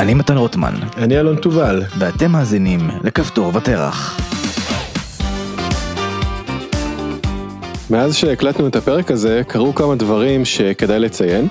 אני 0.00 0.14
מתן 0.14 0.36
רוטמן, 0.36 0.74
אני 0.96 1.20
אלון 1.20 1.36
תובל. 1.36 1.82
ואתם 1.98 2.32
מאזינים 2.32 2.80
לכפתור 3.04 3.56
ותרח. 3.56 4.20
מאז 7.90 8.16
שהקלטנו 8.16 8.66
את 8.66 8.76
הפרק 8.76 9.10
הזה, 9.10 9.42
קרו 9.48 9.74
כמה 9.74 9.94
דברים 9.94 10.44
שכדאי 10.44 10.98
לציין. 11.00 11.48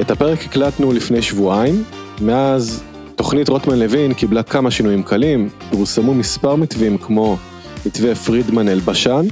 את 0.00 0.10
הפרק 0.10 0.44
הקלטנו 0.44 0.92
לפני 0.92 1.22
שבועיים, 1.22 1.84
מאז 2.20 2.82
תוכנית 3.16 3.48
רוטמן 3.48 3.78
לוין 3.78 4.14
קיבלה 4.14 4.42
כמה 4.42 4.70
שינויים 4.70 5.02
קלים, 5.02 5.48
פורסמו 5.70 6.14
מספר 6.14 6.56
מתווים 6.56 6.98
כמו 6.98 7.36
מתווה 7.86 8.14
פרידמן 8.14 8.68
אלבשן, 8.68 9.26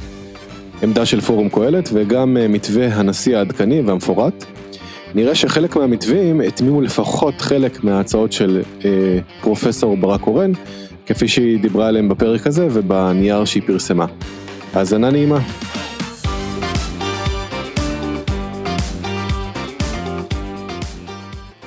עמדה 0.82 1.06
של 1.06 1.20
פורום 1.20 1.48
קהלת 1.48 1.88
וגם 1.92 2.36
אה, 2.36 2.48
מתווה 2.48 2.86
הנשיא 2.95 3.36
העדכני 3.36 3.80
והמפורט. 3.80 4.54
נראה 5.14 5.34
שחלק 5.34 5.76
מהמתווים 5.76 6.40
התמימו 6.40 6.80
לפחות 6.80 7.41
חלק 7.41 7.84
מההצעות 7.84 8.32
של 8.32 8.62
אה, 8.84 9.18
פרופסור 9.41 9.96
ברק 9.96 10.20
קורן, 10.20 10.52
כפי 11.06 11.28
שהיא 11.28 11.60
דיברה 11.60 11.88
עליהם 11.88 12.09
בפרק 12.09 12.46
הזה 12.46 12.68
ובנייר 12.70 13.45
שהיא 13.45 13.62
פרסמה. 13.66 14.06
האזנה 14.74 15.10
נעימה. 15.10 15.38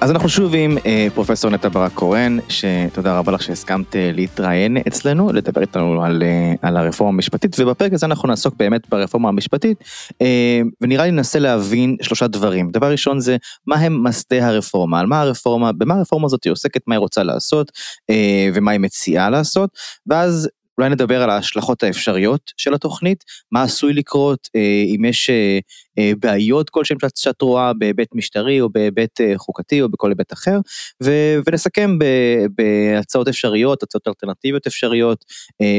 אז 0.02 0.12
אנחנו 0.12 0.30
שוב 0.30 0.56
עם 0.56 0.78
אה, 0.86 1.08
פרופסור 1.14 1.52
נטע 1.52 1.70
ברק 1.70 1.92
קורן, 1.94 2.38
שתודה 2.50 3.18
רבה 3.18 3.32
לך 3.32 3.44
שהסכמת 3.44 3.96
אה, 3.96 4.12
להתראיין 4.14 4.78
אצלנו, 4.88 5.34
לדבר 5.34 5.62
איתנו 5.62 6.04
על, 6.04 6.24
אה, 6.24 6.54
על 6.62 6.78
הרפורמה 6.78 7.14
המשפטית, 7.14 7.60
ובפרק 7.60 7.94
הזה 7.94 8.06
אנחנו 8.06 8.28
נעסוק 8.28 8.56
באמת 8.58 8.90
ברפורמה 8.90 9.30
המשפטית, 9.30 9.84
אה, 10.22 10.62
ונראה 10.82 11.06
לי 11.06 11.12
ננסה 11.12 11.40
להבין 11.40 11.98
שלושה 12.02 12.28
דברים. 12.28 12.72
דבר 12.72 12.92
ראשון 12.92 13.20
זה, 13.20 13.38
מה 13.68 13.76
הם 13.76 14.04
מסדי 14.04 14.42
הרפורמה, 14.42 15.00
על 15.00 15.06
מה 15.06 15.22
הרפורמה, 15.22 15.72
במה 15.72 15.94
הרפורמה 15.94 16.26
הזאת 16.26 16.44
היא 16.44 16.52
עוסקת, 16.52 16.82
מה 16.88 16.96
היא 16.96 17.00
רוצה 17.00 17.24
לעשות, 17.24 17.72
אה, 18.10 18.50
ומה 18.54 18.72
היא 18.72 18.80
מציעה 18.80 19.30
לעשות, 19.30 19.70
ואז 20.08 20.50
אולי 20.78 20.90
נדבר 20.90 21.24
על 21.24 21.30
ההשלכות 21.30 21.84
האפשריות 21.84 22.52
של 22.58 22.74
התוכנית, 22.74 23.24
מה 23.52 23.64
עשוי 23.64 23.94
לקרות, 23.94 24.48
אה, 24.56 24.84
אם 24.96 25.06
יש 25.06 25.30
אה, 25.30 25.60
אה, 26.00 26.12
בעיות 26.20 26.70
כלשהן 26.70 26.98
שאת 27.16 27.42
רואה 27.42 27.74
בהיבט 27.74 28.08
משטרי 28.16 28.62
או 28.62 28.70
בהיבט 28.70 29.22
חוקתי 29.38 29.82
או 29.82 29.90
בכל 29.90 30.10
היבט 30.10 30.34
אחר, 30.34 30.60
ונסכם 31.48 31.98
בהצעות 32.56 33.28
אפשריות, 33.28 33.84
הצעות 33.84 34.08
אלטרנטיביות 34.08 34.68
אפשריות 34.68 35.26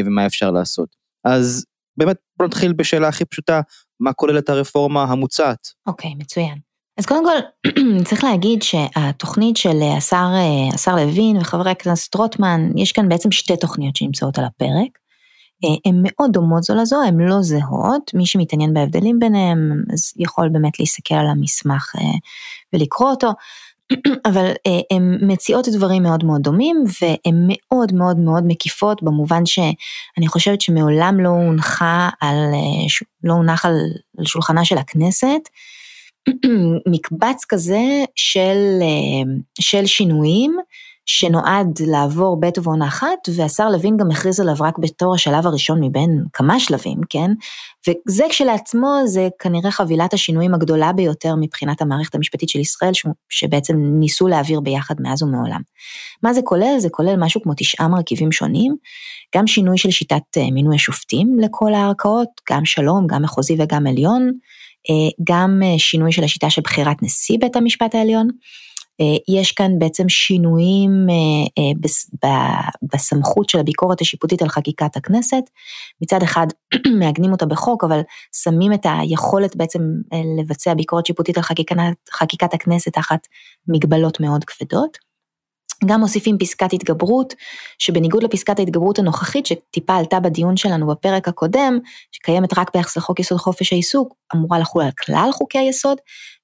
ומה 0.06 0.26
אפשר 0.26 0.50
לעשות. 0.50 0.96
אז 1.24 1.64
באמת 1.96 2.16
בוא 2.36 2.46
נתחיל 2.46 2.72
בשאלה 2.72 3.08
הכי 3.08 3.24
פשוטה, 3.24 3.60
מה 4.00 4.12
כוללת 4.12 4.48
הרפורמה 4.48 5.02
המוצעת? 5.02 5.68
אוקיי, 5.86 6.10
okay, 6.10 6.14
מצוין. 6.18 6.67
אז 6.98 7.06
קודם 7.06 7.24
כל, 7.24 7.70
צריך 8.08 8.24
להגיד 8.24 8.62
שהתוכנית 8.62 9.56
של 9.56 9.82
השר, 9.96 10.26
השר 10.74 10.96
לוין 10.96 11.36
וחברי 11.36 11.70
הכנסת 11.70 12.14
רוטמן, 12.14 12.70
יש 12.76 12.92
כאן 12.92 13.08
בעצם 13.08 13.32
שתי 13.32 13.56
תוכניות 13.56 13.96
שנמצאות 13.96 14.38
על 14.38 14.44
הפרק. 14.44 14.98
הן 15.84 16.00
מאוד 16.02 16.32
דומות 16.32 16.62
זו 16.62 16.74
לזו, 16.74 16.96
הן 17.06 17.20
לא 17.20 17.42
זהות, 17.42 18.14
מי 18.14 18.26
שמתעניין 18.26 18.74
בהבדלים 18.74 19.18
ביניהם, 19.18 19.82
אז 19.92 20.12
יכול 20.16 20.48
באמת 20.48 20.80
להסתכל 20.80 21.14
על 21.14 21.26
המסמך 21.26 21.92
ולקרוא 22.72 23.10
אותו, 23.10 23.30
אבל 24.28 24.52
הן 24.90 25.18
מציעות 25.22 25.68
דברים 25.68 26.02
מאוד 26.02 26.24
מאוד 26.24 26.42
דומים, 26.42 26.84
והן 27.00 27.48
מאוד 27.48 27.94
מאוד 27.94 28.18
מאוד 28.18 28.44
מקיפות, 28.46 29.02
במובן 29.02 29.46
שאני 29.46 30.28
חושבת 30.28 30.60
שמעולם 30.60 31.20
לא 31.20 31.28
הונחה 31.28 32.08
על, 32.20 32.36
לא 33.24 33.32
הונח 33.32 33.66
על 33.66 33.76
שולחנה 34.24 34.64
של 34.64 34.78
הכנסת, 34.78 35.48
מקבץ 36.92 37.44
כזה 37.48 38.04
של, 38.16 38.78
אה, 38.82 39.32
של 39.60 39.86
שינויים 39.86 40.56
שנועד 41.10 41.78
לעבור 41.86 42.40
בעת 42.40 42.58
ובעונה 42.58 42.88
אחת, 42.88 43.18
והשר 43.36 43.68
לוין 43.68 43.96
גם 43.96 44.10
הכריז 44.10 44.40
עליו 44.40 44.54
רק 44.60 44.78
בתור 44.78 45.14
השלב 45.14 45.46
הראשון 45.46 45.84
מבין 45.84 46.24
כמה 46.32 46.60
שלבים, 46.60 46.98
כן? 47.10 47.30
וזה 47.88 48.24
כשלעצמו 48.30 48.96
זה 49.06 49.28
כנראה 49.38 49.70
חבילת 49.70 50.14
השינויים 50.14 50.54
הגדולה 50.54 50.92
ביותר 50.92 51.34
מבחינת 51.40 51.82
המערכת 51.82 52.14
המשפטית 52.14 52.48
של 52.48 52.58
ישראל, 52.58 52.92
שבעצם 53.28 53.76
ניסו 53.78 54.28
להעביר 54.28 54.60
ביחד 54.60 54.94
מאז 55.00 55.22
ומעולם. 55.22 55.60
מה 56.22 56.32
זה 56.32 56.40
כולל? 56.44 56.78
זה 56.78 56.88
כולל 56.90 57.16
משהו 57.18 57.42
כמו 57.42 57.52
תשעה 57.56 57.88
מרכיבים 57.88 58.32
שונים, 58.32 58.76
גם 59.36 59.46
שינוי 59.46 59.78
של 59.78 59.90
שיטת 59.90 60.36
אה, 60.36 60.50
מינוי 60.52 60.76
השופטים 60.76 61.38
לכל 61.38 61.74
הערכאות, 61.74 62.28
גם 62.50 62.64
שלום, 62.64 63.06
גם 63.06 63.22
מחוזי 63.22 63.56
וגם 63.58 63.86
עליון, 63.86 64.32
גם 65.24 65.60
אה, 65.64 65.78
שינוי 65.78 66.12
של 66.12 66.24
השיטה 66.24 66.50
של 66.50 66.62
בחירת 66.62 67.02
נשיא 67.02 67.38
בית 67.40 67.56
המשפט 67.56 67.94
העליון. 67.94 68.28
אה, 69.00 69.36
יש 69.40 69.52
כאן 69.52 69.78
בעצם 69.78 70.08
שינויים 70.08 71.06
בסמכות 72.92 73.48
של 73.48 73.58
הביקורת 73.58 74.00
השיפוטית 74.00 74.42
על 74.42 74.48
חקיקת 74.48 74.96
הכנסת. 74.96 75.42
מצד 76.02 76.22
אחד 76.22 76.46
מעגנים 77.00 77.32
אותה 77.32 77.46
בחוק, 77.46 77.84
אבל 77.84 78.00
שמים 78.42 78.72
את 78.72 78.86
היכולת 79.00 79.56
בעצם 79.56 79.80
לבצע 80.38 80.74
ביקורת 80.74 81.06
שיפוטית 81.06 81.36
על 81.36 81.42
חקיקת, 81.42 81.76
חקיקת 82.12 82.54
הכנסת 82.54 82.92
תחת 82.92 83.20
מגבלות 83.68 84.20
מאוד 84.20 84.44
כבדות. 84.44 85.07
גם 85.86 86.00
מוסיפים 86.00 86.38
פסקת 86.38 86.72
התגברות, 86.72 87.34
שבניגוד 87.78 88.22
לפסקת 88.22 88.58
ההתגברות 88.58 88.98
הנוכחית 88.98 89.46
שטיפה 89.46 89.96
עלתה 89.96 90.20
בדיון 90.20 90.56
שלנו 90.56 90.86
בפרק 90.86 91.28
הקודם, 91.28 91.78
שקיימת 92.12 92.58
רק 92.58 92.70
ביחס 92.74 92.96
לחוק 92.96 93.20
יסוד 93.20 93.38
חופש 93.38 93.72
העיסוק, 93.72 94.14
אמורה 94.34 94.58
לחול 94.58 94.82
על 94.82 94.90
כלל 94.90 95.28
חוקי 95.32 95.58
היסוד, 95.58 95.98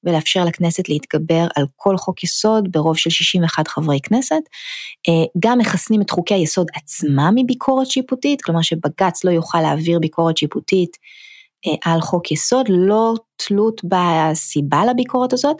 ולאפשר 0.04 0.44
לכנסת 0.44 0.88
להתגבר 0.88 1.46
על 1.56 1.64
כל 1.76 1.96
חוק 1.96 2.24
יסוד 2.24 2.72
ברוב 2.72 2.96
של 2.96 3.10
61 3.10 3.68
חברי 3.68 4.00
כנסת. 4.00 4.42
אה, 5.08 5.24
גם 5.38 5.58
מחסנים 5.58 6.02
את 6.02 6.10
חוקי 6.10 6.34
היסוד 6.34 6.66
עצמם 6.74 7.32
מביקורת 7.36 7.86
שיפוטית, 7.86 8.42
כלומר 8.42 8.62
שבג"ץ 8.62 9.24
לא 9.24 9.30
יוכל 9.30 9.60
להעביר 9.60 9.98
ביקורת 9.98 10.36
שיפוטית 10.36 10.96
אה, 11.66 11.92
על 11.92 12.00
חוק 12.00 12.32
יסוד, 12.32 12.66
לא 12.68 13.14
תלות 13.36 13.80
בסיבה 13.84 14.84
לביקורת 14.86 15.32
הזאת, 15.32 15.56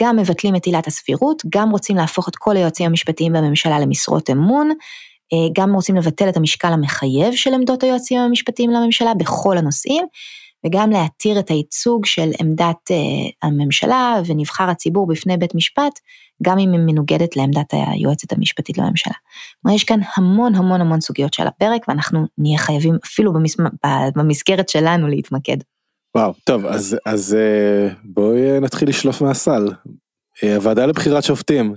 גם 0.00 0.16
מבטלים 0.16 0.56
את 0.56 0.64
עילת 0.64 0.86
הסבירות, 0.86 1.42
גם 1.48 1.70
רוצים 1.70 1.96
להפוך 1.96 2.28
את 2.28 2.36
כל 2.36 2.56
היועצים 2.56 2.86
המשפטיים 2.86 3.32
בממשלה 3.32 3.78
למשרות 3.78 4.30
אמון, 4.30 4.70
אה, 5.32 5.48
גם 5.56 5.74
רוצים 5.74 5.96
לבטל 5.96 6.28
את 6.28 6.36
המשקל 6.36 6.72
המחייב 6.72 7.34
של 7.34 7.54
עמדות 7.54 7.82
היועצים 7.82 8.20
המשפטיים 8.20 8.70
לממשלה 8.70 9.14
בכל 9.14 9.58
הנושאים, 9.58 10.04
וגם 10.66 10.90
להתיר 10.90 11.38
את 11.38 11.50
הייצוג 11.50 12.06
של 12.06 12.30
עמדת 12.40 12.90
הממשלה 13.42 14.20
ונבחר 14.26 14.70
הציבור 14.70 15.06
בפני 15.06 15.36
בית 15.36 15.54
משפט, 15.54 15.98
גם 16.42 16.58
אם 16.58 16.72
היא 16.72 16.80
מנוגדת 16.86 17.36
לעמדת 17.36 17.72
היועצת 17.72 18.32
המשפטית 18.32 18.78
לממשלה. 18.78 19.14
כלומר, 19.62 19.76
יש 19.76 19.84
כאן 19.84 20.00
המון 20.16 20.54
המון 20.54 20.80
המון 20.80 21.00
סוגיות 21.00 21.34
שעל 21.34 21.46
הפרק, 21.46 21.88
ואנחנו 21.88 22.24
נהיה 22.38 22.58
חייבים 22.58 22.98
אפילו 23.04 23.32
במסגרת 24.16 24.68
שלנו 24.68 25.06
להתמקד. 25.08 25.56
וואו, 26.16 26.32
טוב, 26.44 26.66
אז, 26.66 26.96
אז 27.06 27.34
אה, 27.34 27.88
בואי 28.04 28.60
נתחיל 28.60 28.88
לשלוף 28.88 29.22
מהסל. 29.22 29.68
אה, 30.44 30.54
הוועדה 30.56 30.86
לבחירת 30.86 31.24
שופטים, 31.24 31.74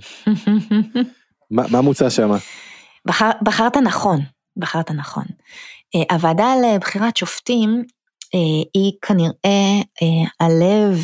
מה, 1.50 1.62
מה 1.70 1.80
מוצע 1.80 2.10
שם? 2.10 2.30
בחר, 3.06 3.30
בחרת 3.42 3.76
נכון, 3.76 4.20
בחרת 4.56 4.90
נכון. 4.90 5.24
אה, 5.94 6.14
הוועדה 6.16 6.54
לבחירת 6.64 7.16
שופטים 7.16 7.82
היא 8.74 8.92
כנראה 9.02 9.80
הלב 10.40 11.00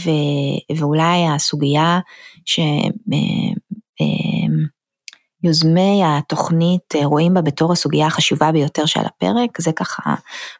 ואולי 0.77 1.29
הסוגיה 1.35 2.01
ש... 2.45 2.61
יוזמי 5.43 6.03
התוכנית 6.05 6.95
אה, 6.95 7.07
רואים 7.07 7.35
בה 7.35 7.43
בתור 7.43 7.73
הסוגיה 7.73 8.07
החשובה 8.07 8.53
ביותר 8.53 8.87
שעל 8.87 9.05
הפרק, 9.07 9.61
זה 9.61 9.73
ככה 9.73 10.15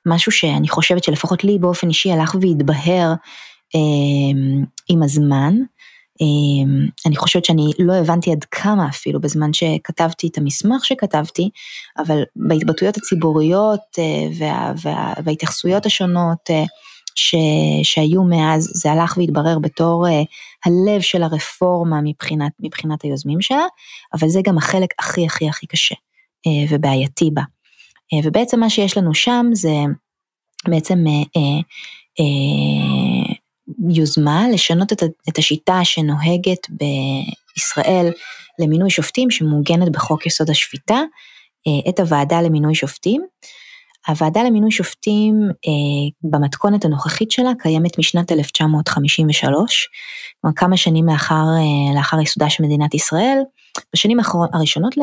משהו 0.07 0.33
שאני 0.33 0.69
חושבת 0.69 1.05
שלפחות 1.05 1.45
לי 1.45 1.59
באופן 1.59 1.89
אישי 1.89 2.13
הלך 2.13 2.35
והתבהר 2.41 3.15
אה, 3.75 4.41
עם 4.89 5.03
הזמן. 5.03 5.55
אה, 6.23 6.87
אני 7.07 7.17
חושבת 7.17 7.45
שאני 7.45 7.71
לא 7.79 7.95
הבנתי 7.95 8.33
עד 8.33 8.45
כמה 8.45 8.89
אפילו 8.89 9.21
בזמן 9.21 9.53
שכתבתי 9.53 10.29
את 10.29 10.39
המסמך 10.39 10.85
שכתבתי, 10.85 11.51
אבל 11.99 12.23
בהתבטאויות 12.37 12.97
הציבוריות 12.97 13.81
אה, 13.99 14.29
וה, 14.39 14.73
וה, 14.83 15.13
וההתייחסויות 15.25 15.87
השונות, 15.87 16.51
אה, 16.51 16.65
ש, 17.17 17.35
שהיו 17.83 18.25
מאז, 18.25 18.71
זה 18.75 18.93
הלך 18.93 19.17
והתברר 19.17 19.59
בתור 19.59 20.07
uh, 20.07 20.11
הלב 20.65 21.01
של 21.01 21.23
הרפורמה 21.23 22.01
מבחינת, 22.05 22.53
מבחינת 22.61 23.03
היוזמים 23.03 23.41
שלה, 23.41 23.65
אבל 24.15 24.29
זה 24.29 24.41
גם 24.45 24.59
החלק 24.59 24.91
הכי 24.99 25.27
הכי 25.27 25.49
הכי 25.49 25.67
קשה 25.67 25.95
uh, 25.95 26.75
ובעייתי 26.75 27.31
בה. 27.35 27.43
Uh, 27.43 28.27
ובעצם 28.27 28.61
מה 28.61 28.71
שיש 28.71 28.97
לנו 28.97 29.15
שם 29.15 29.47
זה 29.53 29.75
בעצם 30.69 31.05
uh, 31.07 31.39
uh, 31.39 31.63
uh, 32.21 33.35
יוזמה 33.91 34.49
לשנות 34.53 34.93
את, 34.93 35.03
את 35.29 35.39
השיטה 35.39 35.81
שנוהגת 35.85 36.67
בישראל 36.71 38.11
למינוי 38.59 38.91
שופטים 38.91 39.31
שמעוגנת 39.31 39.93
בחוק 39.93 40.27
יסוד 40.27 40.51
השפיטה, 40.51 41.01
uh, 41.69 41.89
את 41.89 42.01
הוועדה 42.01 42.43
למינוי 42.43 42.75
שופטים. 42.75 43.27
הוועדה 44.09 44.43
למינוי 44.43 44.71
שופטים 44.71 45.41
אה, 45.43 46.31
במתכונת 46.31 46.85
הנוכחית 46.85 47.31
שלה 47.31 47.51
קיימת 47.59 47.99
משנת 47.99 48.33
1953, 48.33 49.89
כלומר 50.41 50.55
כמה 50.57 50.77
שנים 50.77 51.07
לאחר, 51.07 51.35
אה, 51.35 51.95
לאחר 51.95 52.21
ייסודה 52.21 52.51
של 52.51 52.65
מדינת 52.65 52.95
ישראל, 52.95 53.39
בשנים 53.95 54.19
הראשונות 54.53 54.95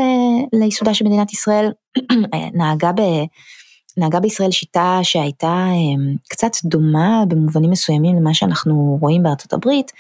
לייסודה 0.54 0.94
של 0.94 1.06
מדינת 1.06 1.34
ישראל 1.34 1.72
נהגה 2.54 2.92
ב... 2.92 3.02
נהגה 3.98 4.20
בישראל 4.20 4.52
שיטה 4.52 5.00
שהייתה 5.04 5.68
קצת 6.30 6.52
דומה 6.66 7.24
במובנים 7.28 7.70
מסוימים 7.70 8.16
למה 8.16 8.34
שאנחנו 8.34 8.98
רואים 9.02 9.24
בארצות 9.24 9.54
הברית. 9.54 9.92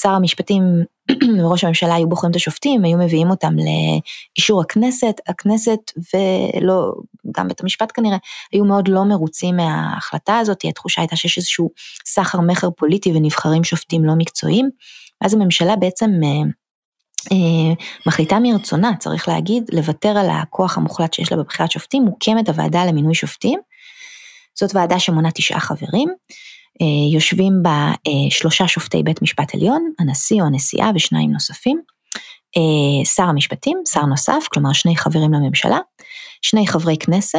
שר 0.00 0.10
המשפטים 0.10 0.62
וראש 1.44 1.64
הממשלה 1.64 1.94
היו 1.94 2.08
בוחרים 2.08 2.30
את 2.30 2.36
השופטים, 2.36 2.84
היו 2.84 2.98
מביאים 2.98 3.30
אותם 3.30 3.54
לאישור 3.56 4.60
הכנסת, 4.60 5.20
הכנסת 5.28 5.78
ולא, 6.14 6.92
גם 7.36 7.48
בית 7.48 7.60
המשפט 7.60 7.92
כנראה, 7.94 8.16
היו 8.52 8.64
מאוד 8.64 8.88
לא 8.88 9.04
מרוצים 9.04 9.56
מההחלטה 9.56 10.38
הזאת, 10.38 10.64
התחושה 10.64 11.00
הייתה 11.00 11.16
שיש 11.16 11.38
איזשהו 11.38 11.70
סחר 12.06 12.40
מכר 12.40 12.68
פוליטי 12.70 13.12
ונבחרים 13.12 13.64
שופטים 13.64 14.04
לא 14.04 14.14
מקצועיים, 14.18 14.70
ואז 15.22 15.34
הממשלה 15.34 15.76
בעצם 15.76 16.10
אה, 16.24 16.50
אה, 17.32 17.74
מחליטה 18.06 18.38
מרצונה, 18.42 18.92
צריך 18.98 19.28
להגיד, 19.28 19.70
לוותר 19.72 20.08
על 20.18 20.30
הכוח 20.30 20.78
המוחלט 20.78 21.14
שיש 21.14 21.32
לה 21.32 21.38
בבחירת 21.38 21.70
שופטים, 21.70 22.02
מוקמת 22.02 22.48
הוועדה 22.48 22.84
למינוי 22.84 23.14
שופטים. 23.14 23.60
זאת 24.54 24.74
ועדה 24.74 24.98
שמונה 24.98 25.30
תשעה 25.30 25.60
חברים, 25.60 26.08
יושבים 27.12 27.52
בה 27.62 27.92
אה, 28.06 28.30
שלושה 28.30 28.68
שופטי 28.68 29.02
בית 29.02 29.22
משפט 29.22 29.54
עליון, 29.54 29.92
הנשיא 29.98 30.40
או 30.40 30.46
הנשיאה 30.46 30.90
ושניים 30.94 31.32
נוספים, 31.32 31.80
שר 33.04 33.22
המשפטים, 33.22 33.78
שר 33.88 34.06
נוסף, 34.06 34.46
כלומר 34.52 34.72
שני 34.72 34.96
חברים 34.96 35.32
לממשלה, 35.32 35.78
שני 36.42 36.66
חברי 36.66 36.96
כנסת, 36.96 37.38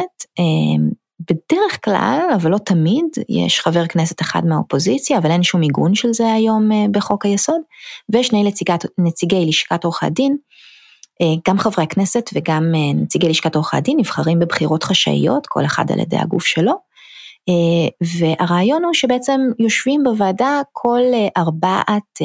בדרך 1.20 1.84
כלל, 1.84 2.20
אבל 2.34 2.50
לא 2.50 2.58
תמיד, 2.58 3.04
יש 3.28 3.60
חבר 3.60 3.86
כנסת 3.86 4.20
אחד 4.20 4.46
מהאופוזיציה, 4.46 5.18
אבל 5.18 5.30
אין 5.30 5.42
שום 5.42 5.60
עיגון 5.60 5.94
של 5.94 6.12
זה 6.12 6.32
היום 6.32 6.72
אה, 6.72 6.84
בחוק 6.90 7.26
היסוד, 7.26 7.60
ושני 8.14 8.44
נציגת, 8.44 8.84
נציגי 8.98 9.46
לשכת 9.46 9.84
עורכי 9.84 10.06
הדין, 10.06 10.36
אה, 11.22 11.26
גם 11.48 11.58
חברי 11.58 11.84
הכנסת 11.84 12.30
וגם 12.34 12.72
אה, 12.74 13.02
נציגי 13.02 13.28
לשכת 13.28 13.54
עורכי 13.54 13.76
הדין 13.76 13.96
נבחרים 14.00 14.38
בבחירות 14.38 14.84
חשאיות, 14.84 15.46
כל 15.46 15.64
אחד 15.64 15.92
על 15.92 15.98
ידי 15.98 16.16
הגוף 16.16 16.44
שלו. 16.44 16.89
והרעיון 18.18 18.84
הוא 18.84 18.94
שבעצם 18.94 19.40
יושבים 19.58 20.04
בוועדה 20.04 20.60
כל 20.72 21.02
ארבעת 21.36 22.22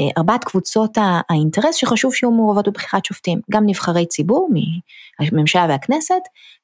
אה, 0.00 0.08
ארבעת 0.18 0.44
קבוצות 0.44 0.98
האינטרס 1.30 1.74
שחשוב 1.74 2.14
שיהיו 2.14 2.30
מעורבות 2.30 2.68
בבחירת 2.68 3.04
שופטים, 3.04 3.40
גם 3.50 3.66
נבחרי 3.66 4.06
ציבור 4.06 4.48
מהממשלה 5.20 5.66
והכנסת, 5.68 6.14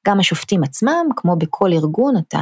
גם 0.07 0.19
השופטים 0.19 0.63
עצמם, 0.63 1.05
כמו 1.15 1.35
בכל 1.35 1.73
ארגון 1.73 2.17
אתה 2.17 2.39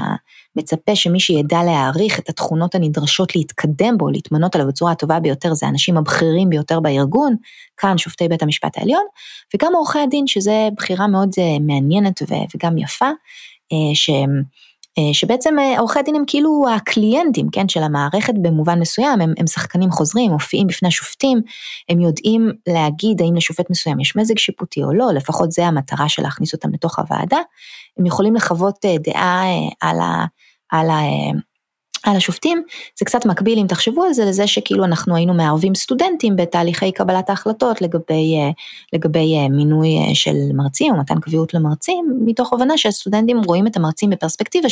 מצפה 0.55 0.95
שמי 0.95 1.19
שידע 1.19 1.63
להעריך 1.63 2.19
את 2.19 2.29
התכונות 2.29 2.75
הנדרשות 2.75 3.35
להתקדם 3.35 3.97
בו, 3.97 4.09
להתמנות 4.09 4.55
עליו 4.55 4.67
בצורה 4.67 4.91
הטובה 4.91 5.19
ביותר, 5.19 5.53
זה 5.53 5.65
האנשים 5.65 5.97
הבכירים 5.97 6.49
ביותר 6.49 6.79
בארגון, 6.79 7.35
כאן 7.77 7.97
שופטי 7.97 8.27
בית 8.27 8.43
המשפט 8.43 8.77
העליון, 8.77 9.05
וגם 9.55 9.75
עורכי 9.75 9.99
הדין, 9.99 10.27
שזה 10.27 10.69
בחירה 10.77 11.07
מאוד 11.07 11.29
אה, 11.37 11.59
מעניינת 11.59 12.21
וגם 12.55 12.77
יפה, 12.77 13.09
אה, 13.71 13.93
שהם 13.93 14.29
אה, 14.29 14.41
שבעצם 15.13 15.59
אה, 15.59 15.79
עורכי 15.79 15.99
הדין 15.99 16.15
הם 16.15 16.23
כאילו 16.27 16.65
הקליינטים, 16.75 17.49
כן, 17.51 17.69
של 17.69 17.83
המערכת 17.83 18.33
במובן 18.41 18.79
מסוים, 18.79 19.21
הם, 19.21 19.33
הם 19.37 19.47
שחקנים 19.47 19.91
חוזרים, 19.91 20.31
מופיעים 20.31 20.67
בפני 20.67 20.87
השופטים, 20.87 21.41
הם 21.89 21.99
יודעים 21.99 22.51
להגיד 22.67 23.21
האם 23.21 23.35
לשופט 23.35 23.69
מסוים 23.69 23.99
יש 23.99 24.15
מזג 24.15 24.37
שיפוטי 24.37 24.83
או 24.83 24.93
לא, 24.93 25.11
לפחות 25.13 25.51
זה 25.51 25.65
המטרה 25.65 26.09
של 26.09 26.21
להכניס 26.21 26.53
אותם 26.53 26.73
לתוך 26.73 26.99
הוועדה, 26.99 27.39
הם 27.97 28.05
יכולים 28.05 28.35
לחוות 28.35 28.85
אה, 28.85 28.95
דעה 28.97 29.43
על 29.81 29.99
ה... 29.99 30.25
על 30.71 30.89
ה 30.89 30.99
על 32.03 32.15
השופטים, 32.15 32.63
זה 32.99 33.05
קצת 33.05 33.25
מקביל 33.25 33.59
אם 33.59 33.67
תחשבו 33.67 34.03
על 34.03 34.13
זה 34.13 34.25
לזה 34.25 34.47
שכאילו 34.47 34.85
אנחנו 34.85 35.15
היינו 35.15 35.33
מערבים 35.33 35.75
סטודנטים 35.75 36.35
בתהליכי 36.35 36.91
קבלת 36.91 37.29
ההחלטות 37.29 37.81
לגבי, 37.81 38.35
אה, 38.37 38.49
לגבי 38.93 39.37
אה, 39.37 39.49
מינוי 39.49 39.87
אה, 39.99 40.15
של 40.15 40.35
מרצים 40.53 40.93
או 40.93 40.99
מתן 40.99 41.19
קביעות 41.19 41.53
למרצים, 41.53 42.19
מתוך 42.25 42.53
הבנה 42.53 42.77
שהסטודנטים 42.77 43.41
רואים 43.45 43.67
את 43.67 43.77
המרצים 43.77 44.09
בפרספקטיבה 44.09 44.67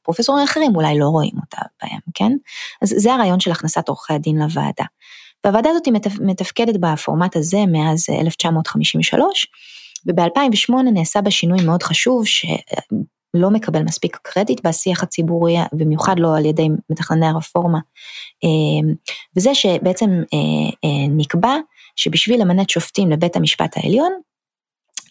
שהפרופסורים 0.00 0.42
האחרים 0.42 0.76
אולי 0.76 0.98
לא 0.98 1.06
רואים 1.06 1.34
אותה 1.36 1.62
בהם, 1.82 2.00
כן? 2.14 2.32
אז 2.82 2.94
זה 2.96 3.14
הרעיון 3.14 3.40
של 3.40 3.50
הכנסת 3.50 3.88
עורכי 3.88 4.14
הדין 4.14 4.38
לוועדה. 4.38 4.84
והוועדה 5.44 5.70
הזאת 5.70 5.88
מתפקדת 6.20 6.74
בפורמט 6.80 7.36
הזה 7.36 7.58
מאז 7.72 8.06
1953, 8.20 9.46
וב-2008 10.06 10.72
נעשה 10.94 11.20
בה 11.20 11.30
שינוי 11.30 11.64
מאוד 11.64 11.82
חשוב, 11.82 12.24
לא 13.34 13.50
מקבל 13.50 13.82
מספיק 13.82 14.18
קרדיט 14.22 14.66
בשיח 14.66 15.02
הציבורי, 15.02 15.56
במיוחד 15.72 16.18
לא 16.18 16.36
על 16.36 16.46
ידי 16.46 16.68
מתכנני 16.90 17.26
הרפורמה. 17.26 17.78
אמ, 18.44 18.94
וזה 19.36 19.54
שבעצם 19.54 20.10
אה, 20.10 20.70
אה, 20.84 21.08
נקבע 21.08 21.56
שבשביל 21.96 22.40
למנת 22.40 22.70
שופטים 22.70 23.10
לבית 23.10 23.36
המשפט 23.36 23.76
העליון, 23.76 24.12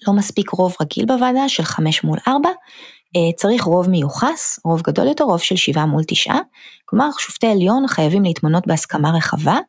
לא 0.07 0.13
מספיק 0.13 0.49
רוב 0.49 0.75
רגיל 0.81 1.05
בוועדה 1.05 1.49
של 1.49 1.63
חמש 1.63 2.03
מול 2.03 2.17
ארבע, 2.27 2.49
אה, 3.15 3.33
צריך 3.35 3.63
רוב 3.63 3.89
מיוחס, 3.89 4.59
רוב 4.65 4.81
גדול 4.81 5.07
יותר, 5.07 5.23
רוב 5.23 5.39
של 5.39 5.55
שבעה 5.55 5.85
מול 5.85 6.03
תשעה, 6.07 6.39
כלומר 6.85 7.09
שופטי 7.19 7.47
עליון 7.47 7.87
חייבים 7.87 8.23
להתמנות 8.23 8.67
בהסכמה 8.67 9.11
רחבה, 9.11 9.59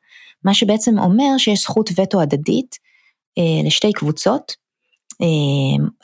מה 0.45 0.55
שבעצם 0.55 0.99
אומר 0.99 1.39
שיש 1.39 1.61
זכות 1.61 1.91
וטו 1.97 2.21
הדדית 2.21 2.77
לשתי 3.65 3.93
קבוצות, 3.93 4.53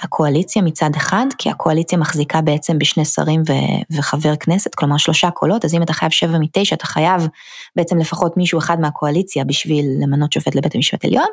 הקואליציה 0.01 0.63
מצד 0.63 0.91
אחד, 0.97 1.27
כי 1.39 1.51
הקואליציה 1.51 1.99
מחזיקה 1.99 2.41
בעצם 2.41 2.79
בשני 2.79 3.05
שרים 3.05 3.43
ו- 3.49 3.97
וחבר 3.97 4.37
כנסת, 4.37 4.75
כלומר 4.75 4.97
שלושה 4.97 5.31
קולות, 5.31 5.65
אז 5.65 5.75
אם 5.75 5.83
אתה 5.83 5.93
חייב 5.93 6.13
שבע 6.13 6.39
מתשע, 6.39 6.75
אתה 6.75 6.87
חייב 6.87 7.29
בעצם 7.77 7.99
לפחות 7.99 8.37
מישהו 8.37 8.59
אחד 8.59 8.81
מהקואליציה 8.81 9.45
בשביל 9.45 9.85
למנות 10.03 10.33
שופט 10.33 10.55
לבית 10.55 10.75
המשפט 10.75 11.05
העליון, 11.05 11.29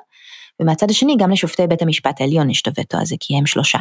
ומהצד 0.59 0.89
השני 0.89 1.15
גם 1.19 1.31
לשופטי 1.31 1.67
בית 1.67 1.81
המשפט 1.81 2.21
העליון 2.21 2.49
יש 2.49 2.61
את 2.61 2.67
הווטו 2.67 2.97
הזה, 2.97 3.15
כי 3.19 3.37
הם 3.37 3.45
שלושה. 3.45 3.79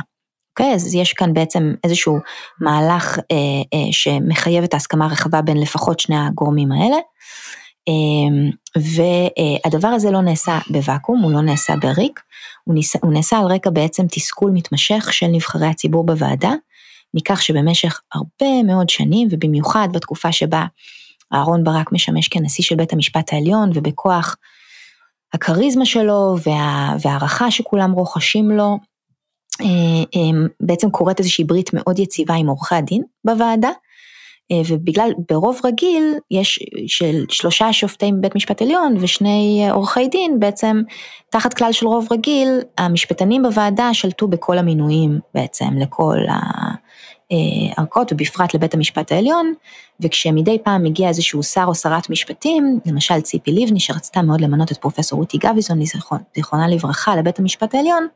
אוקיי, 0.50 0.72
okay, 0.72 0.74
אז 0.74 0.94
יש 0.94 1.12
כאן 1.12 1.34
בעצם 1.34 1.74
איזשהו 1.84 2.18
מהלך 2.60 3.18
אה, 3.18 3.36
אה, 3.74 3.92
שמחייב 3.92 4.64
את 4.64 4.74
ההסכמה 4.74 5.04
הרחבה 5.04 5.42
בין 5.42 5.60
לפחות 5.60 6.00
שני 6.00 6.16
הגורמים 6.16 6.72
האלה. 6.72 6.96
אמ, 7.88 8.50
והדבר 8.76 9.88
הזה 9.88 10.10
לא 10.10 10.20
נעשה 10.20 10.58
בוואקום, 10.70 11.20
הוא 11.20 11.32
לא 11.32 11.40
נעשה 11.40 11.74
בריק, 11.76 12.20
הוא, 12.64 12.74
ניסה, 12.74 12.98
הוא 13.02 13.12
נעשה 13.12 13.38
על 13.38 13.46
רקע 13.46 13.70
בעצם 13.70 14.06
תסכול 14.10 14.50
מתמשך 14.50 15.08
של 15.12 15.26
נבחרי 15.26 15.66
הציבור 15.66 16.06
בוועדה, 16.06 16.52
מכך 17.14 17.42
שבמשך 17.42 18.00
הרבה 18.14 18.62
מאוד 18.66 18.88
שנים, 18.88 19.28
ובמיוחד 19.30 19.88
בתקופה 19.92 20.32
שבה 20.32 20.64
אהרן 21.34 21.64
ברק 21.64 21.92
משמש 21.92 22.28
כנשיא 22.28 22.64
של 22.64 22.74
בית 22.76 22.92
המשפט 22.92 23.32
העליון, 23.32 23.70
ובכוח 23.74 24.36
הכריזמה 25.32 25.86
שלו 25.86 26.36
וה, 26.46 26.96
והערכה 27.02 27.50
שכולם 27.50 27.92
רוכשים 27.92 28.50
לו, 28.50 28.78
אה, 29.60 29.66
אה, 30.16 30.46
בעצם 30.60 30.90
קורית 30.90 31.18
איזושהי 31.18 31.44
ברית 31.44 31.70
מאוד 31.74 31.98
יציבה 31.98 32.34
עם 32.34 32.46
עורכי 32.46 32.74
הדין 32.74 33.02
בוועדה, 33.24 33.70
ובגלל, 34.52 35.10
ברוב 35.30 35.60
רגיל 35.64 36.14
יש 36.30 36.58
של 36.86 37.24
שלושה 37.28 37.72
שופטים 37.72 38.18
בבית 38.18 38.34
משפט 38.34 38.62
עליון 38.62 38.96
ושני 39.00 39.66
עורכי 39.70 40.08
דין, 40.08 40.40
בעצם 40.40 40.82
תחת 41.30 41.54
כלל 41.54 41.72
של 41.72 41.86
רוב 41.86 42.08
רגיל, 42.10 42.48
המשפטנים 42.78 43.42
בוועדה 43.42 43.94
שלטו 43.94 44.28
בכל 44.28 44.58
המינויים 44.58 45.18
בעצם 45.34 45.68
לכל 45.78 46.16
הערכאות 47.30 48.12
ובפרט 48.12 48.54
לבית 48.54 48.74
המשפט 48.74 49.12
העליון, 49.12 49.54
וכשמדי 50.00 50.58
פעם 50.64 50.82
מגיע 50.82 51.08
איזשהו 51.08 51.42
שר 51.42 51.64
או 51.66 51.74
שרת 51.74 52.10
משפטים, 52.10 52.80
למשל 52.86 53.20
ציפי 53.20 53.52
לבני 53.52 53.80
שרצתה 53.80 54.22
מאוד 54.22 54.40
למנות 54.40 54.72
את 54.72 54.76
פרופסור 54.76 55.18
רותי 55.18 55.38
גביזון, 55.38 55.78
זיכרונה 56.36 56.68
לברכה, 56.68 57.16
לבית 57.16 57.38
המשפט 57.38 57.74
העליון, 57.74 58.06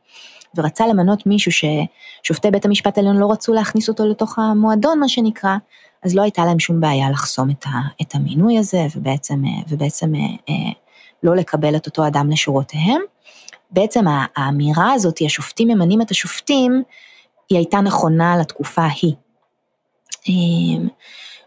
ורצה 0.57 0.87
למנות 0.87 1.25
מישהו 1.25 1.51
ששופטי 1.51 2.51
בית 2.51 2.65
המשפט 2.65 2.97
העליון 2.97 3.17
לא 3.17 3.31
רצו 3.31 3.53
להכניס 3.53 3.89
אותו 3.89 4.05
לתוך 4.05 4.39
המועדון, 4.39 4.99
מה 4.99 5.09
שנקרא, 5.09 5.57
אז 6.03 6.15
לא 6.15 6.21
הייתה 6.21 6.45
להם 6.45 6.59
שום 6.59 6.79
בעיה 6.79 7.09
לחסום 7.09 7.49
את, 7.49 7.65
ה, 7.65 7.69
את 8.01 8.15
המינוי 8.15 8.57
הזה, 8.57 8.87
ובעצם, 8.95 9.43
ובעצם 9.69 10.15
אה, 10.15 10.53
לא 11.23 11.35
לקבל 11.35 11.75
את 11.75 11.85
אותו 11.85 12.07
אדם 12.07 12.29
לשורותיהם. 12.29 13.01
בעצם 13.71 14.05
האמירה 14.35 14.93
הזאת, 14.93 15.19
השופטים 15.25 15.67
ממנים 15.67 16.01
את 16.01 16.11
השופטים, 16.11 16.83
היא 17.49 17.57
הייתה 17.57 17.81
נכונה 17.81 18.37
לתקופה 18.37 18.81
ההיא. 18.81 19.13
אמ, 20.29 20.87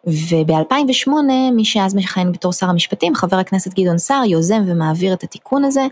וב-2008, 0.06 1.10
מי 1.52 1.64
שאז 1.64 1.94
מכהן 1.94 2.32
בתור 2.32 2.52
שר 2.52 2.68
המשפטים, 2.68 3.14
חבר 3.14 3.36
הכנסת 3.36 3.74
גדעון 3.74 3.98
סער, 3.98 4.24
יוזם 4.24 4.62
ומעביר 4.66 5.12
את 5.12 5.22
התיקון 5.22 5.64
הזה, 5.64 5.86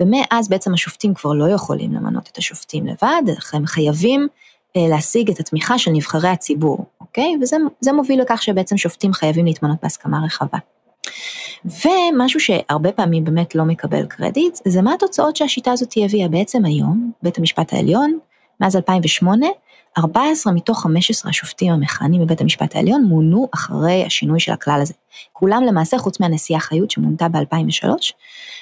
ומאז 0.00 0.48
בעצם 0.48 0.74
השופטים 0.74 1.14
כבר 1.14 1.32
לא 1.32 1.48
יכולים 1.48 1.92
למנות 1.94 2.28
את 2.32 2.38
השופטים 2.38 2.86
לבד, 2.86 3.22
הם 3.52 3.66
חייבים 3.66 4.28
אה, 4.76 4.88
להשיג 4.88 5.30
את 5.30 5.40
התמיכה 5.40 5.78
של 5.78 5.90
נבחרי 5.90 6.28
הציבור, 6.28 6.84
אוקיי? 7.12 7.36
וזה 7.42 7.92
מוביל 7.92 8.20
לכך 8.20 8.42
שבעצם 8.42 8.76
שופטים 8.76 9.12
חייבים 9.12 9.46
להתמנות 9.46 9.76
בהסכמה 9.82 10.24
רחבה. 10.24 10.58
ומשהו 11.64 12.40
שהרבה 12.40 12.92
פעמים 12.92 13.24
באמת 13.24 13.54
לא 13.54 13.64
מקבל 13.64 14.06
קרדיט, 14.06 14.58
זה 14.64 14.82
מה 14.82 14.94
התוצאות 14.94 15.36
שהשיטה 15.36 15.72
הזאת 15.72 15.94
הביאה 15.96 16.28
בעצם 16.28 16.64
היום, 16.64 17.12
בית 17.22 17.38
המשפט 17.38 17.72
העליון, 17.72 18.18
מאז 18.60 18.76
2008, 18.76 19.46
14 19.98 20.52
מתוך 20.52 20.82
15 20.82 21.30
השופטים 21.30 21.72
המכהנים 21.72 22.22
בבית 22.22 22.40
המשפט 22.40 22.76
העליון 22.76 23.04
מונו 23.04 23.48
אחרי 23.54 24.04
השינוי 24.06 24.40
של 24.40 24.52
הכלל 24.52 24.78
הזה. 24.82 24.94
כולם 25.32 25.62
למעשה, 25.66 25.98
חוץ 25.98 26.20
מהנשיאה 26.20 26.60
חיות 26.60 26.90
שמונתה 26.90 27.28
ב-2003, 27.28 27.88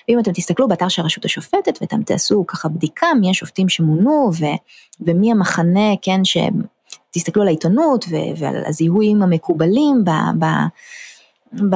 ואם 0.09 0.19
אתם 0.19 0.33
תסתכלו 0.33 0.69
באתר 0.69 0.89
של 0.89 1.03
הרשות 1.03 1.25
השופטת 1.25 1.79
ואתם 1.81 2.03
תעשו 2.03 2.45
ככה 2.47 2.69
בדיקה 2.69 3.07
מי 3.21 3.31
השופטים 3.31 3.69
שמונו 3.69 4.31
ו, 4.39 4.45
ומי 5.01 5.31
המחנה, 5.31 5.91
כן, 6.03 6.25
ש... 6.25 6.37
תסתכלו 7.11 7.43
על 7.43 7.49
העיתונות 7.49 8.05
ו- 8.11 8.37
ועל 8.39 8.63
הזיהויים 8.67 9.23
המקובלים 9.23 10.05
ב... 10.05 10.11
ב, 10.39 10.45
ב 11.71 11.75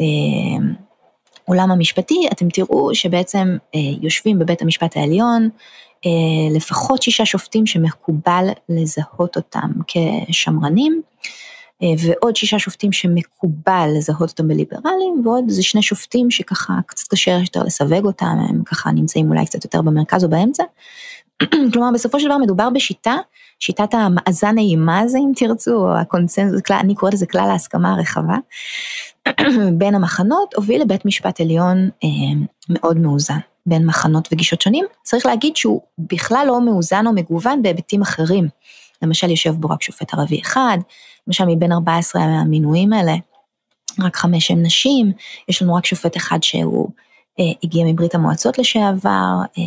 אה, 0.00 0.06
המשפטי, 1.48 2.28
אתם 2.32 2.48
תראו 2.48 2.94
שבעצם 2.94 3.56
אה, 3.74 3.80
יושבים 4.02 4.38
בבית 4.38 4.62
המשפט 4.62 4.96
העליון 4.96 5.48
אה, 6.06 6.56
לפחות 6.56 7.02
שישה 7.02 7.24
שופטים 7.24 7.66
שמקובל 7.66 8.48
לזהות 8.68 9.36
אותם 9.36 9.70
כשמרנים, 9.86 11.02
ועוד 11.98 12.36
שישה 12.36 12.58
שופטים 12.58 12.92
שמקובל 12.92 13.88
לזהות 13.96 14.30
אותם 14.30 14.48
בליברלים, 14.48 15.22
ועוד 15.24 15.44
זה 15.48 15.62
שני 15.62 15.82
שופטים 15.82 16.30
שככה 16.30 16.74
קצת 16.86 17.08
קשה 17.08 17.30
יותר 17.30 17.62
לסווג 17.62 18.04
אותם, 18.04 18.36
הם 18.48 18.62
ככה 18.64 18.90
נמצאים 18.90 19.30
אולי 19.30 19.46
קצת 19.46 19.64
יותר 19.64 19.82
במרכז 19.82 20.24
או 20.24 20.28
באמצע. 20.28 20.62
כלומר 21.72 21.88
בסופו 21.94 22.20
של 22.20 22.26
דבר 22.26 22.38
מדובר 22.38 22.70
בשיטה, 22.70 23.16
שיטת 23.60 23.94
המאזן 23.94 24.58
האימה 24.58 24.98
הזה 24.98 25.18
אם 25.18 25.32
תרצו, 25.36 25.74
או 25.74 25.98
הקונצנזוס, 25.98 26.60
אני 26.70 26.94
קוראת 26.94 27.14
לזה 27.14 27.26
כלל 27.26 27.48
ההסכמה 27.50 27.92
הרחבה, 27.92 28.36
בין 29.78 29.94
המחנות, 29.94 30.54
הוביל 30.54 30.82
לבית 30.82 31.04
משפט 31.04 31.40
עליון 31.40 31.90
אה, 32.04 32.08
מאוד 32.68 32.96
מאוזן. 32.96 33.38
בין 33.68 33.86
מחנות 33.86 34.28
וגישות 34.32 34.60
שונים, 34.60 34.84
צריך 35.02 35.26
להגיד 35.26 35.56
שהוא 35.56 35.80
בכלל 35.98 36.44
לא 36.46 36.60
מאוזן 36.60 37.06
או 37.06 37.12
מגוון 37.12 37.62
בהיבטים 37.62 38.02
אחרים. 38.02 38.48
למשל 39.02 39.30
יושב 39.30 39.50
בו 39.50 39.68
רק 39.68 39.82
שופט 39.82 40.14
ערבי 40.14 40.40
אחד, 40.40 40.78
למשל 41.26 41.44
מבין 41.44 41.72
14 41.72 42.22
המינויים 42.22 42.92
האלה, 42.92 43.14
רק 44.00 44.16
חמש 44.16 44.50
הם 44.50 44.62
נשים, 44.62 45.12
יש 45.48 45.62
לנו 45.62 45.74
רק 45.74 45.86
שופט 45.86 46.16
אחד 46.16 46.42
שהוא 46.42 46.88
הגיע 47.62 47.84
מברית 47.86 48.14
המועצות 48.14 48.58
לשעבר, 48.58 49.34
אה, 49.58 49.62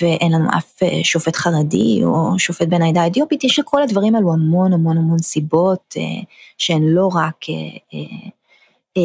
ואין 0.00 0.32
לנו 0.32 0.48
אף 0.58 0.82
אה, 0.82 1.00
שופט 1.02 1.36
חרדי 1.36 2.00
או 2.04 2.38
שופט 2.38 2.68
בן 2.68 2.82
העדה 2.82 3.02
האתיופית, 3.02 3.44
יש 3.44 3.58
לכל 3.58 3.82
הדברים 3.82 4.14
האלו 4.14 4.32
המון 4.32 4.72
המון 4.72 4.98
המון 4.98 5.18
סיבות 5.18 5.94
אה, 5.96 6.02
שהן 6.58 6.82
לא 6.82 7.10
רק 7.14 7.36
אה, 7.48 7.98
אה, 8.96 9.02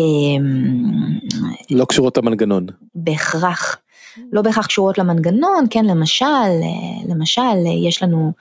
לא 1.70 1.86
קשורות 1.86 2.18
למנגנון. 2.18 2.66
בהכרח, 2.96 3.78
לא 4.32 4.42
בהכרח 4.42 4.68
קשורות 4.68 4.98
למנגנון, 4.98 5.66
כן, 5.70 5.86
למשל, 5.86 6.26
למשל, 7.10 7.66
יש 7.88 8.04
לנו, 8.04 8.32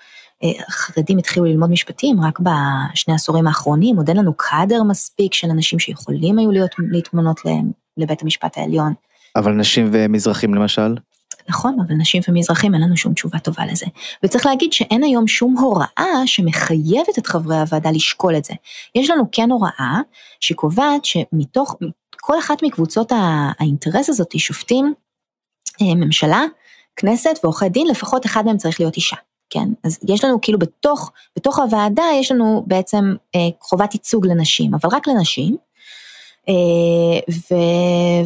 אה, 0.44 0.50
חרדים 0.70 1.18
התחילו 1.18 1.46
ללמוד 1.46 1.70
משפטים 1.70 2.20
רק 2.20 2.38
בשני 2.40 3.12
העשורים 3.14 3.46
האחרונים, 3.46 3.96
עוד 3.96 4.08
אין 4.08 4.16
לנו 4.16 4.34
קאדר 4.36 4.82
מספיק 4.82 5.34
של 5.34 5.50
אנשים 5.50 5.78
שיכולים 5.78 6.38
היו 6.38 6.50
להיות, 6.50 6.70
להתמנות 6.78 7.40
לבית 7.96 8.22
המשפט 8.22 8.58
העליון. 8.58 8.92
אבל 9.36 9.52
נשים 9.52 9.88
ומזרחים 9.92 10.54
למשל? 10.54 10.94
נכון, 11.48 11.76
אבל 11.86 11.94
נשים 11.94 12.22
ומזרחים 12.28 12.74
אין 12.74 12.82
לנו 12.82 12.96
שום 12.96 13.14
תשובה 13.14 13.38
טובה 13.38 13.66
לזה. 13.66 13.86
וצריך 14.22 14.46
להגיד 14.46 14.72
שאין 14.72 15.04
היום 15.04 15.28
שום 15.28 15.58
הוראה 15.58 16.26
שמחייבת 16.26 17.18
את 17.18 17.26
חברי 17.26 17.60
הוועדה 17.60 17.90
לשקול 17.90 18.36
את 18.36 18.44
זה. 18.44 18.54
יש 18.94 19.10
לנו 19.10 19.24
כן 19.32 19.50
הוראה 19.50 20.00
שקובעת 20.40 21.04
שמתוך, 21.04 21.76
כל 22.20 22.38
אחת 22.38 22.62
מקבוצות 22.62 23.12
האינטרס 23.58 24.08
הזאת, 24.08 24.38
שופטים, 24.38 24.94
אה, 25.82 25.94
ממשלה, 25.94 26.42
כנסת 26.96 27.38
ועורכי 27.42 27.68
דין, 27.68 27.86
לפחות 27.86 28.26
אחד 28.26 28.46
מהם 28.46 28.56
צריך 28.56 28.80
להיות 28.80 28.96
אישה. 28.96 29.16
כן, 29.50 29.68
אז 29.84 29.98
יש 30.08 30.24
לנו 30.24 30.40
כאילו 30.40 30.58
בתוך, 30.58 31.12
בתוך 31.36 31.58
הוועדה 31.58 32.04
יש 32.20 32.32
לנו 32.32 32.64
בעצם 32.66 33.14
אה, 33.34 33.40
חובת 33.60 33.94
ייצוג 33.94 34.26
לנשים, 34.26 34.74
אבל 34.74 34.90
רק 34.92 35.08
לנשים, 35.08 35.56
אה, 36.48 37.34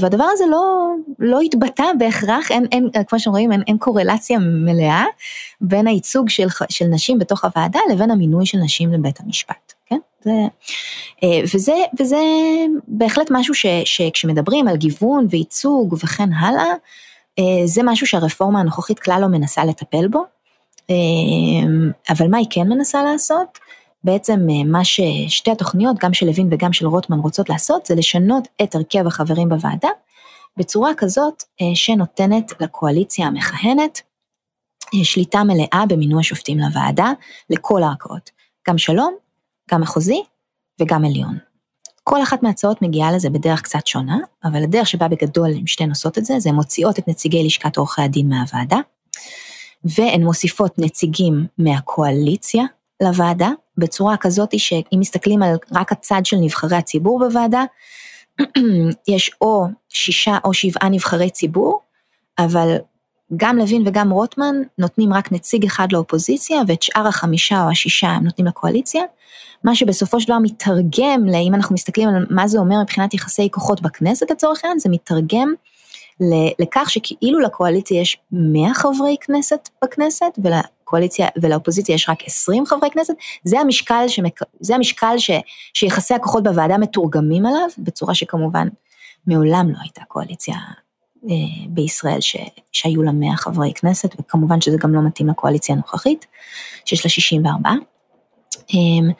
והדבר 0.01 0.25
הזה 0.33 0.45
לא, 0.51 0.89
לא 1.19 1.41
התבטא 1.41 1.85
בהכרח, 1.99 2.51
אין, 2.51 2.67
אין, 2.73 2.89
כמו 3.07 3.19
שאתם 3.19 3.31
רואים, 3.31 3.53
אין, 3.53 3.63
אין 3.67 3.79
קורלציה 3.79 4.39
מלאה 4.39 5.05
בין 5.61 5.87
הייצוג 5.87 6.29
של, 6.29 6.47
של 6.69 6.85
נשים 6.85 7.19
בתוך 7.19 7.45
הוועדה 7.45 7.81
לבין 7.93 8.11
המינוי 8.11 8.47
של 8.47 8.59
נשים 8.59 8.93
לבית 8.93 9.21
המשפט, 9.21 9.73
כן? 9.87 9.99
זה, 10.25 10.31
אה, 11.23 11.41
וזה, 11.55 11.75
וזה 12.01 12.21
בהחלט 12.89 13.27
משהו 13.31 13.55
ש, 13.55 13.67
שכשמדברים 13.85 14.69
על 14.69 14.77
גיוון 14.77 15.27
וייצוג 15.31 15.97
וכן 16.05 16.33
הלאה, 16.33 16.73
אה, 17.39 17.67
זה 17.67 17.83
משהו 17.85 18.07
שהרפורמה 18.07 18.61
הנוכחית 18.61 18.99
כלל 18.99 19.19
לא 19.21 19.27
מנסה 19.27 19.65
לטפל 19.65 20.09
בו, 20.09 20.25
אבל 22.11 22.29
מה 22.29 22.39
היא 22.39 22.47
כן 22.51 22.69
מנסה 22.69 23.03
לעשות? 23.03 23.59
בעצם 24.05 24.41
אה, 24.51 24.65
מה 24.65 24.85
ששתי 24.85 25.51
התוכניות, 25.51 25.97
גם 26.01 26.13
של 26.15 26.27
לוין 26.27 26.49
וגם 26.51 26.73
של 26.73 26.87
רוטמן 26.87 27.19
רוצות 27.19 27.49
לעשות, 27.49 27.87
זה 27.87 27.95
לשנות 27.95 28.49
את 28.63 28.75
הרכב 28.75 29.07
החברים 29.07 29.49
בוועדה, 29.49 29.89
בצורה 30.57 30.91
כזאת 30.97 31.43
אה, 31.61 31.67
שנותנת 31.75 32.53
לקואליציה 32.61 33.27
המכהנת 33.27 34.01
אה, 34.95 35.05
שליטה 35.05 35.45
מלאה 35.45 35.85
במינוי 35.89 36.21
השופטים 36.21 36.59
לוועדה, 36.59 37.13
לכל 37.51 37.83
הערכאות, 37.83 38.31
גם 38.69 38.79
שלום, 38.79 39.15
גם 39.71 39.81
מחוזי 39.81 40.23
וגם 40.81 41.05
עליון. 41.05 41.39
כל 42.05 42.23
אחת 42.23 42.43
מההצעות 42.43 42.83
מגיעה 42.83 43.13
לזה 43.13 43.31
בדרך 43.31 43.63
קצת 43.63 43.87
שונה, 43.87 44.19
אבל 44.45 44.63
הדרך 44.63 44.87
שבה 44.87 45.09
בגדול 45.09 45.51
הן 45.51 45.67
שתיהן 45.67 45.91
עושות 45.91 46.19
את 46.19 46.25
זה, 46.25 46.35
זה 46.39 46.53
מוציאות 46.53 46.99
את 46.99 47.09
נציגי 47.09 47.45
לשכת 47.45 47.77
עורכי 47.77 48.03
הדין 48.03 48.29
מהוועדה, 48.29 48.79
והן 49.85 50.23
מוסיפות 50.23 50.79
נציגים 50.79 51.47
מהקואליציה 51.59 52.65
לוועדה, 53.01 53.51
בצורה 53.79 54.17
כזאת 54.17 54.59
שאם 54.59 54.99
מסתכלים 55.01 55.43
על 55.43 55.55
רק 55.73 55.93
הצד 55.93 56.21
של 56.25 56.37
נבחרי 56.37 56.77
הציבור 56.77 57.19
בוועדה, 57.19 57.65
יש 59.09 59.31
או 59.41 59.67
שישה 59.89 60.39
או 60.45 60.55
שבעה 60.55 60.89
נבחרי 60.89 61.31
ציבור, 61.31 61.81
אבל 62.39 62.77
גם 63.37 63.59
לוין 63.59 63.83
וגם 63.87 64.11
רוטמן 64.11 64.55
נותנים 64.79 65.13
רק 65.13 65.33
נציג 65.33 65.65
אחד 65.65 65.93
לאופוזיציה, 65.93 66.63
ואת 66.67 66.83
שאר 66.83 67.07
החמישה 67.07 67.65
או 67.65 67.71
השישה 67.71 68.09
הם 68.09 68.25
נותנים 68.25 68.47
לקואליציה, 68.47 69.03
מה 69.65 69.75
שבסופו 69.75 70.21
של 70.21 70.29
דבר 70.29 70.39
מתרגם, 70.43 71.29
אם 71.49 71.55
אנחנו 71.55 71.75
מסתכלים 71.75 72.09
על 72.09 72.27
מה 72.31 72.49
זה 72.49 72.59
אומר 72.59 72.77
מבחינת 72.83 73.15
יחסי 73.15 73.49
כוחות 73.51 73.83
בכנסת 73.83 74.31
לצורך 74.31 74.65
העניין, 74.65 74.79
זה 74.79 74.89
מתרגם 74.89 75.55
לכך 76.59 76.91
שכאילו 76.91 77.41
לקואליציה 77.41 78.01
יש 78.01 78.19
100 78.33 78.75
חברי 78.75 79.17
כנסת 79.21 79.69
בכנסת, 79.85 80.39
ולקואליציה 80.91 81.29
ולאופוזיציה 81.43 81.95
יש 81.95 82.09
רק 82.09 82.19
20 82.27 82.67
חברי 82.67 82.91
כנסת, 82.91 83.15
זה 83.45 83.61
המשקל, 83.61 84.05
שמק... 84.09 84.41
זה 84.61 84.75
המשקל 84.75 85.19
ש... 85.19 85.31
שיחסי 85.75 86.15
הכוחות 86.15 86.43
בוועדה 86.43 86.79
מתורגמים 86.79 87.47
עליו, 87.47 87.69
בצורה 87.79 88.15
שכמובן 88.15 88.69
מעולם 89.27 89.69
לא 89.71 89.77
הייתה 89.83 90.03
קואליציה 90.09 90.55
אה, 91.25 91.35
בישראל 91.69 92.21
ש... 92.21 92.37
שהיו 92.73 93.03
לה 93.03 93.13
100 93.13 93.37
חברי 93.37 93.73
כנסת, 93.75 94.21
וכמובן 94.21 94.61
שזה 94.61 94.77
גם 94.81 94.95
לא 94.95 95.01
מתאים 95.07 95.29
לקואליציה 95.29 95.75
הנוכחית, 95.75 96.27
שיש 96.85 97.05
לה 97.05 97.11
64. 97.11 97.71
אמ, 98.75 99.11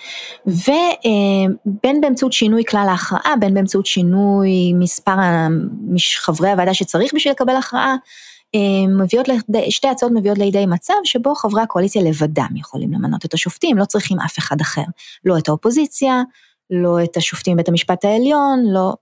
ובין 0.47 2.01
באמצעות 2.01 2.33
שינוי 2.33 2.65
כלל 2.65 2.87
ההכרעה, 2.89 3.35
בין 3.41 3.55
באמצעות 3.55 3.87
שינוי 3.87 4.73
מספר 4.75 5.17
חברי 6.17 6.51
הוועדה 6.51 6.75
שצריך 6.75 7.15
בשביל 7.15 7.33
לקבל 7.33 7.57
הכרעה, 7.57 7.97
מביאות 9.01 9.29
לידי, 9.29 9.71
שתי 9.71 9.89
הצעות 9.89 10.13
מביאות 10.15 10.39
לידי 10.39 10.67
מצב 10.67 10.95
שבו 11.05 11.35
חברי 11.35 11.63
הקואליציה 11.63 12.03
לבדם 12.03 12.49
יכולים 12.57 12.93
למנות 12.93 13.25
את 13.25 13.35
השופטים, 13.35 13.79
לא 13.79 13.85
צריכים 13.85 14.21
אף 14.21 14.39
אחד 14.39 14.61
אחר, 14.61 14.85
לא 15.25 15.39
את 15.39 15.49
האופוזיציה, 15.49 16.23
לא 16.71 17.05
את 17.05 17.17
השופטים 17.17 17.57
בבית 17.57 17.69
המשפט 17.69 18.05
העליון, 18.05 18.65
לא, 18.73 18.95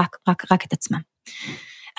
רק, 0.00 0.16
רק, 0.28 0.52
רק 0.52 0.64
את 0.64 0.72
עצמם. 0.72 1.00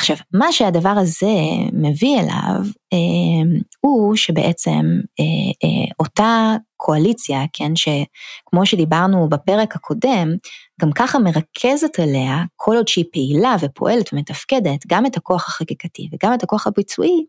עכשיו, 0.03 0.17
מה 0.33 0.51
שהדבר 0.51 0.89
הזה 0.89 1.31
מביא 1.74 2.19
אליו, 2.19 2.62
אה, 2.93 3.60
הוא 3.81 4.15
שבעצם 4.15 5.00
אה, 5.19 5.25
אה, 5.63 5.91
אותה 6.00 6.55
קואליציה, 6.77 7.39
כן, 7.53 7.72
שכמו 7.75 8.65
שדיברנו 8.65 9.29
בפרק 9.29 9.75
הקודם, 9.75 10.36
גם 10.81 10.91
ככה 10.91 11.19
מרכזת 11.19 12.00
אליה, 12.00 12.43
כל 12.55 12.75
עוד 12.75 12.88
שהיא 12.88 13.05
פעילה 13.12 13.55
ופועלת 13.62 14.13
ומתפקדת, 14.13 14.88
גם 14.88 15.05
את 15.05 15.17
הכוח 15.17 15.48
החקיקתי 15.48 16.10
וגם 16.13 16.33
את 16.33 16.43
הכוח 16.43 16.67
הביצועי, 16.67 17.25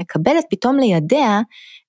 מקבלת 0.00 0.44
פתאום 0.50 0.76
לידיה 0.76 1.40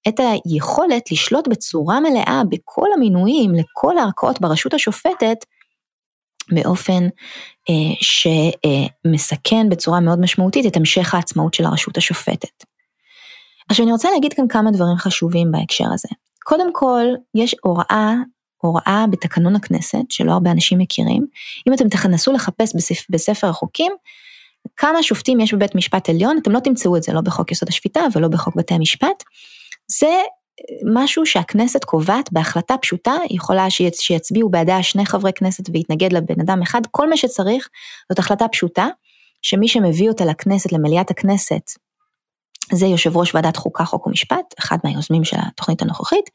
את 0.07 0.19
היכולת 0.19 1.11
לשלוט 1.11 1.47
בצורה 1.47 1.99
מלאה 1.99 2.41
בכל 2.49 2.87
המינויים 2.95 3.51
לכל 3.55 3.97
הערכאות 3.97 4.41
ברשות 4.41 4.73
השופטת, 4.73 5.45
באופן 6.51 7.07
אה, 7.69 7.95
שמסכן 8.01 9.69
בצורה 9.69 9.99
מאוד 9.99 10.19
משמעותית 10.19 10.65
את 10.65 10.77
המשך 10.77 11.13
העצמאות 11.13 11.53
של 11.53 11.65
הרשות 11.65 11.97
השופטת. 11.97 12.63
עכשיו 13.69 13.85
אני 13.85 13.91
רוצה 13.91 14.11
להגיד 14.11 14.33
כאן 14.33 14.47
כמה 14.47 14.71
דברים 14.71 14.97
חשובים 14.97 15.51
בהקשר 15.51 15.85
הזה. 15.93 16.09
קודם 16.43 16.73
כל, 16.73 17.05
יש 17.35 17.55
הוראה, 17.63 18.13
הוראה 18.57 19.05
בתקנון 19.11 19.55
הכנסת, 19.55 20.03
שלא 20.09 20.31
הרבה 20.31 20.51
אנשים 20.51 20.79
מכירים. 20.79 21.25
אם 21.67 21.73
אתם 21.73 21.89
תנסו 21.89 22.33
לחפש 22.33 22.75
בספר, 22.75 23.03
בספר 23.09 23.47
החוקים, 23.47 23.91
כמה 24.77 25.03
שופטים 25.03 25.39
יש 25.39 25.53
בבית 25.53 25.75
משפט 25.75 26.09
עליון, 26.09 26.37
אתם 26.41 26.51
לא 26.51 26.59
תמצאו 26.59 26.97
את 26.97 27.03
זה 27.03 27.13
לא 27.13 27.21
בחוק 27.21 27.51
יסוד 27.51 27.69
השפיטה 27.69 28.01
ולא 28.15 28.27
בחוק 28.27 28.55
בתי 28.55 28.73
המשפט. 28.73 29.23
זה 29.87 30.19
משהו 30.93 31.25
שהכנסת 31.25 31.83
קובעת 31.83 32.33
בהחלטה 32.33 32.77
פשוטה, 32.77 33.13
יכולה 33.29 33.67
שיצביעו 33.93 34.49
בעדה 34.49 34.83
שני 34.83 35.05
חברי 35.05 35.33
כנסת 35.33 35.63
ויתנגד 35.73 36.13
לבן 36.13 36.41
אדם 36.41 36.61
אחד, 36.61 36.81
כל 36.91 37.09
מה 37.09 37.17
שצריך 37.17 37.69
זאת 38.09 38.19
החלטה 38.19 38.47
פשוטה, 38.47 38.87
שמי 39.41 39.67
שמביא 39.67 40.09
אותה 40.09 40.25
לכנסת, 40.25 40.71
למליאת 40.71 41.11
הכנסת, 41.11 41.71
זה 42.71 42.85
יושב 42.85 43.17
ראש 43.17 43.35
ועדת 43.35 43.57
חוקה, 43.57 43.85
חוק 43.85 44.07
ומשפט, 44.07 44.53
אחד 44.59 44.77
מהיוזמים 44.83 45.23
של 45.23 45.37
התוכנית 45.39 45.81
הנוכחית, 45.81 46.29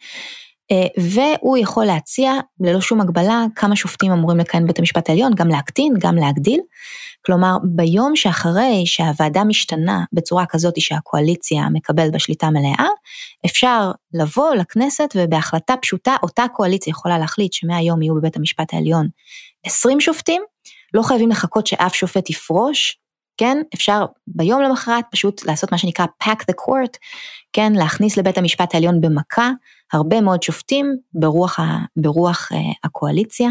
והוא 0.99 1.59
יכול 1.59 1.85
להציע 1.85 2.33
ללא 2.61 2.81
שום 2.81 3.01
הגבלה 3.01 3.45
כמה 3.57 3.77
שופטים 3.77 4.13
אמורים 4.13 4.39
לכהן 4.39 4.67
בית 4.67 4.79
המשפט 4.79 5.09
העליון, 5.09 5.33
גם 5.35 5.49
להקטין, 5.49 5.95
גם 5.99 6.17
להגדיל. 6.17 6.61
כלומר, 7.27 7.57
ביום 7.65 8.17
שאחרי 8.17 8.83
שהוועדה 8.87 9.45
משתנה 9.45 10.05
בצורה 10.13 10.47
כזאת 10.47 10.81
שהקואליציה 10.81 11.69
מקבלת 11.73 12.13
בשליטה 12.13 12.51
מלאה, 12.51 12.89
אפשר 13.47 13.91
לבוא 14.15 14.55
לכנסת 14.55 15.17
ובהחלטה 15.17 15.75
פשוטה, 15.77 16.17
אותה 16.23 16.45
קואליציה 16.53 16.91
יכולה 16.91 17.19
להחליט 17.19 17.53
שמהיום 17.53 18.03
יהיו 18.03 18.15
בבית 18.15 18.37
המשפט 18.37 18.75
העליון 18.75 19.09
20 19.67 20.01
שופטים, 20.01 20.43
לא 20.95 21.03
חייבים 21.03 21.31
לחכות 21.31 21.67
שאף 21.67 21.95
שופט 21.95 22.31
יפרוש, 22.31 22.99
כן, 23.37 23.59
אפשר 23.75 24.05
ביום 24.27 24.63
למחרת 24.63 25.05
פשוט 25.11 25.45
לעשות 25.45 25.73
מה 25.73 25.79
שנקרא 25.79 26.07
pack 26.25 26.39
the 26.51 26.55
court, 26.61 26.99
כן, 27.53 27.73
להכניס 27.73 28.17
לבית 28.17 28.39
המשפט 28.39 28.75
העליון 28.75 29.01
במכה 29.01 29.51
הרבה 29.93 30.21
מאוד 30.21 30.43
שופטים 30.43 30.97
ברוח, 31.15 31.61
ה, 31.61 31.79
ברוח 31.97 32.49
uh, 32.53 32.57
הקואליציה, 32.85 33.49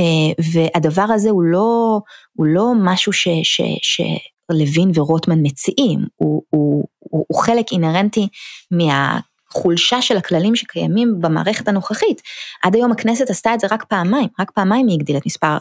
uh, 0.00 0.44
והדבר 0.52 1.06
הזה 1.14 1.30
הוא 1.30 1.42
לא, 1.42 2.00
הוא 2.32 2.46
לא 2.46 2.72
משהו 2.76 3.12
ש, 3.12 3.28
ש, 3.42 3.60
שלוין 3.82 4.90
ורוטמן 4.94 5.38
מציעים, 5.42 6.00
הוא, 6.16 6.42
הוא, 6.50 6.84
הוא, 6.98 7.24
הוא 7.28 7.42
חלק 7.42 7.72
אינהרנטי 7.72 8.28
מה... 8.70 9.20
חולשה 9.52 10.02
של 10.02 10.16
הכללים 10.16 10.56
שקיימים 10.56 11.14
במערכת 11.20 11.68
הנוכחית. 11.68 12.22
עד 12.62 12.74
היום 12.74 12.92
הכנסת 12.92 13.30
עשתה 13.30 13.54
את 13.54 13.60
זה 13.60 13.66
רק 13.70 13.84
פעמיים, 13.84 14.28
רק 14.40 14.50
פעמיים 14.50 14.88
היא 14.88 14.94
הגדילה 14.94 15.18
את 15.18 15.26
מספר 15.26 15.56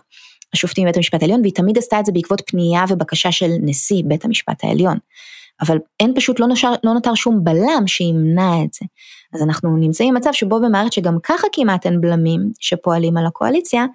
השופטים 0.53 0.83
בבית 0.83 0.97
המשפט 0.97 1.21
העליון, 1.21 1.41
והיא 1.41 1.53
תמיד 1.53 1.77
עשתה 1.77 1.99
את 1.99 2.05
זה 2.05 2.11
בעקבות 2.11 2.41
פנייה 2.45 2.85
ובקשה 2.89 3.31
של 3.31 3.49
נשיא 3.61 4.03
בית 4.05 4.25
המשפט 4.25 4.63
העליון. 4.63 4.97
אבל 5.61 5.77
אין 5.99 6.13
פשוט, 6.15 6.39
לא, 6.39 6.47
נושר, 6.47 6.73
לא 6.83 6.93
נותר 6.93 7.15
שום 7.15 7.43
בלם 7.43 7.83
שימנע 7.87 8.63
את 8.63 8.73
זה. 8.73 8.85
אז 9.33 9.41
אנחנו 9.43 9.77
נמצאים 9.77 10.13
במצב 10.13 10.29
שבו 10.33 10.59
במערכת 10.61 10.93
שגם 10.93 11.17
ככה 11.23 11.47
כמעט 11.53 11.85
אין 11.85 12.01
בלמים 12.01 12.51
שפועלים 12.59 13.17
על 13.17 13.25
הקואליציה, 13.25 13.85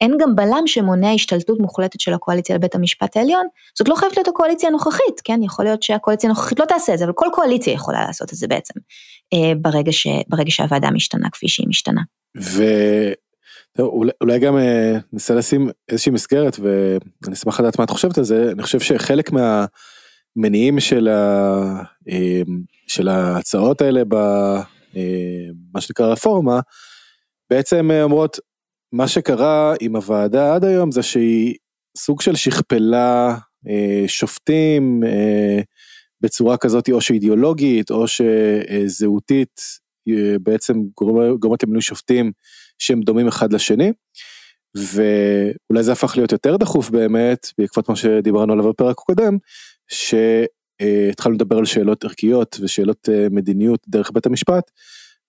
אין 0.00 0.16
גם 0.20 0.36
בלם 0.36 0.66
שמונע 0.66 1.10
השתלטות 1.10 1.60
מוחלטת 1.60 2.00
של 2.00 2.14
הקואליציה 2.14 2.56
לבית 2.56 2.74
המשפט 2.74 3.16
העליון. 3.16 3.46
זאת 3.78 3.88
לא 3.88 3.94
חייבת 3.94 4.16
להיות 4.16 4.28
הקואליציה 4.28 4.68
הנוכחית, 4.68 5.20
כן? 5.24 5.40
יכול 5.42 5.64
להיות 5.64 5.82
שהקואליציה 5.82 6.30
הנוכחית 6.30 6.60
לא 6.60 6.64
תעשה 6.64 6.94
את 6.94 6.98
זה, 6.98 7.04
אבל 7.04 7.12
כל 7.16 7.26
קואליציה 7.32 7.72
יכולה 7.72 8.04
לעשות 8.06 8.32
את 8.32 8.38
זה 8.38 8.48
בעצם, 8.48 8.74
אה, 9.32 9.52
ברגע, 9.60 9.92
ש, 9.92 10.06
ברגע 10.28 10.50
שהוועדה 10.50 10.90
משתנה 10.90 11.30
כפי 11.30 11.48
שהיא 11.48 11.68
משתנה. 11.68 12.02
ו... 12.40 12.62
אולי, 13.78 14.38
גם 14.38 14.56
אה, 14.56 14.98
ננסה 15.12 15.34
לשים 15.34 15.68
איזושהי 15.88 16.12
מסגרת 16.12 16.56
ואני 16.58 17.34
אשמח 17.34 17.60
לדעת 17.60 17.78
מה 17.78 17.84
את 17.84 17.90
חושבת 17.90 18.18
על 18.18 18.24
זה, 18.24 18.50
אני 18.52 18.62
חושב 18.62 18.80
שחלק 18.80 19.30
מהמניעים 19.32 20.80
של, 20.80 21.08
ה, 21.08 21.82
אה, 22.08 22.42
של 22.86 23.08
ההצעות 23.08 23.80
האלה 23.80 24.04
במה 24.04 24.62
אה, 25.76 25.80
שנקרא 25.80 26.06
רפורמה, 26.06 26.60
בעצם 27.50 27.90
אומרות 28.02 28.38
מה 28.92 29.08
שקרה 29.08 29.74
עם 29.80 29.96
הוועדה 29.96 30.54
עד 30.54 30.64
היום 30.64 30.92
זה 30.92 31.02
שהיא 31.02 31.54
סוג 31.96 32.20
של 32.20 32.36
שכפלה 32.36 33.36
שופטים 34.06 35.02
בצורה 36.20 36.56
כזאת 36.56 36.88
או 36.90 37.00
שאידיאולוגית 37.00 37.90
או 37.90 38.04
שזהותית 38.08 39.60
בעצם 40.42 40.74
גורמת 41.38 41.62
למינוי 41.62 41.82
שופטים 41.82 42.32
שהם 42.78 43.00
דומים 43.00 43.28
אחד 43.28 43.52
לשני. 43.52 43.92
ואולי 44.76 45.82
זה 45.82 45.92
הפך 45.92 46.16
להיות 46.16 46.32
יותר 46.32 46.56
דחוף 46.56 46.90
באמת 46.90 47.46
בעקבות 47.58 47.88
מה 47.88 47.96
שדיברנו 47.96 48.52
עליו 48.52 48.68
בפרק 48.68 48.96
הקודם 48.98 49.36
שהתחלנו 49.88 51.34
לדבר 51.34 51.58
על 51.58 51.64
שאלות 51.64 52.04
ערכיות 52.04 52.56
ושאלות 52.60 53.08
אה, 53.12 53.26
מדיניות 53.30 53.80
דרך 53.88 54.10
בית 54.10 54.26
המשפט 54.26 54.70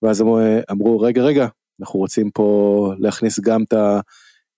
ואז 0.02 0.22
אמרו, 0.22 0.38
אמרו 0.70 1.00
רגע 1.00 1.22
רגע 1.22 1.46
אנחנו 1.80 1.98
רוצים 1.98 2.30
פה 2.30 2.92
להכניס 2.98 3.40
גם 3.40 3.62
את, 3.62 3.72
ה, 3.72 4.00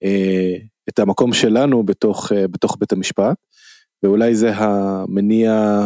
אה, 0.04 0.56
את 0.88 0.98
המקום 0.98 1.32
שלנו 1.32 1.82
בתוך, 1.82 2.32
אה, 2.32 2.48
בתוך 2.48 2.76
בית 2.80 2.92
המשפט 2.92 3.36
ואולי 4.02 4.34
זה 4.34 4.52
המניע 4.54 5.80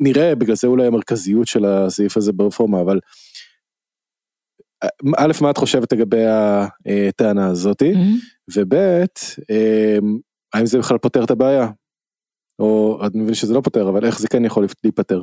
נראה 0.00 0.34
בגלל 0.34 0.56
זה 0.56 0.66
אולי 0.66 0.86
המרכזיות 0.86 1.46
של 1.46 1.64
הסעיף 1.64 2.16
הזה 2.16 2.32
ברפורמה 2.32 2.80
אבל 2.80 2.98
א', 5.16 5.32
מה 5.40 5.50
את 5.50 5.56
חושבת 5.58 5.92
לגבי 5.92 6.24
הטענה 6.26 7.46
הזאתי, 7.46 7.92
mm-hmm. 7.92 8.56
וב', 8.56 8.74
אמ, 8.74 10.18
האם 10.54 10.66
זה 10.66 10.78
בכלל 10.78 10.98
פותר 10.98 11.24
את 11.24 11.30
הבעיה? 11.30 11.68
או 12.58 12.98
אני 13.02 13.22
מבין 13.22 13.34
שזה 13.34 13.54
לא 13.54 13.60
פותר, 13.60 13.88
אבל 13.88 14.04
איך 14.04 14.18
זה 14.18 14.28
כן 14.28 14.44
יכול 14.44 14.66
להיפתר? 14.84 15.22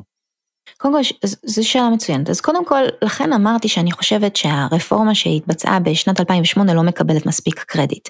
קודם 0.77 0.93
כל, 0.93 1.27
זו 1.43 1.69
שאלה 1.69 1.89
מצוינת. 1.89 2.29
אז 2.29 2.41
קודם 2.41 2.65
כל, 2.65 2.82
לכן 3.01 3.34
אמרתי 3.34 3.67
שאני 3.67 3.91
חושבת 3.91 4.36
שהרפורמה 4.36 5.15
שהתבצעה 5.15 5.79
בשנת 5.79 6.19
2008 6.19 6.73
לא 6.73 6.84
מקבלת 6.84 7.25
מספיק 7.25 7.60
קרדיט. 7.60 8.10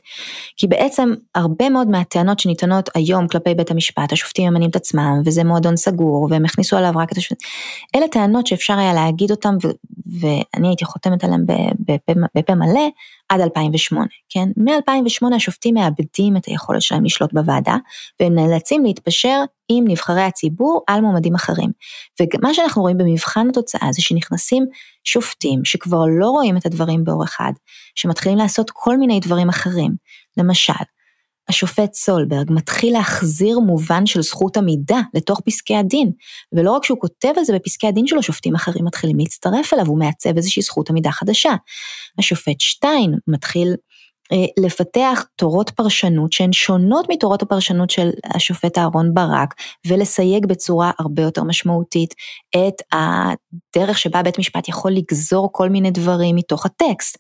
כי 0.58 0.68
בעצם 0.68 1.14
הרבה 1.36 1.70
מאוד 1.70 1.88
מהטענות 1.88 2.40
שניתנות 2.40 2.90
היום 2.96 3.28
כלפי 3.28 3.56
בית 3.56 3.72
המשפט, 3.72 4.14
השופטים 4.14 4.50
ממנים 4.50 4.70
את 4.70 4.76
עצמם, 4.76 5.22
וזה 5.26 5.44
מועדון 5.44 5.76
סגור, 5.76 6.28
והם 6.30 6.46
הכניסו 6.46 6.78
עליו 6.78 6.94
רק 6.96 7.12
את 7.12 7.18
השופטים, 7.18 7.50
אלה 7.96 8.08
טענות 8.08 8.48
שאפשר 8.48 8.78
היה 8.78 8.94
להגיד 8.94 9.32
אותם, 9.32 9.56
ואני 10.20 10.68
הייתי 10.68 10.86
חותמת 10.86 11.24
עליהם 11.24 11.46
בפה 12.36 12.56
מלא, 12.56 12.90
עד 13.30 13.42
2008, 13.42 14.06
כן? 14.30 14.50
מ-2008 14.58 15.36
השופטים 15.36 15.74
מאבדים 15.74 16.38
את 16.38 16.46
היכולת 16.46 16.82
שלהם 16.82 17.06
לשלוט 17.06 17.34
בוועדה, 17.34 17.78
והם 18.20 18.36
נאלצים 18.36 18.86
להתפשר 18.86 19.44
עם 19.70 19.84
נבחרי 19.88 20.22
הציבור 20.22 20.84
על 20.88 21.02
מועמדים 21.02 21.36
אחרים. 21.36 21.70
ומה 22.22 22.54
שאנחנו 22.54 22.82
רואים 22.82 22.98
במבחן 22.98 23.50
התוצאה 23.50 23.88
זה 23.92 24.02
שנכנסים 24.02 24.66
שופטים 25.04 25.66
שכבר 25.66 26.06
לא 26.20 26.30
רואים 26.30 26.58
את 26.58 26.66
הדברים 26.66 27.04
באור 27.04 27.24
אחד, 27.24 27.52
שמתחילים 27.96 28.38
לעשות 28.38 28.72
כל 28.74 28.98
מיני 28.98 29.20
דברים 29.20 29.50
אחרים. 29.50 29.96
למשל, 30.38 30.74
השופט 31.50 31.94
סולברג 31.94 32.52
מתחיל 32.52 32.94
להחזיר 32.94 33.60
מובן 33.60 34.06
של 34.06 34.22
זכות 34.22 34.58
עמידה 34.58 35.02
לתוך 35.14 35.42
פסקי 35.46 35.76
הדין, 35.76 36.12
ולא 36.54 36.72
רק 36.72 36.84
שהוא 36.84 37.00
כותב 37.02 37.34
על 37.38 37.44
זה 37.44 37.54
בפסקי 37.56 37.88
הדין 37.88 38.08
שלו, 38.08 38.24
שופטים 38.24 38.56
אחרים 38.56 38.86
מתחילים 38.86 39.18
להצטרף 39.18 39.74
אליו, 39.74 39.86
הוא 39.86 40.00
מעצב 40.00 40.38
איזושהי 40.38 40.62
זכות 40.62 40.90
עמידה 40.90 41.12
חדשה. 41.12 41.54
השופט 42.20 42.60
שטיין 42.60 43.14
מתחיל 43.28 43.76
לפתח 44.60 45.26
תורות 45.36 45.70
פרשנות 45.70 46.34
שהן 46.34 46.54
שונות 46.54 47.06
מתורות 47.10 47.42
הפרשנות 47.42 47.90
של 47.90 48.10
השופט 48.36 48.78
אהרן 48.78 49.14
ברק, 49.14 49.54
ולסייג 49.88 50.46
בצורה 50.46 50.92
הרבה 51.00 51.24
יותר 51.24 51.44
משמעותית 51.44 52.14
את 52.56 52.82
הדרך 52.94 53.98
שבה 53.98 54.24
בית 54.24 54.40
משפט 54.40 54.68
יכול 54.68 54.92
לגזור 54.92 55.50
כל 55.52 55.70
מיני 55.70 55.92
דברים 55.92 56.36
מתוך 56.36 56.66
הטקסט. 56.66 57.18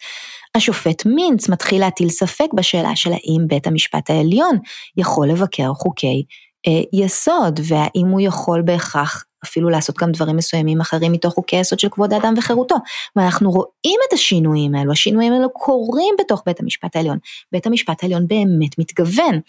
השופט 0.55 1.05
מינץ 1.05 1.49
מתחיל 1.49 1.81
להטיל 1.81 2.09
ספק 2.09 2.47
בשאלה 2.55 2.95
של 2.95 3.11
האם 3.11 3.47
בית 3.47 3.67
המשפט 3.67 4.09
העליון 4.09 4.57
יכול 4.97 5.29
לבקר 5.29 5.73
חוקי 5.73 6.23
אה, 6.67 6.81
יסוד, 6.93 7.59
והאם 7.63 8.07
הוא 8.07 8.21
יכול 8.21 8.61
בהכרח 8.61 9.23
אפילו 9.45 9.69
לעשות 9.69 9.97
גם 9.97 10.11
דברים 10.11 10.37
מסוימים 10.37 10.81
אחרים 10.81 11.11
מתוך 11.11 11.33
חוקי 11.33 11.57
היסוד 11.57 11.79
של 11.79 11.89
כבוד 11.89 12.13
האדם 12.13 12.33
וחירותו. 12.37 12.75
ואנחנו 13.15 13.51
רואים 13.51 13.99
את 14.07 14.13
השינויים 14.13 14.75
האלו, 14.75 14.91
השינויים 14.91 15.33
האלו 15.33 15.49
קורים 15.53 16.15
בתוך 16.19 16.43
בית 16.45 16.59
המשפט 16.59 16.95
העליון. 16.95 17.17
בית 17.51 17.67
המשפט 17.67 18.03
העליון 18.03 18.27
באמת 18.27 18.79
מתגוון. 18.79 19.39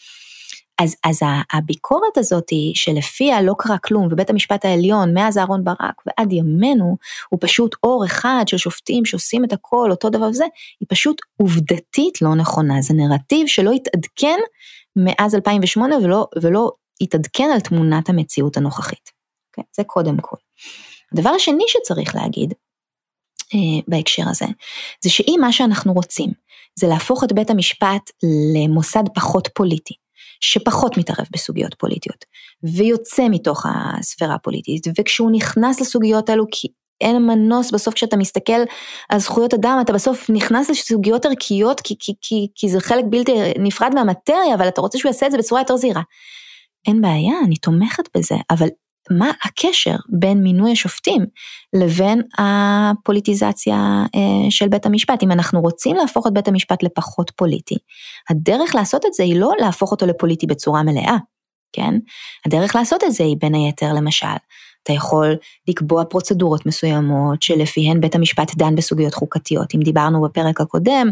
אז, 0.81 0.97
אז 1.05 1.21
הביקורת 1.53 2.19
הזאת 2.19 2.53
שלפיה 2.75 3.43
לא 3.43 3.55
קרה 3.59 3.79
כלום 3.79 4.09
ובית 4.11 4.31
המשפט 4.31 4.65
העליון 4.65 5.15
מאז 5.15 5.39
אהרן 5.39 5.65
ברק 5.65 6.03
ועד 6.07 6.33
ימינו 6.33 6.97
הוא 7.29 7.39
פשוט 7.43 7.77
אור 7.83 8.05
אחד 8.05 8.45
של 8.47 8.57
שופטים 8.57 9.05
שעושים 9.05 9.45
את 9.45 9.53
הכל 9.53 9.91
אותו 9.91 10.11
דבר 10.11 10.25
וזה, 10.25 10.45
היא 10.81 10.87
פשוט 10.89 11.21
עובדתית 11.37 12.23
לא 12.23 12.35
נכונה, 12.35 12.83
זה 12.83 12.95
נרטיב 12.95 13.47
שלא 13.47 13.71
התעדכן 13.71 14.39
מאז 14.97 15.35
2008 15.35 15.97
ולא, 15.97 16.27
ולא 16.43 16.73
התעדכן 17.01 17.51
על 17.55 17.61
תמונת 17.61 18.09
המציאות 18.09 18.57
הנוכחית. 18.57 19.20
אוקיי? 19.51 19.65
זה 19.77 19.85
קודם 19.85 20.17
כל. 20.21 20.37
הדבר 21.13 21.31
השני 21.31 21.65
שצריך 21.69 22.15
להגיד 22.15 22.55
אה, 23.55 23.83
בהקשר 23.89 24.23
הזה, 24.29 24.47
זה 25.05 25.11
שאם 25.11 25.39
מה 25.41 25.53
שאנחנו 25.53 25.93
רוצים 25.93 26.31
זה 26.79 26.87
להפוך 26.87 27.25
את 27.25 27.33
בית 27.33 27.51
המשפט 27.51 28.11
למוסד 28.55 29.05
פחות 29.15 29.49
פוליטי, 29.55 29.95
שפחות 30.41 30.99
מתערב 30.99 31.27
בסוגיות 31.33 31.75
פוליטיות, 31.75 32.25
ויוצא 32.63 33.27
מתוך 33.31 33.67
הספירה 33.69 34.35
הפוליטית, 34.35 34.87
וכשהוא 34.99 35.31
נכנס 35.31 35.81
לסוגיות 35.81 36.29
האלו, 36.29 36.45
כי 36.51 36.69
אין 37.01 37.27
מנוס 37.27 37.71
בסוף 37.71 37.95
כשאתה 37.95 38.17
מסתכל 38.17 38.63
על 39.09 39.19
זכויות 39.19 39.55
אדם, 39.55 39.79
אתה 39.81 39.93
בסוף 39.93 40.31
נכנס 40.31 40.71
לסוגיות 40.71 41.27
ערכיות, 41.27 41.81
כי, 41.81 41.95
כי, 41.99 42.13
כי, 42.21 42.49
כי 42.55 42.69
זה 42.69 42.81
חלק 42.81 43.05
בלתי 43.11 43.33
נפרד 43.59 43.95
מהמטריה, 43.95 44.55
אבל 44.55 44.69
אתה 44.69 44.81
רוצה 44.81 44.99
שהוא 44.99 45.11
יעשה 45.11 45.27
את 45.27 45.33
זה 45.33 45.39
בצורה 45.39 45.61
יותר 45.61 45.77
זהירה. 45.77 46.03
אין 46.87 47.01
בעיה, 47.01 47.35
אני 47.45 47.57
תומכת 47.57 48.17
בזה, 48.17 48.35
אבל 48.51 48.69
מה 49.11 49.31
הקשר 49.45 49.97
בין 50.09 50.43
מינוי 50.43 50.73
השופטים 50.73 51.27
לבין 51.73 52.23
הפוליטיזציה 52.39 54.05
אה, 54.15 54.51
של 54.51 54.69
בית 54.69 54.87
המשפט. 54.87 55.23
אם 55.23 55.33
אנחנו 55.33 55.61
רוצים 55.61 55.97
להפוך 55.97 56.27
את 56.27 56.33
בית 56.33 56.49
המשפט 56.49 56.83
לפחות 56.83 57.31
פוליטי, 57.37 57.77
הדרך 58.31 58.75
לעשות 58.75 59.07
את 59.07 59.13
זה 59.13 59.23
היא 59.23 59.41
לא 59.41 59.53
להפוך 59.61 59.93
אותו 59.93 60.07
לפוליטי 60.07 60.47
בצורה 60.47 60.83
מלאה, 60.83 61.17
כן? 61.73 61.95
הדרך 62.47 62.77
לעשות 62.77 63.05
את 63.05 63.13
זה 63.13 63.25
היא 63.25 63.37
בין 63.41 63.55
היתר 63.55 63.93
למשל, 63.93 64.27
אתה 64.83 64.93
יכול 64.93 65.37
לקבוע 65.69 66.05
פרוצדורות 66.05 66.67
מסוימות 66.67 67.43
שלפיהן 67.43 68.01
בית 68.01 68.15
המשפט 68.15 68.57
דן 68.57 68.75
בסוגיות 68.75 69.15
חוקתיות. 69.15 69.75
אם 69.75 69.81
דיברנו 69.81 70.23
בפרק 70.23 70.61
הקודם 70.61 71.11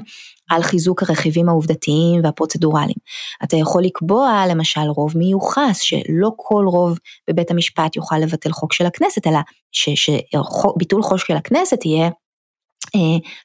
על 0.49 0.63
חיזוק 0.63 1.03
הרכיבים 1.03 1.49
העובדתיים 1.49 2.21
והפרוצדורליים. 2.25 2.97
אתה 3.45 3.57
יכול 3.57 3.83
לקבוע 3.85 4.45
למשל 4.51 4.81
רוב 4.97 5.13
מיוחס, 5.17 5.81
שלא 5.81 6.31
כל 6.37 6.65
רוב 6.69 6.99
בבית 7.31 7.51
המשפט 7.51 7.97
יוכל 7.97 8.19
לבטל 8.19 8.53
חוק 8.53 8.73
של 8.73 8.87
הכנסת, 8.87 9.27
אלא 9.27 9.39
שביטול 9.73 11.03
חוק 11.03 11.19
של 11.19 11.37
הכנסת 11.37 11.85
יהיה 11.85 12.09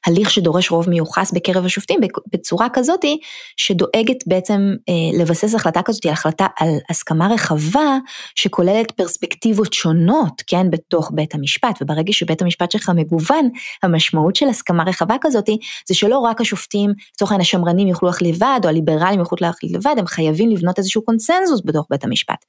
הליך 0.06 0.30
שדורש 0.30 0.70
רוב 0.70 0.90
מיוחס 0.90 1.32
בקרב 1.32 1.64
השופטים 1.64 2.00
בצורה 2.32 2.68
כזאתי 2.72 3.18
שדואגת 3.56 4.26
בעצם 4.26 4.74
אה, 4.88 5.20
לבסס 5.20 5.54
החלטה 5.54 5.82
כזאתי 5.82 6.08
על 6.08 6.14
החלטה 6.14 6.46
על 6.58 6.68
הסכמה 6.90 7.28
רחבה 7.34 7.98
שכוללת 8.34 8.90
פרספקטיבות 8.90 9.72
שונות 9.72 10.42
כן 10.46 10.70
בתוך 10.70 11.10
בית 11.14 11.34
המשפט. 11.34 11.78
וברגע 11.82 12.12
שבית 12.12 12.42
המשפט 12.42 12.70
שלך 12.70 12.90
מגוון 12.94 13.48
המשמעות 13.82 14.36
של 14.36 14.48
הסכמה 14.48 14.84
רחבה 14.84 15.16
כזאתי 15.20 15.58
זה 15.88 15.94
שלא 15.94 16.18
רק 16.18 16.40
השופטים 16.40 16.90
לצורך 17.14 17.30
העניין 17.30 17.40
השמרנים 17.40 17.88
יוכלו 17.88 18.08
להחליט 18.08 18.34
לבד 18.34 18.60
או 18.64 18.68
הליברלים 18.68 19.20
יוכלו 19.20 19.38
להחליט 19.40 19.72
לבד 19.72 19.94
הם 19.98 20.06
חייבים 20.06 20.50
לבנות 20.50 20.78
איזשהו 20.78 21.04
קונסנזוס 21.04 21.60
בתוך 21.64 21.86
בית 21.90 22.04
המשפט 22.04 22.44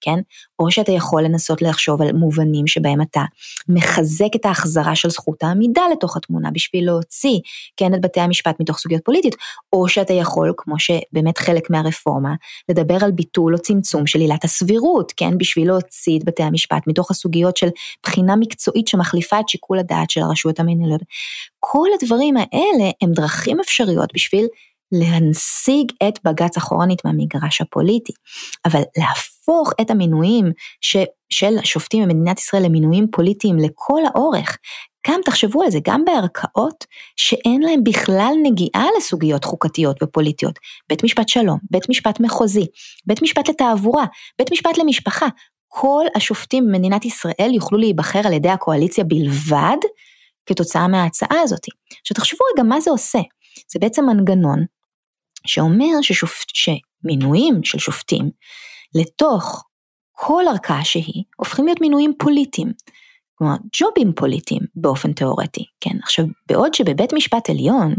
כן 0.00 0.18
או 0.60 0.70
שאתה 0.70 0.92
יכול 0.92 1.22
לנסות 1.22 1.62
לחשוב 1.62 2.02
על 2.02 2.12
מובנים 2.12 2.66
שבהם 2.66 3.02
אתה 3.02 3.20
מחזק 3.68 4.36
את 4.36 4.46
ההחזרה 4.46 4.96
של 4.96 5.10
זכות 5.10 5.42
העמידה 5.42 5.82
לתוך 5.92 6.16
התמונה. 6.16 6.50
בשביל 6.50 6.86
להוציא, 6.86 7.38
כן, 7.76 7.94
את 7.94 8.00
בתי 8.00 8.20
המשפט 8.20 8.60
מתוך 8.60 8.78
סוגיות 8.78 9.04
פוליטיות, 9.04 9.34
או 9.72 9.88
שאתה 9.88 10.12
יכול, 10.12 10.52
כמו 10.56 10.74
שבאמת 10.78 11.38
חלק 11.38 11.70
מהרפורמה, 11.70 12.34
לדבר 12.68 12.98
על 13.04 13.10
ביטול 13.10 13.54
או 13.54 13.58
צמצום 13.58 14.06
של 14.06 14.18
עילת 14.18 14.44
הסבירות, 14.44 15.12
כן, 15.16 15.38
בשביל 15.38 15.68
להוציא 15.68 16.18
את 16.18 16.24
בתי 16.24 16.42
המשפט 16.42 16.82
מתוך 16.86 17.10
הסוגיות 17.10 17.56
של 17.56 17.68
בחינה 18.02 18.36
מקצועית 18.36 18.88
שמחליפה 18.88 19.40
את 19.40 19.48
שיקול 19.48 19.78
הדעת 19.78 20.10
של 20.10 20.20
הרשויות 20.22 20.60
המנהלות. 20.60 21.00
כל 21.58 21.88
הדברים 22.00 22.36
האלה 22.36 22.90
הם 23.02 23.12
דרכים 23.12 23.60
אפשריות 23.60 24.10
בשביל 24.14 24.46
להנסיג 24.92 25.92
את 26.08 26.18
בג"ץ 26.24 26.56
אחורנית 26.56 27.04
מהמגרש 27.04 27.60
הפוליטי, 27.60 28.12
אבל 28.64 28.80
להפוך 29.40 29.72
את 29.80 29.90
המינויים 29.90 30.52
ש, 30.80 30.96
של 31.30 31.58
השופטים 31.58 32.02
במדינת 32.02 32.38
ישראל 32.38 32.62
למינויים 32.64 33.06
פוליטיים 33.12 33.58
לכל 33.58 34.00
האורך, 34.06 34.58
גם 35.08 35.20
תחשבו 35.24 35.62
על 35.62 35.70
זה, 35.70 35.78
גם 35.84 36.04
בערכאות 36.04 36.84
שאין 37.16 37.62
להם 37.62 37.84
בכלל 37.84 38.32
נגיעה 38.42 38.86
לסוגיות 38.96 39.44
חוקתיות 39.44 40.02
ופוליטיות, 40.02 40.58
בית 40.88 41.04
משפט 41.04 41.28
שלום, 41.28 41.58
בית 41.70 41.88
משפט 41.88 42.20
מחוזי, 42.20 42.66
בית 43.06 43.22
משפט 43.22 43.48
לתעבורה, 43.48 44.04
בית 44.38 44.52
משפט 44.52 44.78
למשפחה, 44.78 45.26
כל 45.68 46.04
השופטים 46.16 46.66
במדינת 46.66 47.04
ישראל 47.04 47.50
יוכלו 47.54 47.78
להיבחר 47.78 48.20
על 48.24 48.32
ידי 48.32 48.48
הקואליציה 48.48 49.04
בלבד 49.04 49.76
כתוצאה 50.46 50.88
מההצעה 50.88 51.40
הזאת. 51.40 51.66
עכשיו 52.00 52.14
תחשבו 52.14 52.44
רגע 52.54 52.62
מה 52.62 52.80
זה 52.80 52.90
עושה, 52.90 53.18
זה 53.72 53.78
בעצם 53.78 54.04
מנגנון 54.04 54.64
שאומר 55.46 56.02
ששופט, 56.02 56.48
שמינויים 56.54 57.64
של 57.64 57.78
שופטים 57.78 58.30
לתוך 58.94 59.64
כל 60.12 60.44
ערכאה 60.48 60.84
שהיא 60.84 61.24
הופכים 61.36 61.64
להיות 61.64 61.80
מינויים 61.80 62.12
פוליטיים. 62.18 62.72
כלומר 63.34 63.56
ג'ובים 63.76 64.12
פוליטיים 64.16 64.60
באופן 64.74 65.12
תיאורטי, 65.12 65.64
כן? 65.80 65.96
עכשיו, 66.02 66.24
בעוד 66.48 66.74
שבבית 66.74 67.12
משפט 67.12 67.50
עליון 67.50 67.94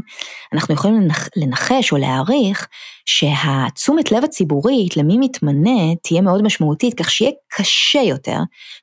אנחנו 0.54 0.74
יכולים 0.74 1.02
לנח, 1.02 1.28
לנחש 1.36 1.92
או 1.92 1.98
להעריך 1.98 2.68
שהתשומת 3.06 4.12
לב 4.12 4.24
הציבורית 4.24 4.98
למי 4.98 5.18
מתמנה 5.18 5.96
תהיה 6.04 6.22
מאוד 6.22 6.42
משמעותית, 6.42 6.94
כך 6.94 7.10
שיהיה 7.12 7.32
קשה 7.48 8.00
יותר 8.00 8.38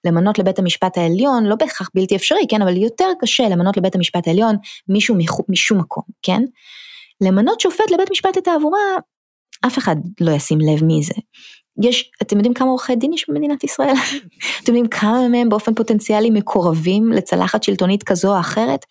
למנות 0.05 0.39
לבית 0.39 0.59
המשפט 0.59 0.99
העליון, 0.99 1.47
לא 1.47 1.55
בהכרח 1.55 1.91
בלתי 1.95 2.17
אפשרי, 2.17 2.47
כן? 2.49 2.63
אבל 2.63 2.77
יותר 2.77 3.09
קשה 3.21 3.49
למנות 3.49 3.77
לבית 3.77 3.95
המשפט 3.95 4.29
העליון 4.29 4.57
מישהו 4.89 5.17
משום 5.49 5.79
מקום, 5.79 6.05
כן? 6.23 6.43
למנות 7.21 7.61
שופט 7.61 7.91
לבית 7.91 8.11
משפט 8.11 8.37
לתעבורה, 8.37 8.79
אף 9.67 9.79
אחד 9.79 9.97
לא 10.21 10.31
ישים 10.31 10.59
לב 10.61 10.85
מי 10.85 11.03
זה. 11.03 11.15
יש, 11.83 12.11
אתם 12.23 12.37
יודעים 12.37 12.55
כמה 12.55 12.69
עורכי 12.69 12.97
דין 12.97 13.13
יש 13.13 13.25
במדינת 13.29 13.65
ישראל? 13.65 13.95
אתם 14.63 14.73
יודעים 14.73 14.89
כמה 14.89 15.29
מהם 15.29 15.49
באופן 15.49 15.75
פוטנציאלי 15.75 16.31
מקורבים 16.31 17.13
לצלחת 17.13 17.63
שלטונית 17.63 18.03
כזו 18.03 18.35
או 18.35 18.41
אחרת? 18.41 18.85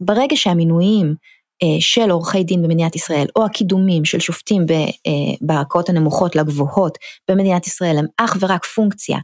ברגע 0.00 0.36
שהמינויים 0.36 1.14
אה, 1.62 1.80
של 1.80 2.10
עורכי 2.10 2.44
דין 2.44 2.62
במדינת 2.62 2.96
ישראל, 2.96 3.26
או 3.36 3.44
הקידומים 3.44 4.04
של 4.04 4.20
שופטים 4.20 4.66
אה, 4.70 5.12
בערכאות 5.40 5.88
הנמוכות 5.88 6.36
לגבוהות 6.36 6.98
במדינת 7.30 7.66
ישראל, 7.66 7.98
הם 7.98 8.06
אך 8.16 8.36
ורק 8.40 8.64
פונקציה 8.64 9.18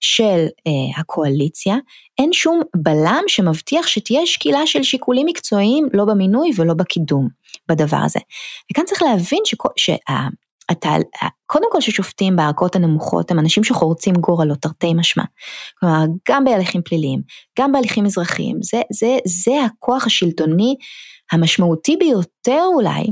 של 0.00 0.46
אה, 0.66 1.00
הקואליציה, 1.00 1.76
אין 2.18 2.32
שום 2.32 2.60
בלם 2.76 3.22
שמבטיח 3.26 3.86
שתהיה 3.86 4.26
שקילה 4.26 4.66
של 4.66 4.82
שיקולים 4.82 5.26
מקצועיים 5.26 5.88
לא 5.92 6.04
במינוי 6.04 6.50
ולא 6.56 6.74
בקידום 6.74 7.28
בדבר 7.68 8.00
הזה. 8.04 8.20
וכאן 8.70 8.84
צריך 8.84 9.02
להבין 9.02 9.38
שכל, 9.44 9.68
שה... 9.76 9.96
אתה, 10.70 10.88
קודם 11.46 11.66
כל 11.72 11.80
ששופטים 11.80 12.36
בערכות 12.36 12.76
הנמוכות 12.76 13.30
הם 13.30 13.38
אנשים 13.38 13.64
שחורצים 13.64 14.14
גורלות 14.14 14.58
תרתי 14.58 14.94
משמע. 14.94 15.24
כלומר, 15.80 16.04
גם 16.28 16.44
בהליכים 16.44 16.82
פליליים, 16.82 17.22
גם 17.58 17.72
בהליכים 17.72 18.06
אזרחיים, 18.06 18.58
זה, 18.62 18.80
זה, 18.92 19.16
זה 19.26 19.52
הכוח 19.64 20.06
השלטוני 20.06 20.76
המשמעותי 21.32 21.96
ביותר 21.96 22.62
אולי, 22.74 23.06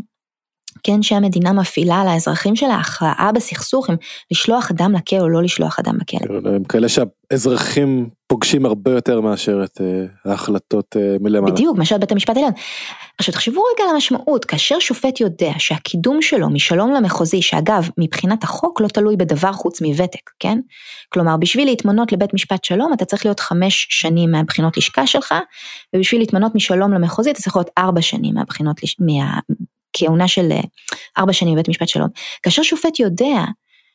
כן, 0.82 1.02
שהמדינה 1.02 1.52
מפעילה 1.52 2.00
על 2.00 2.08
האזרחים 2.08 2.56
שלה 2.56 2.74
הכרעה 2.74 3.30
בסכסוך 3.34 3.90
אם 3.90 3.94
לשלוח 4.30 4.70
אדם 4.70 4.92
לכלא 4.92 5.18
או 5.18 5.28
לא 5.28 5.42
לשלוח 5.42 5.78
אדם 5.78 5.96
לכלא. 5.96 6.54
הם 6.54 6.64
כאלה 6.64 6.88
שהאזרחים 6.88 8.08
פוגשים 8.26 8.66
הרבה 8.66 8.90
יותר 8.90 9.20
מאשר 9.20 9.64
את 9.64 9.80
uh, 9.80 10.30
ההחלטות 10.30 10.96
uh, 10.96 11.22
מלמעלה. 11.22 11.52
בדיוק, 11.52 11.78
מאשר 11.78 11.98
בית 11.98 12.12
המשפט 12.12 12.36
העליון. 12.36 12.52
עכשיו 13.18 13.34
תחשבו 13.34 13.62
רגע 13.74 13.84
על 13.84 13.94
המשמעות, 13.94 14.44
כאשר 14.44 14.78
שופט 14.78 15.20
יודע 15.20 15.52
שהקידום 15.58 16.22
שלו 16.22 16.50
משלום 16.50 16.92
למחוזי, 16.92 17.42
שאגב, 17.42 17.88
מבחינת 17.98 18.44
החוק 18.44 18.80
לא 18.80 18.88
תלוי 18.88 19.16
בדבר 19.16 19.52
חוץ 19.52 19.80
מוותק, 19.80 20.30
כן? 20.40 20.58
כלומר, 21.08 21.36
בשביל 21.36 21.68
להתמנות 21.68 22.12
לבית 22.12 22.34
משפט 22.34 22.64
שלום, 22.64 22.92
אתה 22.92 23.04
צריך 23.04 23.26
להיות 23.26 23.40
חמש 23.40 23.86
שנים 23.90 24.30
מהבחינות 24.30 24.76
לשכה 24.76 25.06
שלך, 25.06 25.34
ובשביל 25.94 26.20
להתמנות 26.20 26.54
משלום 26.54 26.92
למחוזי, 26.92 27.30
אתה 27.30 27.40
צריך 27.40 27.56
להיות 27.56 27.70
ארבע 27.78 28.02
שנים 28.02 28.34
מהבחינות, 28.34 28.80
מה, 28.98 29.40
כהונה 29.92 30.28
של 30.28 30.52
אה, 30.52 30.60
ארבע 31.18 31.32
שנים 31.32 31.54
בבית 31.54 31.68
משפט 31.68 31.88
שלום. 31.88 32.08
כאשר 32.42 32.62
שופט 32.62 33.00
יודע 33.00 33.44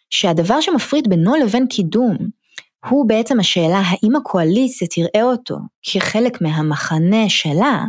שהדבר 0.10 0.62
שמפריד 0.62 1.10
בינו 1.10 1.36
לבין 1.36 1.68
קידום, 1.68 2.41
הוא 2.90 3.08
בעצם 3.08 3.40
השאלה 3.40 3.82
האם 3.86 4.16
הקואליציה 4.16 4.88
תראה 4.88 5.24
אותו 5.24 5.56
כחלק 5.84 6.42
מהמחנה 6.42 7.30
שלה, 7.30 7.84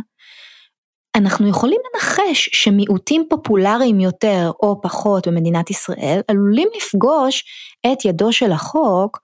אנחנו 1.15 1.49
יכולים 1.49 1.79
לנחש 1.95 2.49
שמיעוטים 2.53 3.25
פופולריים 3.29 3.99
יותר 3.99 4.51
או 4.63 4.81
פחות 4.81 5.27
במדינת 5.27 5.69
ישראל 5.69 6.21
עלולים 6.27 6.67
לפגוש 6.77 7.43
את 7.91 8.05
ידו 8.05 8.33
של 8.33 8.51
החוק 8.51 9.19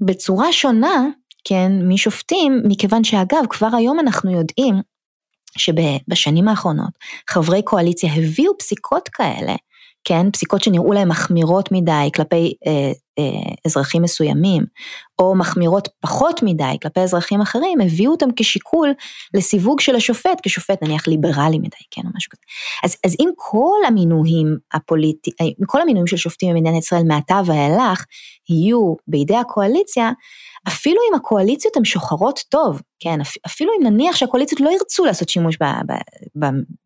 בצורה 0.00 0.52
שונה, 0.52 1.06
כן, 1.44 1.72
משופטים, 1.88 2.62
מכיוון 2.64 3.04
שאגב, 3.04 3.46
כבר 3.50 3.68
היום 3.76 4.00
אנחנו 4.00 4.30
יודעים 4.30 4.74
שבשנים 5.58 6.48
האחרונות 6.48 6.90
חברי 7.30 7.62
קואליציה 7.62 8.12
הביאו 8.14 8.58
פסיקות 8.58 9.08
כאלה, 9.08 9.54
כן, 10.04 10.30
פסיקות 10.30 10.62
שנראו 10.62 10.92
להם 10.92 11.08
מחמירות 11.08 11.72
מדי 11.72 12.10
כלפי 12.14 12.54
אה, 12.66 12.92
אה, 13.18 13.52
אזרחים 13.66 14.02
מסוימים, 14.02 14.64
או 15.18 15.34
מחמירות 15.34 15.88
פחות 16.00 16.40
מדי 16.42 16.76
כלפי 16.82 17.00
אזרחים 17.00 17.40
אחרים, 17.40 17.80
הביאו 17.80 18.10
אותם 18.10 18.26
כשיקול 18.36 18.92
לסיווג 19.34 19.80
של 19.80 19.96
השופט, 19.96 20.40
כשופט 20.42 20.82
נניח 20.82 21.08
ליברלי 21.08 21.58
מדי, 21.58 21.84
כן, 21.90 22.02
או 22.04 22.10
משהו 22.16 22.30
כזה. 22.30 22.42
אז, 22.84 22.96
אז 23.06 23.16
אם 23.20 23.28
כל 23.36 23.78
המינויים 23.86 24.56
הפוליטיים, 24.74 25.36
אה, 25.40 25.46
כל 25.66 25.80
המינויים 25.80 26.06
של 26.06 26.16
שופטים 26.16 26.54
במדינת 26.54 26.78
ישראל 26.78 27.02
מעתה 27.04 27.40
ואילך 27.46 28.04
יהיו 28.48 28.94
בידי 29.06 29.36
הקואליציה, 29.36 30.10
אפילו 30.68 31.00
אם 31.10 31.14
הקואליציות 31.14 31.76
הן 31.76 31.84
שוחרות 31.84 32.40
טוב, 32.48 32.82
כן, 33.00 33.18
אפילו 33.46 33.72
אם 33.78 33.86
נניח 33.86 34.16
שהקואליציות 34.16 34.60
לא 34.60 34.70
ירצו 34.70 35.04
לעשות 35.04 35.28
שימוש 35.28 35.58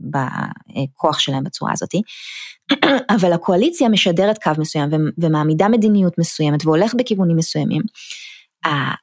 בכוח 0.01 1.19
שלהם 1.19 1.45
בצורה 1.45 1.73
הזאתי, 1.73 2.03
אבל 3.17 3.33
הקואליציה 3.33 3.89
משדרת 3.89 4.43
קו 4.43 4.51
מסוים 4.59 4.91
ומעמידה 5.19 5.69
מדיניות 5.69 6.19
מסוימת 6.19 6.67
והולך 6.67 6.95
בכיוונים 6.95 7.37
מסוימים. 7.37 7.83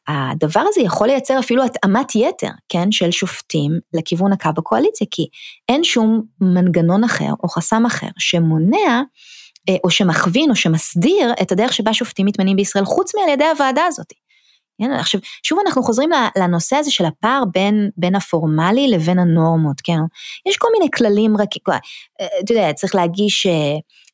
הדבר 0.07 0.61
הזה 0.67 0.81
יכול 0.81 1.07
לייצר 1.07 1.39
אפילו 1.39 1.63
התאמת 1.63 2.15
יתר, 2.15 2.51
כן, 2.69 2.91
של 2.91 3.11
שופטים 3.11 3.71
לכיוון 3.93 4.33
הקו 4.33 4.49
בקואליציה, 4.55 5.07
כי 5.11 5.27
אין 5.69 5.83
שום 5.83 6.21
מנגנון 6.41 7.03
אחר 7.03 7.31
או 7.43 7.49
חסם 7.49 7.85
אחר 7.85 8.07
שמונע 8.17 9.01
אה, 9.69 9.75
או 9.83 9.89
שמכווין 9.89 10.49
או 10.49 10.55
שמסדיר 10.55 11.33
את 11.41 11.51
הדרך 11.51 11.73
שבה 11.73 11.93
שופטים 11.93 12.25
מתמנים 12.25 12.55
בישראל 12.55 12.85
חוץ 12.85 13.15
מעל 13.15 13.29
ידי 13.29 13.45
הוועדה 13.45 13.85
הזאת. 13.85 14.13
עכשיו, 14.99 15.21
שוב 15.43 15.59
אנחנו 15.65 15.83
חוזרים 15.83 16.09
לנושא 16.37 16.75
הזה 16.75 16.91
של 16.91 17.05
הפער 17.05 17.43
בין, 17.53 17.89
בין 17.97 18.15
הפורמלי 18.15 18.87
לבין 18.87 19.19
הנורמות, 19.19 19.81
כן? 19.83 19.99
יש 20.45 20.57
כל 20.57 20.67
מיני 20.73 20.91
כללים, 20.97 21.37
רק, 21.37 21.49
אה, 21.69 21.77
אתה 22.43 22.51
יודע, 22.51 22.73
צריך 22.73 22.95
להגיש... 22.95 23.47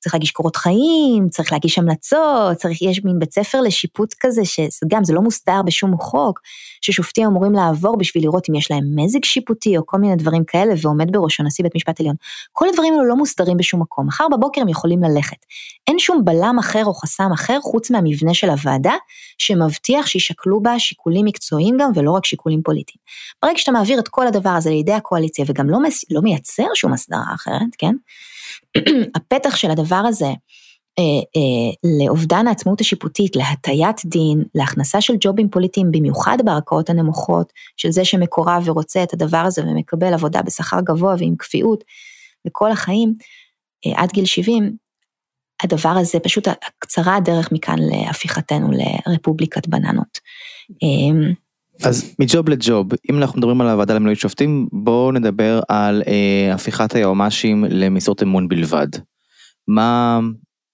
צריך 0.05 0.15
להגיש 0.15 0.31
קורות 0.31 0.55
חיים, 0.55 1.29
צריך 1.29 1.51
להגיש 1.51 1.77
המלצות, 1.77 2.57
צריך, 2.57 2.81
יש 2.81 3.03
מין 3.03 3.19
בית 3.19 3.33
ספר 3.33 3.61
לשיפוט 3.61 4.13
כזה, 4.19 4.41
שגם 4.45 5.03
זה 5.03 5.13
לא 5.13 5.21
מוסדר 5.21 5.61
בשום 5.65 5.97
חוק, 5.97 6.41
ששופטים 6.81 7.27
אמורים 7.27 7.53
לעבור 7.53 7.97
בשביל 7.97 8.23
לראות 8.23 8.49
אם 8.49 8.55
יש 8.55 8.71
להם 8.71 8.83
מזג 8.95 9.23
שיפוטי 9.23 9.77
או 9.77 9.85
כל 9.85 9.97
מיני 9.97 10.15
דברים 10.15 10.43
כאלה, 10.47 10.73
ועומד 10.81 11.11
בראשו 11.11 11.43
נשיא 11.43 11.63
בית 11.63 11.75
משפט 11.75 11.99
עליון. 11.99 12.15
כל 12.53 12.69
הדברים 12.69 12.93
האלו 12.93 13.05
לא 13.05 13.15
מוסדרים 13.15 13.57
בשום 13.57 13.81
מקום, 13.81 14.07
מחר 14.07 14.25
בבוקר 14.31 14.61
הם 14.61 14.69
יכולים 14.69 15.03
ללכת. 15.03 15.37
אין 15.87 15.99
שום 15.99 16.25
בלם 16.25 16.55
אחר 16.59 16.85
או 16.85 16.93
חסם 16.93 17.31
אחר 17.33 17.59
חוץ 17.61 17.91
מהמבנה 17.91 18.33
של 18.33 18.49
הוועדה, 18.49 18.93
שמבטיח 19.37 20.07
שישקלו 20.07 20.61
בה 20.61 20.79
שיקולים 20.79 21.25
מקצועיים 21.25 21.77
גם 21.79 21.91
ולא 21.95 22.11
רק 22.11 22.25
שיקולים 22.25 22.61
פוליטיים. 22.61 22.99
ברגע 23.43 23.57
שאתה 23.57 23.71
מעביר 23.71 23.99
את 23.99 24.07
כל 24.07 24.27
הדבר 24.27 24.49
הזה 24.49 24.69
לידי 24.69 24.93
הקואליציה 24.93 25.45
וגם 25.47 25.69
לא, 25.69 25.79
לא 26.11 26.21
מייצר 26.21 26.67
שום 26.75 26.93
הסדרה 26.93 27.33
אחרת, 27.35 27.75
כן? 27.77 27.95
הפתח 29.15 29.55
של 29.55 29.71
הדבר 29.71 30.03
הזה 30.07 30.29
אה, 30.99 31.03
אה, 31.35 31.89
לאובדן 32.05 32.47
העצמאות 32.47 32.81
השיפוטית, 32.81 33.35
להטיית 33.35 34.05
דין, 34.05 34.43
להכנסה 34.55 35.01
של 35.01 35.13
ג'ובים 35.19 35.49
פוליטיים, 35.49 35.91
במיוחד 35.91 36.37
בערכאות 36.45 36.89
הנמוכות, 36.89 37.53
של 37.77 37.91
זה 37.91 38.05
שמקורב 38.05 38.63
ורוצה 38.65 39.03
את 39.03 39.13
הדבר 39.13 39.37
הזה 39.37 39.61
ומקבל 39.63 40.13
עבודה 40.13 40.41
בשכר 40.41 40.81
גבוה 40.81 41.15
ועם 41.19 41.35
כפיעות 41.39 41.83
לכל 42.45 42.71
החיים, 42.71 43.13
אה, 43.85 43.91
עד 43.95 44.11
גיל 44.11 44.25
70, 44.25 44.75
הדבר 45.63 45.89
הזה 45.89 46.19
פשוט 46.19 46.47
קצרה 46.79 47.15
הדרך 47.15 47.51
מכאן 47.51 47.79
להפיכתנו 47.79 48.67
לרפובליקת 48.71 49.67
בננות. 49.67 50.19
אמ, 50.83 51.33
אז 51.83 52.15
מג'וב 52.19 52.49
לג'וב, 52.49 52.87
אם 53.09 53.17
אנחנו 53.17 53.39
מדברים 53.39 53.61
על 53.61 53.67
הוועדה 53.67 53.93
למינוי 53.93 54.15
שופטים, 54.15 54.67
בואו 54.71 55.11
נדבר 55.11 55.59
על 55.69 56.03
אה, 56.07 56.53
הפיכת 56.53 56.95
היועמ"שים 56.95 57.65
למשרות 57.69 58.23
אמון 58.23 58.47
בלבד. 58.47 58.87
מה, 59.67 60.19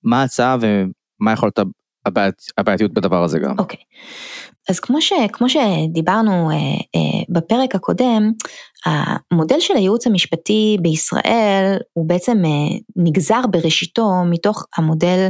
מה 0.04 0.22
ההצעה 0.22 0.58
ומה 0.62 1.32
יכול 1.32 1.50
הבעיית, 2.06 2.42
הבעייתיות 2.58 2.94
בדבר 2.94 3.24
הזה 3.24 3.40
גם? 3.40 3.60
אוקיי. 3.60 3.80
Okay. 3.80 4.62
אז 4.70 4.80
כמו, 4.80 5.02
ש, 5.02 5.14
כמו 5.34 5.48
שדיברנו 5.50 6.52
אה, 6.52 6.56
אה, 6.96 7.24
בפרק 7.30 7.76
הקודם, 7.76 8.32
המודל 8.86 9.60
של 9.60 9.76
הייעוץ 9.76 10.08
המשפטי 10.08 10.78
בישראל 10.82 11.78
הוא 11.94 12.08
בעצם 12.08 12.46
אה, 12.46 12.78
נגזר 12.96 13.42
בראשיתו 13.52 14.10
מתוך 14.30 14.66
המודל 14.78 15.28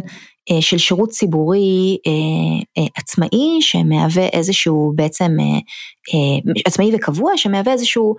אה, 0.51 0.61
של 0.61 0.77
שירות 0.77 1.09
ציבורי 1.09 1.97
אה, 2.07 2.11
אה, 2.77 2.87
עצמאי 2.97 3.61
שמהווה 3.61 4.27
איזשהו 4.27 4.93
בעצם 4.95 5.37
אה, 5.39 5.45
אה, 6.13 6.61
עצמאי 6.65 6.95
וקבוע 6.95 7.31
שמהווה 7.35 7.73
איזשהו 7.73 8.15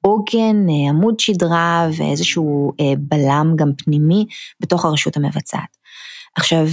עוגן, 0.00 0.68
אה, 0.68 0.74
אה, 0.74 0.90
עמוד 0.90 1.20
שדרה 1.20 1.88
ואיזשהו 1.96 2.72
אה, 2.80 2.92
בלם 2.98 3.52
גם 3.56 3.70
פנימי 3.78 4.26
בתוך 4.60 4.84
הרשות 4.84 5.16
המבצעת. 5.16 5.76
עכשיו 6.36 6.66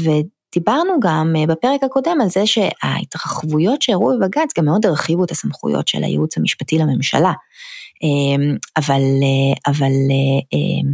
דיברנו 0.53 0.99
גם 0.99 1.33
אה, 1.37 1.45
בפרק 1.47 1.83
הקודם 1.83 2.17
על 2.21 2.29
זה 2.29 2.43
שההתרחבויות 2.45 3.81
שאירעו 3.81 4.17
בבג"ץ 4.19 4.57
גם 4.57 4.65
מאוד 4.65 4.85
הרחיבו 4.85 5.23
את 5.23 5.31
הסמכויות 5.31 5.87
של 5.87 6.03
הייעוץ 6.03 6.37
המשפטי 6.37 6.77
לממשלה. 6.77 7.33
אמ, 8.03 8.57
אבל, 8.77 9.01
אה, 9.01 9.71
אבל 9.71 9.91
אה, 10.53 10.91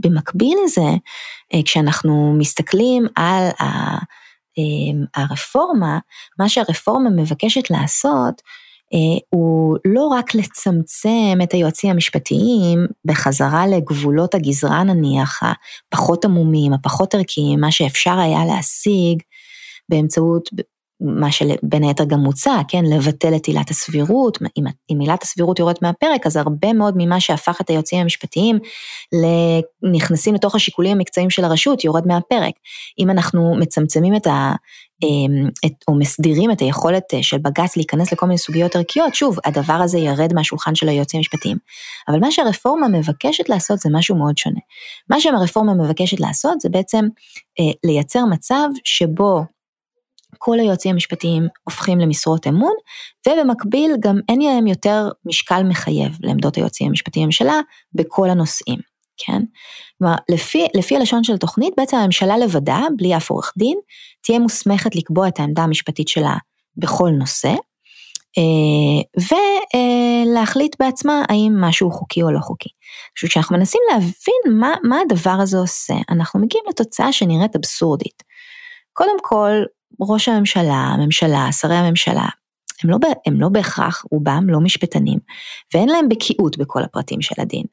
במקביל 0.00 0.58
לזה, 0.64 0.90
כשאנחנו 1.64 2.34
מסתכלים 2.38 3.06
על 3.16 3.48
אמ, 4.58 5.04
הרפורמה, 5.14 5.98
מה 6.38 6.48
שהרפורמה 6.48 7.10
מבקשת 7.10 7.70
לעשות, 7.70 8.42
הוא 9.30 9.76
לא 9.84 10.06
רק 10.06 10.34
לצמצם 10.34 11.38
את 11.42 11.52
היועצים 11.52 11.90
המשפטתיים 11.90 12.86
בחזרה 13.04 13.66
לגבולות 13.66 14.34
הגזרה 14.34 14.84
נניח 14.84 15.40
הפחות 15.42 16.24
עמומים, 16.24 16.72
הפחות 16.72 17.14
ערכיים, 17.14 17.60
מה 17.60 17.70
שאפשר 17.70 18.18
היה 18.18 18.44
להשיג 18.44 19.22
באמצעות 19.88 20.50
מה 21.00 21.32
שבין 21.32 21.82
היתר 21.82 22.04
גם 22.04 22.20
מוצע, 22.20 22.60
כן, 22.68 22.84
לבטל 22.84 23.36
את 23.36 23.46
עילת 23.46 23.70
הסבירות, 23.70 24.38
אם, 24.90 25.00
עילת 25.00 25.22
הסבירות 25.22 25.58
יורדת 25.58 25.82
מהפרק, 25.82 26.26
אז 26.26 26.36
הרבה 26.36 26.72
מאוד 26.72 26.94
ממה 26.96 27.20
שהפך 27.20 27.60
את 27.60 27.70
היועצים 27.70 27.98
המשפטיים 27.98 28.58
נכנסים 29.92 30.34
לתוך 30.34 30.54
השיקולים 30.54 30.96
המקצועיים 30.96 31.30
של 31.30 31.44
הרשות, 31.44 31.84
יורד 31.84 32.06
מהפרק. 32.06 32.54
אם 32.98 33.10
אנחנו 33.10 33.54
מצמצמים 33.60 34.16
את 34.16 34.26
ה... 34.26 34.54
אמ, 35.04 35.48
את, 35.66 35.72
או 35.88 35.94
מסדירים 35.94 36.50
את 36.50 36.60
היכולת 36.60 37.14
אה, 37.14 37.22
של 37.22 37.38
בג"ץ 37.38 37.76
להיכנס 37.76 38.12
לכל 38.12 38.26
מיני 38.26 38.38
סוגיות 38.38 38.76
ערכיות, 38.76 39.14
שוב, 39.14 39.36
הדבר 39.44 39.72
הזה 39.72 39.98
ירד 39.98 40.32
מהשולחן 40.34 40.74
של 40.74 40.88
היועצים 40.88 41.18
המשפטיים. 41.18 41.56
אבל 42.08 42.20
מה 42.20 42.30
שהרפורמה 42.30 42.88
מבקשת 42.88 43.48
לעשות 43.48 43.78
זה 43.78 43.88
משהו 43.92 44.16
מאוד 44.16 44.38
שונה. 44.38 44.60
מה 45.10 45.20
שהרפורמה 45.20 45.74
מבקשת 45.74 46.20
לעשות 46.20 46.60
זה 46.60 46.68
בעצם 46.68 47.04
אה, 47.60 47.72
לייצר 47.84 48.24
מצב 48.24 48.68
שבו 48.84 49.44
כל 50.38 50.60
היועצים 50.60 50.90
המשפטיים 50.90 51.48
הופכים 51.64 51.98
למשרות 51.98 52.46
אמון, 52.46 52.72
ובמקביל 53.28 53.96
גם 54.00 54.20
אין 54.28 54.40
להם 54.40 54.66
יותר 54.66 55.08
משקל 55.24 55.62
מחייב 55.62 56.18
לעמדות 56.20 56.56
היועצים 56.56 56.86
המשפטיים 56.86 57.24
בממשלה 57.24 57.60
בכל 57.94 58.30
הנושאים, 58.30 58.78
כן? 59.16 59.42
כלומר, 59.98 60.14
לפי, 60.28 60.66
לפי 60.74 60.96
הלשון 60.96 61.24
של 61.24 61.34
התוכנית, 61.34 61.74
בעצם 61.76 61.96
הממשלה 61.96 62.38
לבדה, 62.38 62.80
בלי 62.96 63.16
אף 63.16 63.30
עורך 63.30 63.52
דין, 63.56 63.78
תהיה 64.22 64.38
מוסמכת 64.38 64.96
לקבוע 64.96 65.28
את 65.28 65.40
העמדה 65.40 65.62
המשפטית 65.62 66.08
שלה 66.08 66.36
בכל 66.76 67.10
נושא, 67.10 67.54
אה, 68.38 69.24
ולהחליט 70.26 70.76
בעצמה 70.80 71.22
האם 71.28 71.52
משהו 71.60 71.90
חוקי 71.90 72.22
או 72.22 72.30
לא 72.30 72.40
חוקי. 72.40 72.68
עכשיו, 73.12 73.30
כשאנחנו 73.30 73.56
מנסים 73.56 73.80
להבין 73.90 74.58
מה, 74.60 74.74
מה 74.82 74.96
הדבר 75.00 75.36
הזה 75.40 75.58
עושה, 75.58 75.94
אנחנו 76.10 76.40
מגיעים 76.40 76.64
לתוצאה 76.68 77.12
שנראית 77.12 77.56
אבסורדית. 77.56 78.22
קודם 78.92 79.16
כל, 79.22 79.52
ראש 80.00 80.28
הממשלה, 80.28 80.74
הממשלה, 80.94 81.48
שרי 81.52 81.76
הממשלה, 81.76 82.26
הם 82.84 82.90
לא, 82.90 82.96
הם 83.26 83.40
לא 83.40 83.48
בהכרח, 83.48 84.04
רובם 84.10 84.44
לא 84.48 84.60
משפטנים, 84.60 85.18
ואין 85.74 85.88
להם 85.88 86.08
בקיאות 86.08 86.58
בכל 86.58 86.82
הפרטים 86.82 87.22
של 87.22 87.34
הדין. 87.38 87.64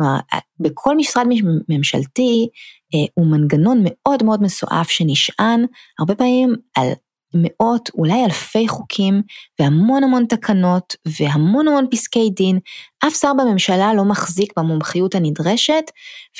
כלומר, 0.00 0.18
בכל 0.60 0.96
משרד 0.96 1.26
ממשלתי 1.68 2.48
אה, 2.94 3.06
הוא 3.14 3.26
מנגנון 3.26 3.82
מאוד 3.84 4.22
מאוד 4.22 4.42
מסועף 4.42 4.90
שנשען 4.90 5.64
הרבה 5.98 6.14
פעמים 6.14 6.54
על 6.76 6.88
מאות, 7.34 7.90
אולי 7.94 8.24
אלפי 8.24 8.68
חוקים 8.68 9.22
והמון 9.58 10.04
המון 10.04 10.26
תקנות 10.26 10.96
והמון 11.20 11.68
המון 11.68 11.86
פסקי 11.90 12.30
דין. 12.30 12.58
אף 13.06 13.14
שר 13.14 13.32
בממשלה 13.38 13.94
לא 13.94 14.04
מחזיק 14.04 14.52
במומחיות 14.58 15.14
הנדרשת 15.14 15.84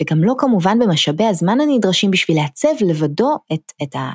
וגם 0.00 0.24
לא 0.24 0.34
כמובן 0.38 0.78
במשאבי 0.78 1.24
הזמן 1.24 1.60
הנדרשים 1.60 2.10
בשביל 2.10 2.36
לעצב 2.36 2.84
לבדו 2.88 3.36
את, 3.52 3.72
את, 3.82 3.96
ה, 3.96 4.10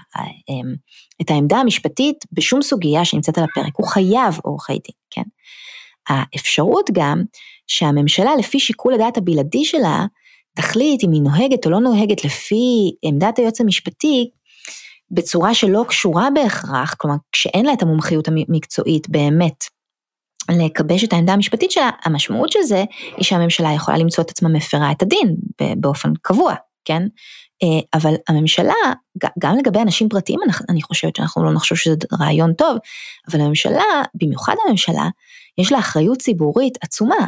אמ, 0.50 0.76
את 1.22 1.32
העמדה 1.32 1.58
המשפטית 1.58 2.26
בשום 2.32 2.62
סוגיה 2.62 3.06
שנמצאת 3.06 3.38
על 3.38 3.44
הפרק. 3.44 3.74
הוא 3.78 3.88
חייב 3.88 4.40
עורכי 4.44 4.74
דין, 4.74 4.96
כן? 5.10 5.24
האפשרות 6.10 6.90
גם 6.94 7.24
שהממשלה 7.68 8.36
לפי 8.36 8.60
שיקול 8.60 8.94
הדעת 8.94 9.18
הבלעדי 9.18 9.66
שלה 9.66 10.06
תחליט 10.56 11.04
אם 11.04 11.12
היא 11.12 11.22
נוהגת 11.22 11.66
או 11.66 11.72
לא 11.72 11.80
נוהגת 11.80 12.26
לפי 12.26 12.96
עמדת 13.02 13.38
היועץ 13.38 13.62
המשפטי, 13.62 14.30
בצורה 15.12 15.54
שלא 15.54 15.86
קשורה 15.88 16.28
בהכרח, 16.34 16.94
כלומר 16.94 17.16
כשאין 17.32 17.66
לה 17.66 17.74
את 17.74 17.82
המומחיות 17.82 18.28
המקצועית 18.28 19.10
באמת 19.10 19.64
לקבש 20.52 21.04
את 21.04 21.14
העמדה 21.14 21.34
המשפטית 21.34 21.72
שלה, 21.72 21.90
המשמעות 22.04 22.52
של 22.52 22.62
זה 22.62 22.84
היא 23.18 23.24
שהממשלה 23.26 23.74
יכולה 23.74 23.98
למצוא 23.98 24.24
את 24.24 24.30
עצמה 24.30 24.50
מפרה 24.50 24.92
את 24.92 25.02
הדין 25.02 25.36
באופן 25.78 26.14
קבוע, 26.22 26.54
כן? 26.86 27.04
אה, 27.64 28.00
אבל 28.00 28.14
הממשלה, 28.28 28.74
גם 29.40 29.58
לגבי 29.58 29.80
אנשים 29.80 30.10
פרטיים 30.10 30.40
אני 30.70 30.82
חושבת 30.82 31.16
שאנחנו 31.16 31.44
לא 31.44 31.54
נחשוב 31.54 31.78
שזה 31.78 31.96
רעיון 32.20 32.54
טוב, 32.54 32.78
אבל 33.32 33.42
הממשלה, 33.42 33.84
במיוחד 34.16 34.56
הממשלה, 34.68 35.10
יש 35.58 35.72
לה 35.72 35.80
אחריות 35.80 36.18
ציבורית 36.18 36.78
עצומה. 36.82 37.26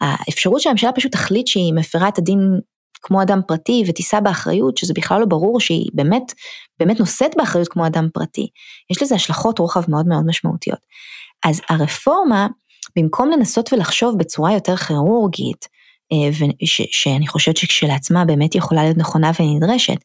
האפשרות 0.00 0.60
שהממשלה 0.60 0.92
פשוט 0.92 1.12
תחליט 1.12 1.46
שהיא 1.46 1.74
מפרה 1.74 2.08
את 2.08 2.18
הדין 2.18 2.60
כמו 3.02 3.22
אדם 3.22 3.40
פרטי 3.46 3.84
ותישא 3.86 4.20
באחריות, 4.20 4.76
שזה 4.76 4.92
בכלל 4.96 5.20
לא 5.20 5.26
ברור 5.26 5.60
שהיא 5.60 5.90
באמת, 5.94 6.32
באמת 6.80 7.00
נושאת 7.00 7.30
באחריות 7.36 7.68
כמו 7.68 7.86
אדם 7.86 8.08
פרטי. 8.14 8.48
יש 8.90 9.02
לזה 9.02 9.14
השלכות 9.14 9.58
רוחב 9.58 9.82
מאוד 9.88 10.06
מאוד 10.06 10.26
משמעותיות. 10.26 10.78
אז 11.44 11.60
הרפורמה, 11.68 12.46
במקום 12.96 13.30
לנסות 13.30 13.72
ולחשוב 13.72 14.18
בצורה 14.18 14.52
יותר 14.52 14.76
כירורגית, 14.76 15.66
אה, 16.12 16.46
שאני 16.90 17.26
חושבת 17.26 17.56
שכשלעצמה 17.56 18.24
באמת 18.24 18.54
יכולה 18.54 18.82
להיות 18.82 18.96
נכונה 18.96 19.30
ונדרשת, 19.40 19.96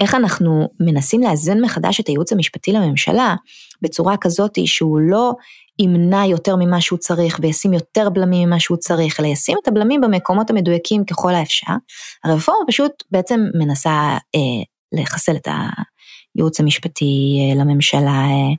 איך 0.00 0.14
אנחנו 0.14 0.68
מנסים 0.80 1.22
לאזן 1.22 1.60
מחדש 1.60 2.00
את 2.00 2.06
הייעוץ 2.06 2.32
המשפטי 2.32 2.72
לממשלה 2.72 3.34
בצורה 3.82 4.16
כזאת 4.16 4.58
שהוא 4.66 5.00
לא 5.00 5.32
ימנע 5.78 6.26
יותר 6.26 6.56
ממה 6.56 6.80
שהוא 6.80 6.98
צריך 6.98 7.38
וישים 7.42 7.72
יותר 7.72 8.10
בלמים 8.10 8.48
ממה 8.48 8.60
שהוא 8.60 8.76
צריך, 8.76 9.20
אלא 9.20 9.26
ישים 9.26 9.58
את 9.62 9.68
הבלמים 9.68 10.00
במקומות 10.00 10.50
המדויקים 10.50 11.04
ככל 11.04 11.34
האפשר. 11.34 11.72
הרפורמה 12.24 12.60
פשוט 12.66 12.92
בעצם 13.10 13.40
מנסה 13.54 13.90
אה, 14.34 14.62
לחסל 14.92 15.36
את 15.36 15.48
הייעוץ 16.34 16.60
המשפטי 16.60 17.38
אה, 17.40 17.60
לממשלה 17.60 18.10
אה, 18.10 18.52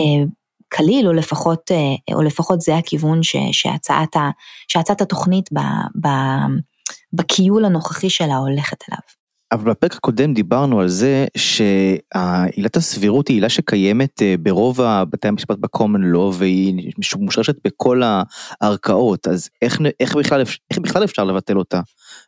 אה, 0.00 0.24
קליל, 0.68 1.06
או 1.08 1.12
לפחות, 1.12 1.70
או 2.12 2.22
לפחות 2.22 2.60
זה 2.60 2.76
הכיוון 2.76 3.22
ש, 3.22 3.36
שהצעת, 3.52 4.16
ה, 4.16 4.30
שהצעת 4.68 5.00
התוכנית 5.00 5.48
ב, 5.52 5.58
ב, 6.00 6.08
בכיול 7.12 7.64
הנוכחי 7.64 8.10
שלה 8.10 8.36
הולכת 8.36 8.76
אליו. 8.88 9.00
אבל 9.52 9.70
בפרק 9.70 9.94
הקודם 9.94 10.34
דיברנו 10.34 10.80
על 10.80 10.88
זה 10.88 11.26
שעילת 11.36 12.76
הסבירות 12.76 13.28
היא 13.28 13.34
עילה 13.34 13.48
שקיימת 13.48 14.22
אה, 14.22 14.34
ברוב 14.38 14.80
בתי 15.10 15.28
המשפט 15.28 15.58
בקומן 15.58 16.00
לו 16.00 16.32
והיא 16.34 16.92
מושרשת 17.18 17.54
בכל 17.64 18.02
הערכאות 18.60 19.28
אז 19.28 19.48
איך, 19.62 19.80
איך, 20.00 20.16
בכלל, 20.16 20.42
איך 20.70 20.78
בכלל 20.78 21.04
אפשר 21.04 21.24
לבטל 21.24 21.58
אותה 21.58 21.80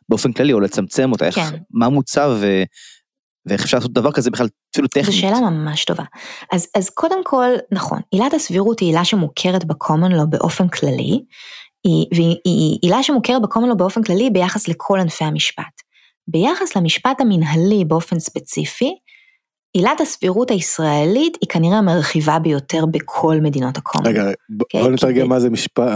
באופן 0.09 0.31
כללי 0.31 0.53
או 0.53 0.59
לצמצם 0.59 1.11
אותה, 1.11 1.31
כן. 1.31 1.41
איך, 1.41 1.53
מה 1.71 1.89
מוצע 1.89 2.29
ו, 2.39 2.63
ואיך 3.45 3.63
אפשר 3.63 3.77
לעשות 3.77 3.93
דבר 3.93 4.11
כזה 4.11 4.31
בכלל 4.31 4.47
אפילו 4.73 4.87
טכנית. 4.87 5.05
זו 5.05 5.17
שאלה 5.17 5.39
ממש 5.39 5.85
טובה. 5.85 6.03
אז, 6.51 6.67
אז 6.75 6.89
קודם 6.89 7.23
כל 7.23 7.49
נכון 7.71 7.99
עילת 8.11 8.33
הסבירות 8.33 8.79
היא 8.79 8.89
עילה 8.89 9.05
שמוכרת 9.05 9.65
בקומן 9.65 10.11
לו 10.11 10.29
באופן 10.29 10.67
כללי 10.67 11.23
והיא 11.85 12.79
עילה 12.81 13.03
שמוכרת 13.03 13.41
בקומן 13.41 13.69
לו 13.69 13.77
באופן 13.77 14.03
כללי 14.03 14.29
ביחס 14.29 14.67
לכל 14.67 14.99
ענפי 14.99 15.23
המשפט. 15.23 15.63
ביחס 16.27 16.75
למשפט 16.75 17.21
המנהלי 17.21 17.85
באופן 17.85 18.19
ספציפי, 18.19 18.95
עילת 19.73 20.01
הסבירות 20.01 20.51
הישראלית 20.51 21.37
היא 21.41 21.49
כנראה 21.49 21.77
המרחיבה 21.77 22.39
ביותר 22.39 22.85
בכל 22.85 23.37
מדינות 23.41 23.77
הקומון. 23.77 24.07
רגע, 24.07 24.23
בוא 24.49 24.65
okay, 24.73 24.87
נתרגם 24.87 25.29
מה 25.29 25.39
זה 25.39 25.49
משפט, 25.49 25.91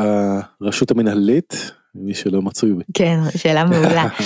הרשות 0.61 0.91
המנהלית, 0.91 1.71
מי 1.95 2.13
שלא 2.13 2.41
מצוי. 2.41 2.73
כן, 2.93 3.19
שאלה 3.37 3.65
מעולה. 3.65 4.07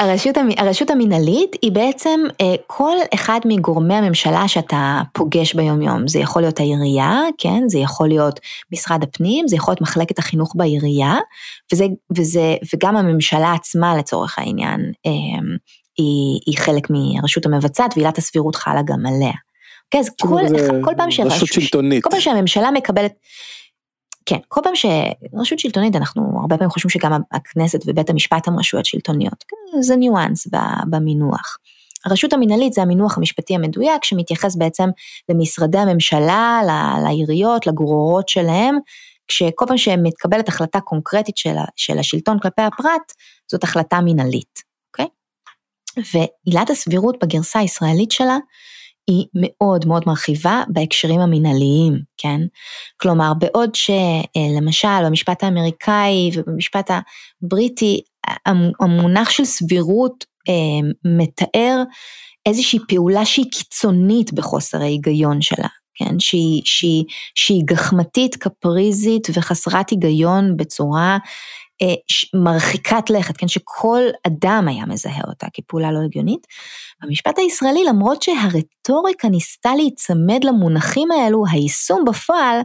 הרשות, 0.00 0.36
הרשות 0.56 0.90
המנהלית 0.90 1.56
היא 1.62 1.72
בעצם 1.72 2.20
אה, 2.40 2.54
כל 2.66 2.96
אחד 3.14 3.40
מגורמי 3.44 3.94
הממשלה 3.94 4.48
שאתה 4.48 5.00
פוגש 5.12 5.54
ביום 5.54 5.82
יום. 5.82 6.08
זה 6.08 6.18
יכול 6.18 6.42
להיות 6.42 6.60
העירייה, 6.60 7.20
כן? 7.38 7.62
זה 7.68 7.78
יכול 7.78 8.08
להיות 8.08 8.40
משרד 8.72 9.02
הפנים, 9.02 9.48
זה 9.48 9.56
יכול 9.56 9.72
להיות 9.72 9.80
מחלקת 9.80 10.18
החינוך 10.18 10.52
בעירייה, 10.56 11.16
וזה, 11.72 11.86
וזה, 12.16 12.56
וגם 12.74 12.96
הממשלה 12.96 13.52
עצמה 13.52 13.96
לצורך 13.96 14.38
העניין 14.38 14.92
אה, 15.06 15.12
היא, 15.98 16.40
היא 16.46 16.58
חלק 16.58 16.88
מהרשות 16.90 17.46
המבצעת 17.46 17.94
ועילת 17.96 18.18
הסבירות 18.18 18.56
חלה 18.56 18.82
גם 18.84 19.06
עליה. 19.06 19.34
כן, 19.90 19.98
אז 19.98 20.10
כל, 20.20 20.42
כל 20.84 20.92
פעם 20.96 21.10
שרשות 21.10 21.48
שלטונית. 21.48 22.04
כל 22.04 22.10
פעם 22.10 22.20
שהממשלה 22.20 22.70
מקבלת, 22.70 23.12
כן, 24.26 24.38
כל 24.48 24.60
פעם 24.64 24.72
שרשות 24.74 25.58
שלטונית, 25.58 25.96
אנחנו 25.96 26.22
הרבה 26.40 26.56
פעמים 26.56 26.70
חושבים 26.70 26.90
שגם 26.90 27.20
הכנסת 27.32 27.78
ובית 27.86 28.10
המשפט 28.10 28.48
הם 28.48 28.58
רשויות 28.58 28.86
שלטוניות. 28.86 29.44
זה 29.80 29.96
ניואנס 29.96 30.46
במינוח. 30.90 31.56
הרשות 32.04 32.32
המינהלית 32.32 32.72
זה 32.72 32.82
המינוח 32.82 33.18
המשפטי 33.18 33.54
המדויק 33.54 34.04
שמתייחס 34.04 34.56
בעצם 34.56 34.88
למשרדי 35.28 35.78
הממשלה, 35.78 36.60
לעיריות, 37.04 37.66
לגרורות 37.66 38.28
שלהם, 38.28 38.78
כשכל 39.28 39.64
פעם 39.68 39.78
שמתקבלת 39.78 40.48
החלטה 40.48 40.80
קונקרטית 40.80 41.36
של, 41.36 41.54
של 41.76 41.98
השלטון 41.98 42.38
כלפי 42.38 42.62
הפרט, 42.62 43.12
זאת 43.50 43.64
החלטה 43.64 44.00
מינהלית, 44.00 44.62
אוקיי? 44.92 45.06
ועילת 46.14 46.70
הסבירות 46.70 47.16
בגרסה 47.24 47.58
הישראלית 47.58 48.10
שלה 48.10 48.36
היא 49.06 49.26
מאוד 49.34 49.86
מאוד 49.86 50.02
מרחיבה 50.06 50.62
בהקשרים 50.68 51.20
המינהליים, 51.20 51.98
כן? 52.16 52.40
כלומר, 52.96 53.32
בעוד 53.38 53.70
שלמשל 53.74 55.04
במשפט 55.06 55.44
האמריקאי 55.44 56.30
ובמשפט 56.34 56.90
הבריטי, 56.90 58.00
המונח 58.80 59.30
של 59.30 59.44
סבירות 59.44 60.24
אה, 60.48 60.88
מתאר 61.04 61.82
איזושהי 62.46 62.78
פעולה 62.88 63.24
שהיא 63.24 63.50
קיצונית 63.52 64.32
בחוסר 64.32 64.82
ההיגיון 64.82 65.42
שלה, 65.42 65.68
כן? 65.94 66.20
שהיא, 66.20 66.62
שהיא, 66.64 67.04
שהיא 67.34 67.62
גחמתית, 67.64 68.36
קפריזית 68.36 69.28
וחסרת 69.34 69.90
היגיון 69.90 70.56
בצורה 70.56 71.12
אה, 71.12 71.18
מרחיקת 72.34 73.10
לכת, 73.10 73.36
כן, 73.36 73.48
שכל 73.48 74.02
אדם 74.26 74.68
היה 74.68 74.86
מזהה 74.86 75.22
אותה 75.28 75.46
כפעולה 75.52 75.92
לא 75.92 75.98
הגיונית. 76.04 76.46
במשפט 77.02 77.38
הישראלי, 77.38 77.84
למרות 77.84 78.22
שהרטוריקה 78.22 79.28
ניסתה 79.28 79.74
להיצמד 79.76 80.44
למונחים 80.44 81.10
האלו, 81.10 81.44
היישום 81.50 82.04
בפועל 82.04 82.60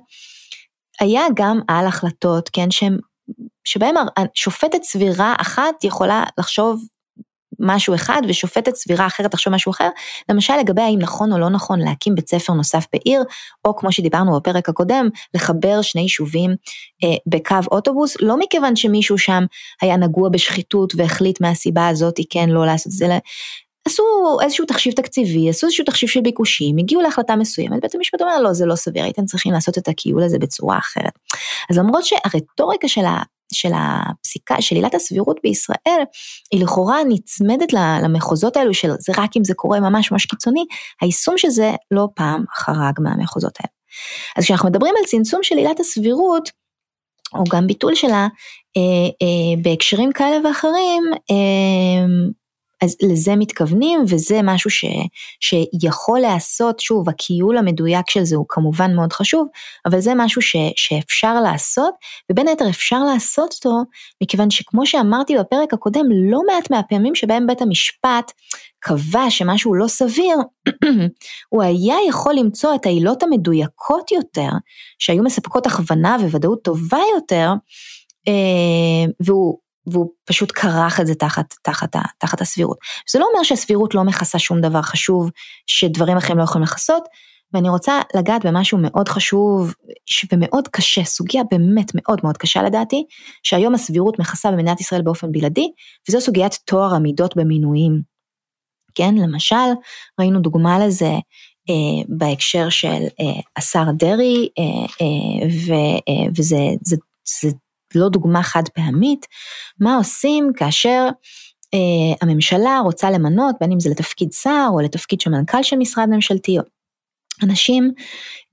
היה 1.00 1.24
גם 1.36 1.60
על 1.68 1.88
החלטות, 1.88 2.50
כן, 2.54 2.72
שהם, 2.72 2.98
שבהם 3.64 3.96
שופטת 4.34 4.84
סבירה 4.84 5.36
אחת 5.42 5.84
יכולה 5.84 6.24
לחשוב 6.38 6.82
משהו 7.60 7.96
אחד 7.96 8.22
ושופטת 8.28 8.76
סבירה 8.76 9.08
אחרת 9.08 9.32
תחשוב 9.32 9.54
משהו 9.54 9.70
אחר, 9.70 9.90
למשל 10.30 10.54
לגבי 10.60 10.82
האם 10.82 11.00
נכון 11.00 11.34
או 11.34 11.40
לא 11.40 11.50
נכון 11.50 11.80
להקים 11.80 12.16
בית 12.16 12.30
ספר 12.30 12.54
נוסף 12.54 12.86
בעיר, 12.94 13.24
או 13.66 13.76
כמו 13.76 13.92
שדיברנו 13.92 14.36
בפרק 14.36 14.70
הקודם, 14.70 15.10
לחבר 15.34 15.82
שני 15.82 16.02
יישובים 16.02 16.52
אה, 17.04 17.16
בקו 17.28 17.56
אוטובוס, 17.72 18.18
לא 18.22 18.40
מכיוון 18.40 18.76
שמישהו 18.76 19.18
שם 19.18 19.44
היה 19.82 19.98
נגוע 19.98 20.30
בשחיתות 20.30 20.94
והחליט 20.98 21.42
מהסיבה 21.42 21.88
הזאת 21.88 22.20
כן 22.30 22.50
לא 22.50 22.66
לעשות 22.66 22.88
את 22.88 22.92
זה, 22.92 23.18
עשו 23.88 24.04
איזשהו 24.42 24.66
תחשיב 24.66 24.94
תקציבי, 24.94 25.50
עשו 25.50 25.68
איזשהו 25.68 25.86
תחשיב 25.86 26.10
של 26.10 26.22
ביקושים, 26.22 26.78
הגיעו 26.78 27.02
להחלטה 27.02 27.36
מסוימת, 27.36 27.82
בית 27.82 27.96
המשפט 27.96 28.22
אומר 28.22 28.42
לא 28.42 28.54
זה 28.54 28.66
לא 28.66 28.76
סביר, 28.76 29.04
הייתם 29.04 29.26
צריכים 29.26 29.54
לעשות 29.54 29.78
את 29.78 29.88
הכיול 29.88 30.24
הזה 30.24 30.40
בצורה 30.40 30.78
אחרת. 30.78 31.14
אז 31.70 31.78
למרות 31.78 32.06
שהרטוריקה 32.06 32.88
של 32.88 33.02
של 33.54 33.72
הפסיקה, 33.76 34.62
של 34.62 34.76
עילת 34.76 34.96
הסבירות 34.96 35.40
בישראל, 35.44 36.04
היא 36.52 36.64
לכאורה 36.64 36.98
נצמדת 37.10 37.74
למחוזות 37.74 38.58
האלו 38.58 38.74
של 38.74 38.92
זה 39.00 39.14
רק 39.18 39.38
אם 39.38 39.44
זה 39.44 39.54
קורה 39.54 39.80
ממש 39.80 40.12
ממש 40.12 40.26
קיצוני, 40.26 40.66
היישום 41.02 41.38
של 41.38 41.50
זה 41.50 41.72
לא 41.92 42.08
פעם 42.16 42.44
חרג 42.56 42.94
מהמחוזות 43.00 43.54
האלה. 43.60 43.72
אז 44.38 44.44
כשאנחנו 44.44 44.70
מדברים 44.70 44.94
על 45.00 45.06
צמצום 45.06 45.44
של 45.44 45.58
עילת 45.58 45.80
הסבירות, 45.80 46.50
או 47.34 47.44
גם 47.52 47.68
ביטול 47.68 47.96
שלה, 47.96 48.28
אה, 48.78 49.08
אה, 49.22 49.62
בהקשרים 49.64 50.12
כאלה 50.12 50.38
ואחרים, 50.48 51.04
אה, 51.32 52.06
אז 52.84 52.96
לזה 53.02 53.36
מתכוונים 53.36 54.00
וזה 54.08 54.40
משהו 54.44 54.70
ש, 54.70 54.86
שיכול 55.40 56.20
להיעשות, 56.20 56.80
שוב 56.80 57.10
הכיול 57.10 57.58
המדויק 57.58 58.10
של 58.10 58.24
זה 58.24 58.36
הוא 58.36 58.46
כמובן 58.50 58.96
מאוד 58.96 59.14
חשוב, 59.14 59.48
אבל 59.86 60.00
זה 60.00 60.12
משהו 60.16 60.42
ש, 60.42 60.56
שאפשר 60.76 61.42
לעשות 61.42 61.94
ובין 62.32 62.48
היתר 62.48 62.70
אפשר 62.70 63.00
לעשות 63.00 63.54
אותו 63.54 63.84
מכיוון 64.24 64.50
שכמו 64.50 64.86
שאמרתי 64.86 65.38
בפרק 65.38 65.74
הקודם, 65.74 66.06
לא 66.12 66.42
מעט 66.48 66.72
מהפעמים 66.72 67.16
שבהם 67.16 67.48
בית 67.48 67.62
המשפט 67.62 68.32
קבע 68.80 69.30
שמשהו 69.30 69.74
לא 69.74 69.88
סביר, 69.88 70.38
הוא 71.50 71.64
היה 71.64 71.96
יכול 72.10 72.34
למצוא 72.34 72.76
את 72.76 72.86
העילות 72.86 73.24
המדויקות 73.24 74.12
יותר, 74.12 74.50
שהיו 75.00 75.24
מספקות 75.24 75.66
הכוונה 75.66 76.18
וודאות 76.32 76.64
טובה 76.64 77.00
יותר, 77.16 77.54
אה, 78.28 79.14
והוא 79.20 79.58
והוא 79.88 80.12
פשוט 80.26 80.52
כרך 80.56 81.00
את 81.00 81.08
זה 81.08 81.16
תחת, 81.16 81.54
תחת, 81.62 81.96
תחת 82.18 82.42
הסבירות. 82.42 82.78
זה 83.12 83.20
לא 83.20 83.28
אומר 83.34 83.44
שהסבירות 83.44 83.96
לא 83.96 84.04
מכסה 84.04 84.40
שום 84.40 84.62
דבר 84.62 84.82
חשוב, 84.82 85.30
שדברים 85.68 86.18
אחרים 86.18 86.38
לא 86.38 86.44
יכולים 86.44 86.64
לכסות, 86.64 87.04
ואני 87.54 87.70
רוצה 87.70 88.02
לגעת 88.16 88.46
במשהו 88.46 88.78
מאוד 88.82 89.10
חשוב 89.10 89.74
ומאוד 90.32 90.68
קשה, 90.68 91.04
סוגיה 91.04 91.44
באמת 91.52 91.92
מאוד 91.96 92.20
מאוד 92.24 92.38
קשה 92.38 92.64
לדעתי, 92.64 93.06
שהיום 93.44 93.76
הסבירות 93.76 94.20
מכסה 94.20 94.52
במדינת 94.52 94.82
ישראל 94.82 95.02
באופן 95.02 95.32
בלעדי, 95.32 95.72
וזו 96.10 96.22
סוגיית 96.22 96.60
טוהר 96.66 96.96
המידות 96.96 97.36
במינויים. 97.38 98.02
כן, 98.96 99.16
למשל, 99.16 99.56
ראינו 100.20 100.40
דוגמה 100.40 100.80
לזה 100.80 101.12
אה, 101.70 102.04
בהקשר 102.08 102.70
של 102.70 102.88
אה, 103.20 103.42
השר 103.58 103.84
דרעי, 103.98 104.50
אה, 104.60 104.64
אה, 105.02 105.98
אה, 106.10 106.30
וזה 106.38 106.58
זה, 106.84 106.96
זה 107.42 107.50
לא 107.96 108.10
דוגמה 108.10 108.44
חד 108.44 108.64
פעמית, 108.74 109.26
מה 109.80 109.98
עושים 109.98 110.52
כאשר 110.56 111.08
אה, 111.74 112.16
הממשלה 112.22 112.80
רוצה 112.84 113.12
למנות, 113.12 113.56
בין 113.62 113.72
אם 113.72 113.80
זה 113.80 113.90
לתפקיד 113.90 114.32
שר 114.32 114.68
או 114.72 114.80
לתפקיד 114.80 115.22
של 115.22 115.30
מנכ"ל 115.30 115.64
של 115.64 115.76
משרד 115.76 116.10
ממשלתי, 116.10 116.58
אנשים 117.44 117.92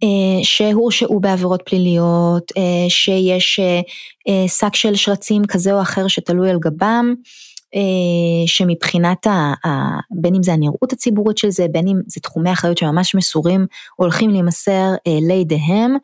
אה, 0.03 0.45
שהורשעו 0.45 1.21
בעבירות 1.21 1.63
פליליות, 1.65 2.53
אה, 2.57 2.91
שיש 2.91 3.61
אה, 3.61 3.81
אה, 4.29 4.49
שק 4.49 4.75
של 4.75 4.95
שרצים 4.95 5.43
כזה 5.49 5.73
או 5.73 5.83
אחר 5.83 6.09
שתלוי 6.09 6.51
על 6.51 6.59
גבם, 6.59 7.15
אה, 7.75 8.47
שמבחינת, 8.47 9.27
ה, 9.27 9.53
ה, 9.67 9.69
בין 10.11 10.35
אם 10.35 10.43
זה 10.43 10.53
הנראות 10.53 10.93
הציבורית 10.93 11.39
של 11.39 11.51
זה, 11.51 11.67
בין 11.73 11.89
אם 11.89 11.97
זה 12.07 12.21
תחומי 12.21 12.53
אחריות 12.53 12.79
שממש 12.79 13.15
מסורים, 13.15 13.67
הולכים 13.97 14.31
להימסר 14.31 14.95
אה, 15.07 15.19
לידיהם, 15.29 15.91
אה, 15.93 15.99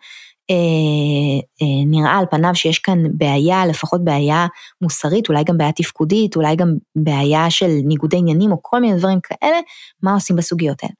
נראה 1.87 2.19
על 2.19 2.25
פניו 2.31 2.55
שיש 2.55 2.79
כאן 2.79 2.99
בעיה, 3.13 3.67
לפחות 3.67 4.05
בעיה 4.05 4.47
מוסרית, 4.81 5.29
אולי 5.29 5.45
גם 5.45 5.59
בעיה 5.59 5.73
תפקודית, 5.73 6.37
אולי 6.37 6.57
גם 6.57 6.75
בעיה 6.97 7.51
של 7.51 7.71
ניגודי 7.85 8.17
עניינים 8.17 8.53
או 8.53 8.57
כל 8.63 8.81
מיני 8.81 8.99
דברים 8.99 9.19
כאלה, 9.23 9.57
מה 10.03 10.15
עושים 10.15 10.37
בסוגיות 10.37 10.83
האלה. 10.83 10.95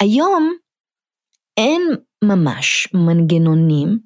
היום 0.00 0.52
אין 1.56 1.82
ממש 2.24 2.88
מנגנונים 2.94 3.98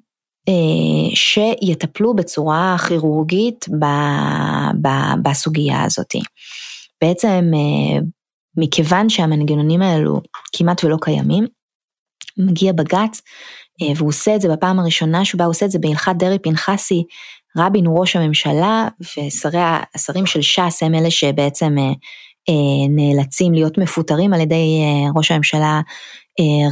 אה, 0.49 1.15
שיטפלו 1.15 2.15
בצורה 2.15 2.75
כירורגית 2.87 3.65
בסוגיה 5.23 5.83
הזאת. 5.83 6.15
בעצם 7.01 7.51
אה, 7.53 7.99
מכיוון 8.57 9.09
שהמנגנונים 9.09 9.81
האלו 9.81 10.21
כמעט 10.55 10.83
ולא 10.83 10.97
קיימים, 11.01 11.47
מגיע 12.37 12.73
בג"ץ, 12.73 13.21
והוא 13.95 14.09
עושה 14.09 14.35
את 14.35 14.41
זה 14.41 14.49
בפעם 14.49 14.79
הראשונה 14.79 15.25
שבה 15.25 15.45
הוא 15.45 15.51
עושה 15.51 15.65
את 15.65 15.71
זה 15.71 15.79
בהלכת 15.79 16.15
דרעי 16.19 16.39
פנחסי, 16.39 17.03
רבין 17.57 17.85
הוא 17.85 17.99
ראש 17.99 18.15
הממשלה 18.15 18.87
והשרים 19.53 20.25
של 20.25 20.41
ש"ס 20.41 20.83
הם 20.83 20.95
אלה 20.95 21.11
שבעצם 21.11 21.75
נאלצים 22.89 23.53
להיות 23.53 23.77
מפוטרים 23.77 24.33
על 24.33 24.41
ידי 24.41 24.81
ראש 25.15 25.31
הממשלה 25.31 25.81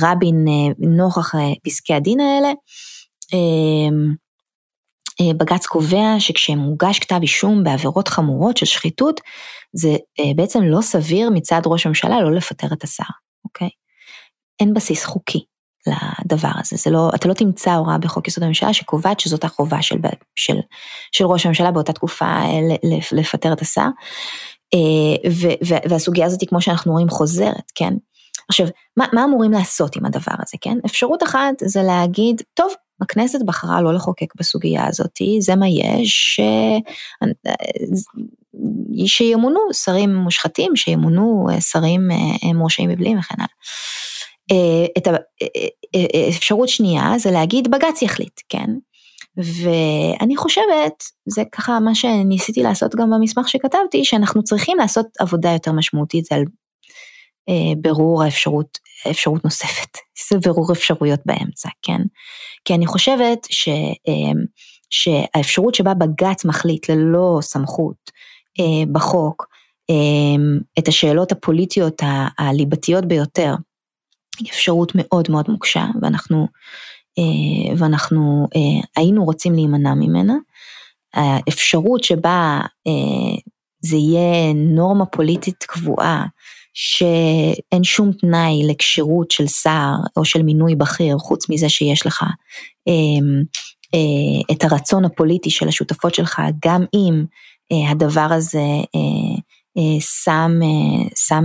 רבין 0.01 0.45
נוכח 0.79 1.31
פסקי 1.63 1.93
הדין 1.93 2.19
האלה. 2.19 2.51
בג"ץ 5.37 5.65
קובע 5.65 6.15
שכשמוגש 6.19 6.99
כתב 6.99 7.19
אישום 7.21 7.63
בעבירות 7.63 8.07
חמורות 8.07 8.57
של 8.57 8.65
שחיתות, 8.65 9.21
זה 9.73 9.95
בעצם 10.35 10.63
לא 10.63 10.81
סביר 10.81 11.29
מצד 11.29 11.61
ראש 11.65 11.85
הממשלה 11.85 12.21
לא 12.21 12.31
לפטר 12.31 12.67
את 12.73 12.83
השר, 12.83 13.03
אוקיי? 13.45 13.69
אין 14.59 14.73
בסיס 14.73 15.05
חוקי 15.05 15.39
לדבר 15.87 16.51
הזה, 16.59 16.75
זה 16.77 16.89
לא, 16.89 17.09
אתה 17.15 17.29
לא 17.29 17.33
תמצא 17.33 17.73
הוראה 17.73 17.97
בחוק 17.97 18.27
יסוד 18.27 18.43
הממשלה 18.43 18.73
שקובעת 18.73 19.19
שזאת 19.19 19.43
החובה 19.43 19.81
של, 19.81 19.97
של, 20.35 20.57
של 21.11 21.25
ראש 21.25 21.45
הממשלה 21.45 21.71
באותה 21.71 21.93
תקופה 21.93 22.41
לפטר 23.11 23.53
את 23.53 23.61
השר. 23.61 23.87
והסוגיה 25.89 26.25
הזאת, 26.25 26.49
כמו 26.49 26.61
שאנחנו 26.61 26.91
רואים, 26.91 27.09
חוזרת, 27.09 27.71
כן? 27.75 27.93
עכשיו, 28.49 28.67
מה, 28.97 29.05
מה 29.13 29.23
אמורים 29.23 29.51
לעשות 29.51 29.95
עם 29.95 30.05
הדבר 30.05 30.33
הזה, 30.39 30.57
כן? 30.61 30.77
אפשרות 30.85 31.23
אחת 31.23 31.53
זה 31.61 31.83
להגיד, 31.83 32.41
טוב, 32.53 32.73
הכנסת 33.01 33.39
בחרה 33.45 33.81
לא 33.81 33.93
לחוקק 33.93 34.35
בסוגיה 34.35 34.87
הזאת, 34.87 35.19
זה 35.39 35.55
מה 35.55 35.65
יש, 35.67 36.39
שימונו 39.05 39.59
שרים 39.73 40.15
מושחתים, 40.15 40.75
שימונו 40.75 41.47
שרים 41.59 42.09
מורשעים 42.55 42.89
מבלים 42.89 43.19
וכן 43.19 43.35
הלאה. 43.37 43.47
את 44.97 45.07
האפשרות 46.13 46.69
שנייה 46.69 47.13
זה 47.17 47.31
להגיד 47.31 47.71
בג"ץ 47.71 48.01
יחליט, 48.01 48.41
כן? 48.49 48.69
ואני 49.37 50.37
חושבת, 50.37 51.03
זה 51.25 51.43
ככה 51.51 51.79
מה 51.79 51.95
שניסיתי 51.95 52.63
לעשות 52.63 52.95
גם 52.95 53.09
במסמך 53.11 53.49
שכתבתי, 53.49 54.05
שאנחנו 54.05 54.43
צריכים 54.43 54.77
לעשות 54.77 55.05
עבודה 55.19 55.51
יותר 55.51 55.71
משמעותית 55.71 56.31
על 56.31 56.43
אה, 57.49 57.73
ברור 57.81 58.23
האפשרות, 58.23 58.77
אפשרות 59.09 59.43
נוספת, 59.43 59.97
זה 60.29 60.39
ברור 60.39 60.71
אפשרויות 60.71 61.19
באמצע, 61.25 61.69
כן? 61.81 62.01
כי 62.65 62.73
אני 62.73 62.87
חושבת 62.87 63.47
ש, 63.49 63.67
אה, 64.07 64.31
שהאפשרות 64.89 65.75
שבה 65.75 65.93
בג"ץ 65.93 66.45
מחליט 66.45 66.89
ללא 66.89 67.39
סמכות 67.41 68.11
אה, 68.59 68.85
בחוק 68.91 69.47
אה, 69.89 70.43
את 70.79 70.87
השאלות 70.87 71.31
הפוליטיות 71.31 72.01
הליבתיות 72.39 73.05
ביותר, 73.05 73.53
אפשרות 74.49 74.91
מאוד 74.95 75.31
מאוד 75.31 75.45
מוקשה, 75.49 75.85
ואנחנו, 76.01 76.47
אה, 77.19 77.75
ואנחנו 77.77 78.47
אה, 78.55 78.87
היינו 78.95 79.23
רוצים 79.23 79.53
להימנע 79.53 79.93
ממנה. 79.93 80.35
האפשרות 81.13 82.03
שבה 82.03 82.59
אה, 82.87 83.37
זה 83.81 83.97
יהיה 83.97 84.53
נורמה 84.53 85.05
פוליטית 85.05 85.63
קבועה, 85.63 86.25
שאין 86.73 87.83
שום 87.83 88.11
תנאי 88.11 88.61
לכשירות 88.67 89.31
של 89.31 89.47
שר 89.47 89.91
או 90.17 90.25
של 90.25 90.43
מינוי 90.43 90.75
בכיר, 90.75 91.17
חוץ 91.17 91.49
מזה 91.49 91.69
שיש 91.69 92.05
לך 92.05 92.23
את 94.51 94.63
הרצון 94.63 95.05
הפוליטי 95.05 95.49
של 95.49 95.67
השותפות 95.67 96.15
שלך, 96.15 96.41
גם 96.65 96.85
אם 96.93 97.25
הדבר 97.91 98.27
הזה 98.31 98.65
שם, 99.99 100.51
שם 101.15 101.43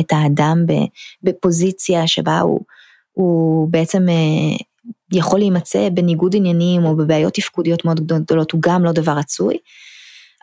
את 0.00 0.12
האדם 0.12 0.64
בפוזיציה 1.22 2.06
שבה 2.06 2.40
הוא, 2.40 2.60
הוא 3.12 3.68
בעצם 3.70 4.06
יכול 5.12 5.38
להימצא 5.38 5.88
בניגוד 5.88 6.36
עניינים 6.36 6.84
או 6.84 6.96
בבעיות 6.96 7.34
תפקודיות 7.34 7.84
מאוד 7.84 8.06
גדולות, 8.06 8.52
הוא 8.52 8.60
גם 8.62 8.84
לא 8.84 8.92
דבר 8.92 9.12
רצוי. 9.12 9.58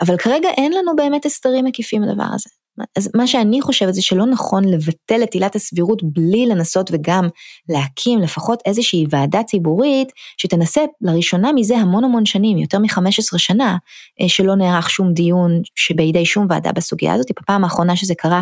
אבל 0.01 0.17
כרגע 0.17 0.49
אין 0.49 0.73
לנו 0.73 0.95
באמת 0.95 1.25
הסדרים 1.25 1.65
מקיפים 1.65 2.01
לדבר 2.03 2.27
הזה. 2.33 2.49
אז 2.97 3.09
מה 3.15 3.27
שאני 3.27 3.61
חושבת 3.61 3.93
זה 3.93 4.01
שלא 4.01 4.25
נכון 4.25 4.63
לבטל 4.63 5.23
את 5.23 5.33
עילת 5.33 5.55
הסבירות 5.55 6.03
בלי 6.03 6.45
לנסות 6.45 6.89
וגם 6.93 7.27
להקים 7.69 8.19
לפחות 8.19 8.61
איזושהי 8.65 9.05
ועדה 9.09 9.43
ציבורית 9.43 10.11
שתנסה 10.37 10.81
לראשונה 11.01 11.51
מזה 11.53 11.77
המון 11.77 12.03
המון 12.03 12.25
שנים, 12.25 12.57
יותר 12.57 12.79
מ-15 12.79 13.37
שנה, 13.37 13.77
אה, 14.21 14.29
שלא 14.29 14.55
נערך 14.55 14.89
שום 14.89 15.13
דיון 15.13 15.61
שבידי 15.75 16.25
שום 16.25 16.47
ועדה 16.49 16.71
בסוגיה 16.71 17.13
הזאת. 17.13 17.31
בפעם 17.41 17.63
האחרונה 17.63 17.95
שזה 17.95 18.15
קרה 18.15 18.41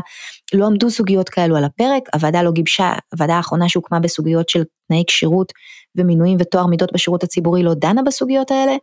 לא 0.54 0.66
עמדו 0.66 0.89
סוגיות 0.89 1.30
כאלו 1.30 1.58
על 1.58 1.64
הפרק, 1.64 2.04
הוועדה 2.14 2.44
לא 2.44 2.52
גיבשה, 2.52 2.94
הוועדה 3.14 3.36
האחרונה 3.36 3.70
שהוקמה 3.70 4.00
בסוגיות 4.00 4.50
של 4.50 4.64
תנאי 4.88 5.04
כשירות 5.08 5.54
ומינויים 5.96 6.38
וטוהר 6.39 6.66
מידות 6.66 6.94
בשירות 6.94 7.24
הציבורי 7.24 7.64
לא 7.64 7.74
דנה 7.74 8.02
בסוגיות 8.02 8.52
האלה. 8.52 8.76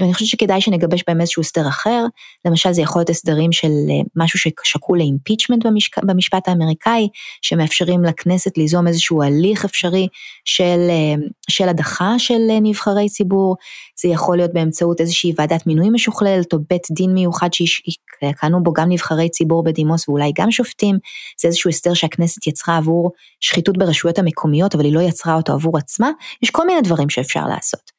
ואני 0.00 0.14
חושבת 0.14 0.28
שכדאי 0.28 0.60
שנגבש 0.60 1.04
בהם 1.06 1.20
איזשהו 1.20 1.40
הסדר 1.40 1.68
אחר, 1.68 2.04
למשל 2.44 2.72
זה 2.72 2.82
יכול 2.82 3.00
להיות 3.00 3.10
הסדרים 3.10 3.52
של 3.52 3.66
אה, 3.66 3.94
משהו 4.16 4.38
ששקול 4.38 4.98
לאימפיצ'מנט 4.98 5.66
במשק, 5.66 6.04
במשפט 6.04 6.48
האמריקאי, 6.48 7.08
שמאפשרים 7.42 8.04
לכנסת 8.04 8.58
ליזום 8.58 8.86
איזשהו 8.86 9.22
הליך 9.22 9.64
אפשרי 9.64 10.08
של, 10.44 10.86
אה, 10.88 11.26
של 11.50 11.68
הדחה 11.68 12.14
של 12.18 12.50
אה, 12.50 12.58
נבחרי 12.62 13.08
ציבור, 13.08 13.56
זה 14.02 14.08
יכול 14.08 14.36
להיות 14.36 14.52
באמצעות 14.52 15.00
איזושהי 15.00 15.32
ועדת 15.38 15.66
מינוי 15.66 15.90
משוכללת 15.90 16.52
או 16.52 16.58
בית 16.70 16.86
דין 16.90 17.14
מיוחד 17.14 17.48
שיכהנו 17.52 18.62
בו 18.62 18.72
גם 18.72 18.88
נבחרי 18.88 19.28
ציבור 19.28 19.64
בדימוס 19.64 20.08
ואולי 20.08 20.32
גם 20.38 20.50
שופטים, 20.50 20.95
זה 21.40 21.48
איזשהו 21.48 21.70
הסדר 21.70 21.94
שהכנסת 21.94 22.46
יצרה 22.46 22.76
עבור 22.76 23.12
שחיתות 23.40 23.78
ברשויות 23.78 24.18
המקומיות, 24.18 24.74
אבל 24.74 24.84
היא 24.84 24.94
לא 24.94 25.00
יצרה 25.00 25.34
אותו 25.34 25.52
עבור 25.52 25.78
עצמה, 25.78 26.10
יש 26.42 26.50
כל 26.50 26.66
מיני 26.66 26.80
דברים 26.80 27.10
שאפשר 27.10 27.46
לעשות. 27.46 27.90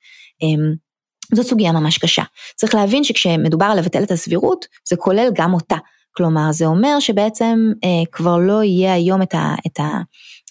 אמ, 0.42 0.74
זאת 1.34 1.46
סוגיה 1.46 1.72
ממש 1.72 1.98
קשה. 1.98 2.24
צריך 2.56 2.76
להבין 2.76 3.04
שכשמדובר 3.04 3.66
על 3.66 3.80
לבטל 3.80 4.04
את 4.04 4.12
הסבירות, 4.12 4.66
זה 4.90 4.96
כולל 4.96 5.30
גם 5.34 5.54
אותה. 5.54 5.78
כלומר, 6.18 6.52
זה 6.52 6.66
אומר 6.66 7.00
שבעצם 7.00 7.60
אה, 7.84 8.06
כבר 8.12 8.38
לא 8.38 8.64
יהיה 8.64 8.94
היום 8.94 9.22
את, 9.22 9.34
ה, 9.36 9.56
את, 9.68 9.80
ה, 9.80 9.88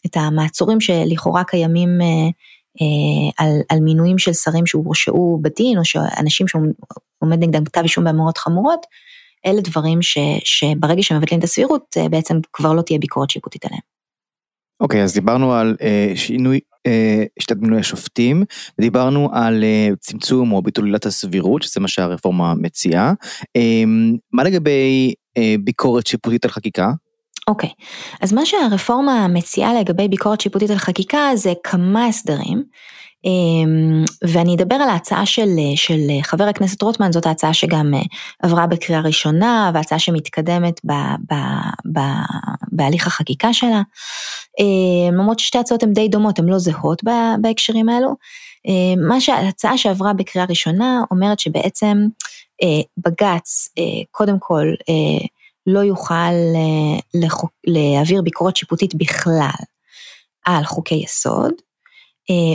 את 0.06 0.16
המעצורים 0.16 0.80
שלכאורה 0.80 1.44
קיימים 1.44 1.88
אה, 2.00 2.06
אה, 2.80 3.44
על, 3.44 3.60
על 3.68 3.80
מינויים 3.80 4.18
של 4.18 4.32
שרים 4.32 4.66
שהורשעו 4.66 5.38
בדין, 5.42 5.78
או 5.78 5.84
שאנשים 5.84 6.48
שעומד 6.48 7.38
נגדם 7.38 7.64
כתב 7.64 7.80
אישום 7.80 8.04
באמורות 8.04 8.38
חמורות, 8.38 8.86
אלה 9.46 9.60
דברים 9.60 10.02
ש, 10.02 10.18
שברגע 10.44 11.02
שמבטלים 11.02 11.38
את 11.38 11.44
הסבירות, 11.44 11.82
אה, 11.96 12.08
בעצם 12.08 12.38
כבר 12.52 12.72
לא 12.72 12.82
תהיה 12.82 12.98
ביקורת 12.98 13.30
שיפוטית 13.30 13.64
עליהם. 13.64 13.80
אוקיי, 14.80 15.00
okay, 15.00 15.04
אז 15.04 15.14
דיברנו 15.14 15.52
על 15.52 15.76
אה, 15.82 16.12
שינוי 16.14 16.60
אה, 16.86 17.24
שיטת 17.38 17.56
מינוי 17.56 17.80
השופטים, 17.80 18.44
דיברנו 18.80 19.30
על 19.32 19.64
אה, 19.64 19.88
צמצום 20.00 20.52
או 20.52 20.62
ביטול 20.62 20.84
עילת 20.84 21.06
הסבירות, 21.06 21.62
שזה 21.62 21.80
מה 21.80 21.88
שהרפורמה 21.88 22.54
מציעה. 22.54 23.12
אה, 23.56 23.84
מה 24.32 24.44
לגבי 24.44 25.14
אה, 25.36 25.54
ביקורת 25.60 26.06
שיפוטית 26.06 26.44
על 26.44 26.50
חקיקה? 26.50 26.90
אוקיי, 27.48 27.70
okay. 27.70 28.16
אז 28.20 28.32
מה 28.32 28.46
שהרפורמה 28.46 29.28
מציעה 29.28 29.80
לגבי 29.80 30.08
ביקורת 30.08 30.40
שיפוטית 30.40 30.70
על 30.70 30.78
חקיקה 30.78 31.30
זה 31.34 31.52
כמה 31.64 32.06
הסדרים. 32.06 32.64
אמ, 33.26 34.04
ואני 34.28 34.54
אדבר 34.54 34.74
על 34.74 34.88
ההצעה 34.88 35.26
של, 35.26 35.48
של 35.76 35.98
חבר 36.22 36.44
הכנסת 36.44 36.82
רוטמן, 36.82 37.12
זאת 37.12 37.26
ההצעה 37.26 37.54
שגם 37.54 37.94
אה, 37.94 38.00
עברה 38.42 38.66
בקריאה 38.66 39.00
ראשונה, 39.00 39.70
והצעה 39.74 39.98
שמתקדמת 39.98 40.80
ב, 40.84 40.92
ב, 41.30 41.34
ב, 41.92 42.00
בהליך 42.72 43.06
החקיקה 43.06 43.52
שלה. 43.52 43.82
אמ, 44.58 45.14
למרות 45.14 45.38
ששתי 45.38 45.58
הצעות 45.58 45.82
הן 45.82 45.92
די 45.92 46.08
דומות, 46.08 46.38
הן 46.38 46.46
לא 46.46 46.58
זהות 46.58 47.02
בהקשרים 47.40 47.88
האלו. 47.88 48.14
אמ, 48.66 49.08
מה 49.08 49.20
שההצעה 49.20 49.78
שעברה 49.78 50.12
בקריאה 50.12 50.46
ראשונה 50.48 51.00
אומרת 51.10 51.38
שבעצם 51.38 51.98
אה, 52.62 52.82
בג"ץ, 52.98 53.68
אה, 53.78 54.04
קודם 54.10 54.36
כל, 54.38 54.66
לא 55.66 55.80
יוכל 55.80 56.32
להעביר 57.66 58.22
ביקורת 58.22 58.56
שיפוטית 58.56 58.94
בכלל 58.94 59.50
על 60.44 60.64
חוקי 60.64 60.94
יסוד, 60.94 61.52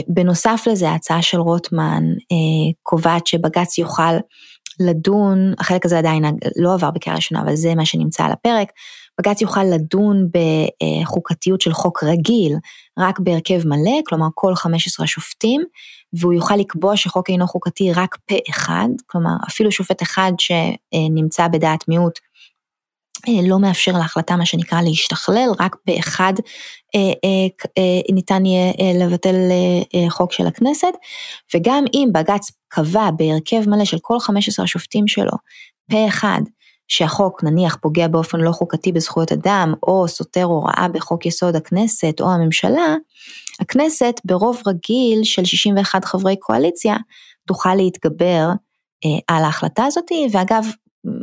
בנוסף 0.08 0.64
לזה 0.70 0.90
ההצעה 0.90 1.22
של 1.22 1.40
רוטמן 1.40 2.04
אה, 2.32 2.72
קובעת 2.82 3.26
שבג"ץ 3.26 3.78
יוכל 3.78 4.12
לדון, 4.80 5.52
החלק 5.58 5.84
הזה 5.86 5.98
עדיין 5.98 6.24
לא 6.56 6.74
עבר 6.74 6.90
בקריאה 6.90 7.16
ראשונה, 7.16 7.42
אבל 7.42 7.56
זה 7.56 7.74
מה 7.74 7.86
שנמצא 7.86 8.24
על 8.24 8.32
הפרק, 8.32 8.72
בג"ץ 9.20 9.40
יוכל 9.40 9.64
לדון 9.64 10.28
בחוקתיות 11.02 11.60
של 11.60 11.72
חוק 11.72 12.04
רגיל 12.04 12.56
רק 12.98 13.20
בהרכב 13.20 13.66
מלא, 13.66 14.00
כלומר 14.06 14.26
כל 14.34 14.54
15 14.54 15.04
השופטים, 15.04 15.62
והוא 16.12 16.32
יוכל 16.32 16.56
לקבוע 16.56 16.96
שחוק 16.96 17.30
אינו 17.30 17.46
חוקתי 17.46 17.92
רק 17.92 18.16
פה 18.26 18.34
אחד, 18.50 18.88
כלומר 19.06 19.34
אפילו 19.48 19.72
שופט 19.72 20.02
אחד 20.02 20.32
שנמצא 20.38 21.48
בדעת 21.48 21.88
מיעוט 21.88 22.18
אה, 22.18 22.31
לא 23.42 23.58
מאפשר 23.58 23.92
להחלטה 23.92 24.36
מה 24.36 24.46
שנקרא 24.46 24.80
להשתכלל, 24.82 25.48
רק 25.60 25.76
פה 25.86 25.92
אחד 25.98 26.32
אה, 26.94 27.00
אה, 27.78 28.14
ניתן 28.14 28.46
יהיה 28.46 28.72
לבטל 28.94 29.34
חוק 30.08 30.32
של 30.32 30.46
הכנסת, 30.46 30.92
וגם 31.54 31.84
אם 31.94 32.08
בג"ץ 32.12 32.50
קבע 32.68 33.10
בהרכב 33.16 33.68
מלא 33.68 33.84
של 33.84 33.98
כל 34.00 34.20
15 34.20 34.64
השופטים 34.64 35.08
שלו, 35.08 35.32
פה 35.90 36.08
אחד, 36.08 36.40
שהחוק 36.88 37.44
נניח 37.44 37.76
פוגע 37.82 38.08
באופן 38.08 38.40
לא 38.40 38.52
חוקתי 38.52 38.92
בזכויות 38.92 39.32
אדם, 39.32 39.74
או 39.82 40.08
סותר 40.08 40.44
הוראה 40.44 40.86
בחוק 40.92 41.26
יסוד 41.26 41.56
הכנסת 41.56 42.20
או 42.20 42.32
הממשלה, 42.32 42.96
הכנסת 43.60 44.20
ברוב 44.24 44.62
רגיל 44.66 45.24
של 45.24 45.44
61 45.44 46.04
חברי 46.04 46.36
קואליציה 46.36 46.96
תוכל 47.46 47.74
להתגבר 47.74 48.48
אה, 49.04 49.36
על 49.36 49.44
ההחלטה 49.44 49.84
הזאת, 49.84 50.10
ואגב, 50.32 50.66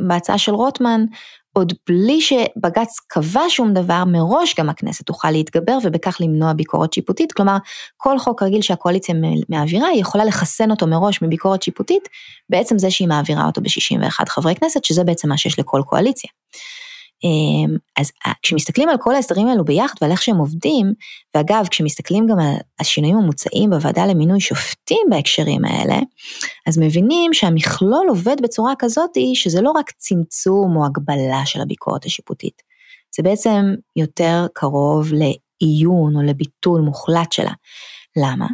בהצעה 0.08 0.38
של 0.38 0.52
רוטמן, 0.52 1.04
עוד 1.52 1.72
בלי 1.88 2.20
שבג"ץ 2.20 2.98
קבע 3.06 3.42
שום 3.48 3.74
דבר, 3.74 4.04
מראש 4.06 4.54
גם 4.58 4.68
הכנסת 4.68 5.06
תוכל 5.06 5.30
להתגבר 5.30 5.78
ובכך 5.84 6.16
למנוע 6.20 6.52
ביקורת 6.52 6.92
שיפוטית, 6.92 7.32
כלומר 7.32 7.56
כל 7.96 8.18
חוק 8.18 8.42
רגיל 8.42 8.62
שהקואליציה 8.62 9.14
מעבירה, 9.48 9.88
היא 9.88 10.00
יכולה 10.00 10.24
לחסן 10.24 10.70
אותו 10.70 10.86
מראש 10.86 11.22
מביקורת 11.22 11.62
שיפוטית, 11.62 12.08
בעצם 12.50 12.78
זה 12.78 12.90
שהיא 12.90 13.08
מעבירה 13.08 13.46
אותו 13.46 13.60
ב-61 13.60 14.28
חברי 14.28 14.54
כנסת, 14.54 14.84
שזה 14.84 15.04
בעצם 15.04 15.28
מה 15.28 15.38
שיש 15.38 15.58
לכל 15.58 15.82
קואליציה. 15.86 16.30
אמ, 17.24 17.76
אז 17.96 18.10
אה, 18.26 18.32
כשמסתכלים 18.42 18.88
על 18.88 18.96
כל 19.00 19.14
ההסדרים 19.14 19.46
האלו 19.46 19.64
ביחד 19.64 19.94
ועל 20.00 20.10
איך 20.10 20.22
שהם 20.22 20.36
עובדים, 20.36 20.92
ואגב, 21.34 21.66
כשמסתכלים 21.70 22.26
גם 22.26 22.38
על 22.38 22.54
השינויים 22.80 23.16
המוצעים 23.16 23.70
בוועדה 23.70 24.06
למינוי 24.06 24.40
שופטים 24.40 25.06
בהקשרים 25.10 25.64
האלה, 25.64 25.98
אז 26.66 26.78
מבינים 26.78 27.34
שהמכלול 27.34 28.06
עובד 28.08 28.36
בצורה 28.42 28.72
כזאת 28.78 29.10
שזה 29.34 29.60
לא 29.60 29.70
רק 29.70 29.90
צמצום 29.90 30.76
או 30.76 30.86
הגבלה 30.86 31.46
של 31.46 31.60
הביקורת 31.60 32.04
השיפוטית, 32.04 32.62
זה 33.16 33.22
בעצם 33.22 33.74
יותר 33.96 34.46
קרוב 34.54 35.08
לעיון 35.12 36.16
או 36.16 36.22
לביטול 36.22 36.80
מוחלט 36.80 37.32
שלה. 37.32 37.52
למה? 38.16 38.46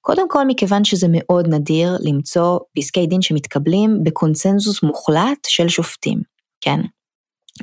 קודם 0.00 0.28
כל 0.28 0.46
מכיוון 0.46 0.84
שזה 0.84 1.06
מאוד 1.10 1.48
נדיר 1.48 1.96
למצוא 2.00 2.58
פסקי 2.76 3.06
דין 3.06 3.22
שמתקבלים 3.22 3.98
בקונצנזוס 4.04 4.82
מוחלט 4.82 5.38
של 5.46 5.68
שופטים, 5.68 6.20
כן? 6.60 6.80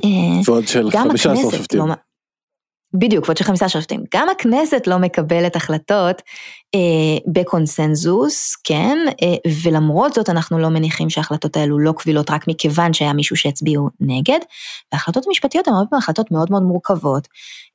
אה, 0.04 0.40
ועוד 0.44 0.68
של 0.68 0.90
15 0.90 1.36
שופטים. 1.36 1.80
לא, 1.80 1.94
בדיוק, 2.94 3.24
ועוד 3.24 3.36
של 3.36 3.44
15 3.44 3.68
שופטים. 3.68 4.04
גם 4.14 4.28
הכנסת 4.28 4.86
לא 4.86 4.98
מקבלת 4.98 5.56
החלטות 5.56 6.22
אה, 6.74 7.32
בקונסנזוס, 7.32 8.56
כן, 8.64 8.98
אה, 9.22 9.50
ולמרות 9.62 10.14
זאת 10.14 10.28
אנחנו 10.28 10.58
לא 10.58 10.68
מניחים 10.68 11.10
שההחלטות 11.10 11.56
האלו 11.56 11.78
לא 11.78 11.92
קבילות 11.92 12.30
רק 12.30 12.48
מכיוון 12.48 12.92
שהיה 12.92 13.12
מישהו 13.12 13.36
שהצביעו 13.36 13.88
נגד, 14.00 14.38
וההחלטות 14.92 15.26
המשפטיות 15.26 15.68
הן 15.68 15.74
הרבה 15.74 15.86
פעמים 15.90 16.02
החלטות 16.02 16.30
מאוד 16.30 16.50
מאוד 16.50 16.62
מורכבות, 16.62 17.28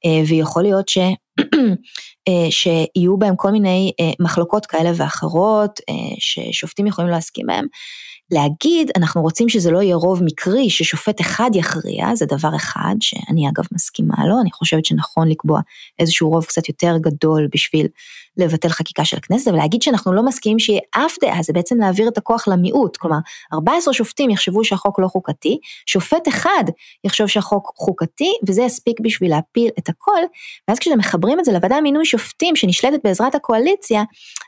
אה, 0.06 0.22
ויכול 0.28 0.64
להיות 0.64 0.90
ש... 0.90 0.98
אה, 2.28 2.52
שיהיו 2.52 3.18
בהם 3.18 3.36
כל 3.36 3.52
מיני 3.52 3.92
אה, 4.00 4.12
מחלוקות 4.20 4.66
כאלה 4.66 4.92
ואחרות, 4.96 5.80
אה, 5.90 6.16
ששופטים 6.20 6.88
יכולים 6.88 7.12
להסכים 7.12 7.46
בהם. 7.48 7.66
להגיד, 8.32 8.92
אנחנו 8.96 9.22
רוצים 9.22 9.50
שזה 9.50 9.72
לא 9.72 9.82
יהיה 9.82 9.96
רוב 9.96 10.24
מקרי, 10.24 10.70
ששופט 10.70 11.22
אחד 11.22 11.50
יכריע, 11.54 12.16
זה 12.16 12.26
דבר 12.26 12.56
אחד, 12.56 12.96
שאני 13.00 13.50
אגב 13.50 13.64
מסכימה 13.72 14.28
לו, 14.28 14.42
אני 14.42 14.52
חושבת 14.52 14.86
שנכון 14.86 15.30
לקבוע 15.30 15.62
איזשהו 16.00 16.30
רוב 16.30 16.46
קצת 16.46 16.70
יותר 16.70 16.98
גדול 17.02 17.48
בשביל 17.54 17.88
לבטל 18.38 18.70
חקיקה 18.70 19.06
של 19.06 19.18
הכנסת, 19.18 19.52
ולהגיד 19.52 19.82
שאנחנו 19.82 20.14
לא 20.14 20.24
מסכימים 20.24 20.60
שיהיה 20.60 20.80
אף 20.92 21.16
דעה, 21.22 21.44
זה 21.44 21.54
בעצם 21.54 21.78
להעביר 21.78 22.08
את 22.08 22.18
הכוח 22.18 22.48
למיעוט, 22.48 22.98
כלומר, 22.98 23.18
14 23.54 23.94
שופטים 23.94 24.30
יחשבו 24.30 24.64
שהחוק 24.64 25.00
לא 25.00 25.08
חוקתי, 25.08 25.60
שופט 25.86 26.28
אחד 26.28 26.64
יחשוב 27.04 27.28
שהחוק 27.28 27.72
חוקתי, 27.76 28.32
וזה 28.48 28.62
יספיק 28.62 29.00
בשביל 29.00 29.32
להפיל 29.32 29.70
את 29.80 29.90
הכל, 29.90 30.22
ואז 30.68 30.80
כשאתם 30.80 30.98
מחברים 30.98 31.40
את 31.40 31.46
זה 31.46 31.52
לוועדה 31.52 31.78
למינוי 31.78 32.06
שופטים 32.06 32.56
שנשלטת 32.56 33.00
בעזרת 33.04 33.36
הקואליציה, 33.36 34.04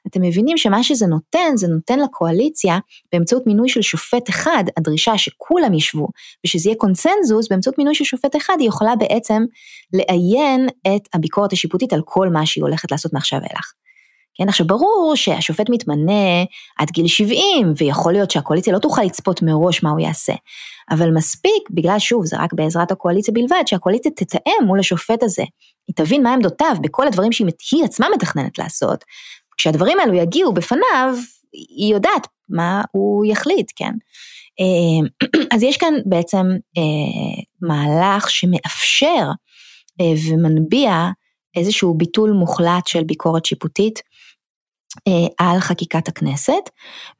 אתם 0.07 0.21
מבינים 0.21 0.57
שמה 0.57 0.83
שזה 0.83 1.07
נותן, 1.07 1.51
זה 1.55 1.67
נותן 1.67 1.99
לקואליציה, 1.99 2.77
באמצעות 3.11 3.47
מינוי 3.47 3.69
של 3.69 3.81
שופט 3.81 4.29
אחד, 4.29 4.63
הדרישה 4.77 5.17
שכולם 5.17 5.73
ישבו, 5.73 6.07
ושזה 6.45 6.69
יהיה 6.69 6.77
קונצנזוס, 6.77 7.47
באמצעות 7.49 7.77
מינוי 7.77 7.95
של 7.95 8.03
שופט 8.03 8.35
אחד, 8.35 8.55
היא 8.59 8.67
יכולה 8.67 8.95
בעצם 8.95 9.43
לעיין 9.93 10.67
את 10.87 11.07
הביקורת 11.13 11.53
השיפוטית 11.53 11.93
על 11.93 12.01
כל 12.05 12.29
מה 12.29 12.45
שהיא 12.45 12.63
הולכת 12.63 12.91
לעשות 12.91 13.13
מעכשיו 13.13 13.39
ואילך. 13.39 13.74
כן, 14.35 14.49
עכשיו 14.49 14.67
ברור 14.67 15.13
שהשופט 15.15 15.69
מתמנה 15.69 16.43
עד 16.77 16.91
גיל 16.91 17.07
70, 17.07 17.73
ויכול 17.77 18.13
להיות 18.13 18.31
שהקואליציה 18.31 18.73
לא 18.73 18.79
תוכל 18.79 19.01
לצפות 19.01 19.41
מראש 19.41 19.83
מה 19.83 19.89
הוא 19.89 19.99
יעשה. 19.99 20.33
אבל 20.91 21.11
מספיק, 21.11 21.69
בגלל 21.71 21.99
שוב, 21.99 22.25
זה 22.25 22.37
רק 22.39 22.53
בעזרת 22.53 22.91
הקואליציה 22.91 23.33
בלבד, 23.33 23.63
שהקואליציה 23.65 24.11
תתאם 24.11 24.65
מול 24.65 24.79
השופט 24.79 25.23
הזה. 25.23 25.43
היא 25.87 25.95
תבין 25.95 26.23
מה 26.23 26.33
עמדותיו 26.33 26.75
בכל 26.81 27.07
הדברים 27.07 27.31
שהיא 27.31 27.83
עצמה 27.83 28.07
מתכננת 28.15 28.57
לעשות. 28.59 29.03
כשהדברים 29.57 29.99
האלו 29.99 30.13
יגיעו 30.13 30.53
בפניו, 30.53 31.15
היא 31.53 31.93
יודעת 31.93 32.27
מה 32.49 32.81
הוא 32.91 33.25
יחליט, 33.25 33.71
כן? 33.75 33.91
אה, 34.59 35.27
אז 35.55 35.63
יש 35.63 35.77
כאן 35.77 35.93
בעצם 36.05 36.45
אה, 36.77 37.43
מהלך 37.61 38.29
שמאפשר 38.29 39.29
אה, 40.01 40.13
ומנביע 40.29 41.09
איזשהו 41.55 41.93
ביטול 41.93 42.31
מוחלט 42.31 42.87
של 42.87 43.03
ביקורת 43.03 43.45
שיפוטית 43.45 44.01
על 45.37 45.59
חקיקת 45.59 46.07
הכנסת, 46.07 46.69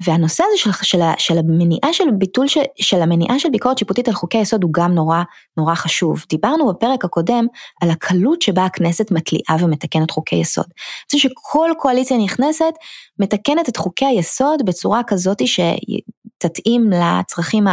והנושא 0.05 0.43
הזה 0.47 0.57
של, 0.57 0.71
של, 0.83 0.99
של 1.17 1.37
המניעה 1.37 1.93
של 1.93 2.03
ביטול 2.17 2.47
של, 2.47 2.61
של 2.81 3.01
המניעה 3.01 3.39
של 3.39 3.49
ביקורת 3.49 3.77
שיפוטית 3.77 4.07
על 4.07 4.13
חוקי 4.13 4.37
יסוד 4.37 4.63
הוא 4.63 4.71
גם 4.73 4.93
נורא 4.95 5.23
נורא 5.57 5.75
חשוב. 5.75 6.25
דיברנו 6.29 6.67
בפרק 6.67 7.05
הקודם 7.05 7.45
על 7.81 7.89
הקלות 7.89 8.41
שבה 8.41 8.65
הכנסת 8.65 9.11
מתליעה 9.11 9.57
ומתקנת 9.59 10.11
חוקי 10.11 10.35
יסוד. 10.35 10.65
זה 11.11 11.19
שכל 11.19 11.69
קואליציה 11.77 12.17
נכנסת 12.17 12.73
מתקנת 13.19 13.69
את 13.69 13.77
חוקי 13.77 14.05
היסוד 14.05 14.65
בצורה 14.65 15.01
כזאת 15.07 15.41
שתתאים 15.47 16.89
לצרכים 16.89 17.67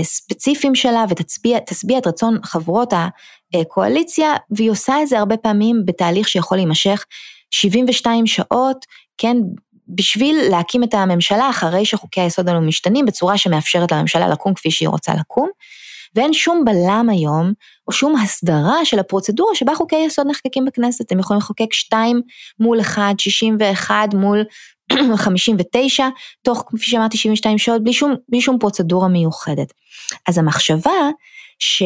הספציפיים 0.00 0.74
שלה 0.74 1.04
ותשביע 1.08 1.98
את 1.98 2.06
רצון 2.06 2.38
חברות 2.44 2.92
הקואליציה, 3.54 4.34
והיא 4.50 4.70
עושה 4.70 5.02
את 5.02 5.08
זה 5.08 5.18
הרבה 5.18 5.36
פעמים 5.36 5.82
בתהליך 5.86 6.28
שיכול 6.28 6.58
להימשך 6.58 7.04
72 7.50 8.26
שעות, 8.26 8.86
כן, 9.18 9.36
בשביל 9.88 10.36
להקים 10.50 10.84
את 10.84 10.94
הממשלה 10.94 11.50
אחרי 11.50 11.84
שחוקי 11.84 12.20
היסוד 12.20 12.48
האלו 12.48 12.60
משתנים 12.60 13.06
בצורה 13.06 13.38
שמאפשרת 13.38 13.92
לממשלה 13.92 14.28
לקום 14.28 14.54
כפי 14.54 14.70
שהיא 14.70 14.88
רוצה 14.88 15.14
לקום. 15.14 15.48
ואין 16.14 16.32
שום 16.32 16.64
בלם 16.64 17.08
היום, 17.10 17.52
או 17.88 17.92
שום 17.92 18.16
הסדרה 18.16 18.84
של 18.84 18.98
הפרוצדורה 18.98 19.54
שבה 19.54 19.74
חוקי 19.74 19.96
יסוד 19.96 20.26
נחקקים 20.26 20.64
בכנסת. 20.64 21.12
הם 21.12 21.18
יכולים 21.18 21.38
לחוקק 21.38 21.72
2 21.72 22.22
מול 22.60 22.80
1, 22.80 23.20
61 23.20 24.14
מול 24.14 24.44
59, 25.16 26.08
תוך, 26.42 26.64
כפי 26.66 26.90
שאמרתי, 26.90 27.16
72 27.16 27.58
שעות, 27.58 27.84
בלי 27.84 27.92
שום, 27.92 28.14
בלי 28.28 28.40
שום 28.40 28.58
פרוצדורה 28.58 29.08
מיוחדת. 29.08 29.72
אז 30.28 30.38
המחשבה 30.38 31.10
ש... 31.58 31.82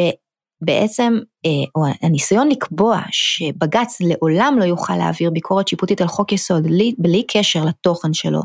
בעצם, 0.61 1.19
אה, 1.47 1.51
או 1.75 1.81
הניסיון 2.03 2.49
לקבוע 2.49 3.01
שבג"ץ 3.11 3.99
לעולם 4.01 4.57
לא 4.59 4.65
יוכל 4.65 4.97
להעביר 4.97 5.31
ביקורת 5.31 5.69
שיפוטית 5.69 6.01
על 6.01 6.09
חוק 6.09 6.33
יסוד 6.33 6.67
בלי 6.99 7.23
קשר 7.29 7.65
לתוכן 7.65 8.13
שלו 8.13 8.41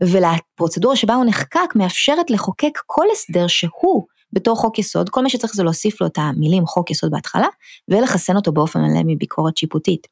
ולפרוצדורה 0.00 0.96
שבה 0.96 1.14
הוא 1.14 1.24
נחקק, 1.24 1.74
מאפשרת 1.74 2.30
לחוקק 2.30 2.78
כל 2.86 3.06
הסדר 3.12 3.46
שהוא 3.46 4.04
בתור 4.32 4.56
חוק 4.56 4.78
יסוד, 4.78 5.08
כל 5.08 5.22
מה 5.22 5.28
שצריך 5.28 5.54
זה 5.54 5.62
להוסיף 5.62 6.00
לו 6.00 6.06
את 6.06 6.18
המילים 6.18 6.66
חוק 6.66 6.90
יסוד 6.90 7.10
בהתחלה 7.10 7.46
ולחסן 7.88 8.36
אותו 8.36 8.52
באופן 8.52 8.80
מלא 8.80 9.00
מביקורת 9.06 9.56
שיפוטית. 9.56 10.06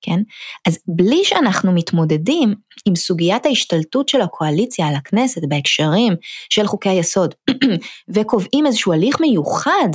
כן? 0.00 0.20
אז 0.66 0.78
בלי 0.88 1.24
שאנחנו 1.24 1.72
מתמודדים 1.72 2.54
עם 2.84 2.96
סוגיית 2.96 3.46
ההשתלטות 3.46 4.08
של 4.08 4.20
הקואליציה 4.20 4.88
על 4.88 4.94
הכנסת 4.94 5.40
בהקשרים 5.48 6.12
של 6.50 6.66
חוקי 6.66 6.88
היסוד 6.88 7.34
וקובעים 8.14 8.66
איזשהו 8.66 8.92
הליך 8.92 9.20
מיוחד 9.20 9.88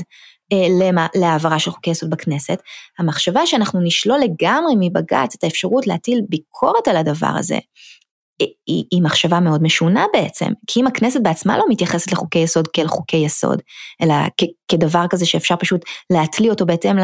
להעברה 1.16 1.60
של 1.60 1.72
חוקי 1.72 1.90
יסוד 1.90 2.10
בכנסת, 2.10 2.62
המחשבה 3.00 3.46
שאנחנו 3.46 3.80
נשלול 3.84 4.20
לגמרי 4.20 4.74
מבג"ץ 4.80 5.36
את 5.36 5.44
האפשרות 5.44 5.88
להטיל 5.88 6.22
ביקורת 6.30 6.88
על 6.88 6.98
הדבר 6.98 7.34
הזה, 7.38 7.60
היא, 8.68 8.84
היא 8.92 9.02
מחשבה 9.02 9.40
מאוד 9.40 9.64
משונה 9.64 10.06
בעצם, 10.14 10.52
כי 10.68 10.80
אם 10.80 10.88
הכנסת 10.88 11.22
בעצמה 11.22 11.58
לא 11.58 11.66
מתייחסת 11.70 12.12
לחוקי 12.12 12.40
יסוד 12.40 12.68
כאל 12.68 12.88
חוקי 12.88 13.18
יסוד, 13.18 13.62
אלא 14.02 14.14
כ, 14.38 14.44
כדבר 14.68 15.06
כזה 15.10 15.26
שאפשר 15.26 15.56
פשוט 15.56 15.82
להתלי 16.10 16.50
אותו 16.50 16.66
בהתאם 16.66 16.98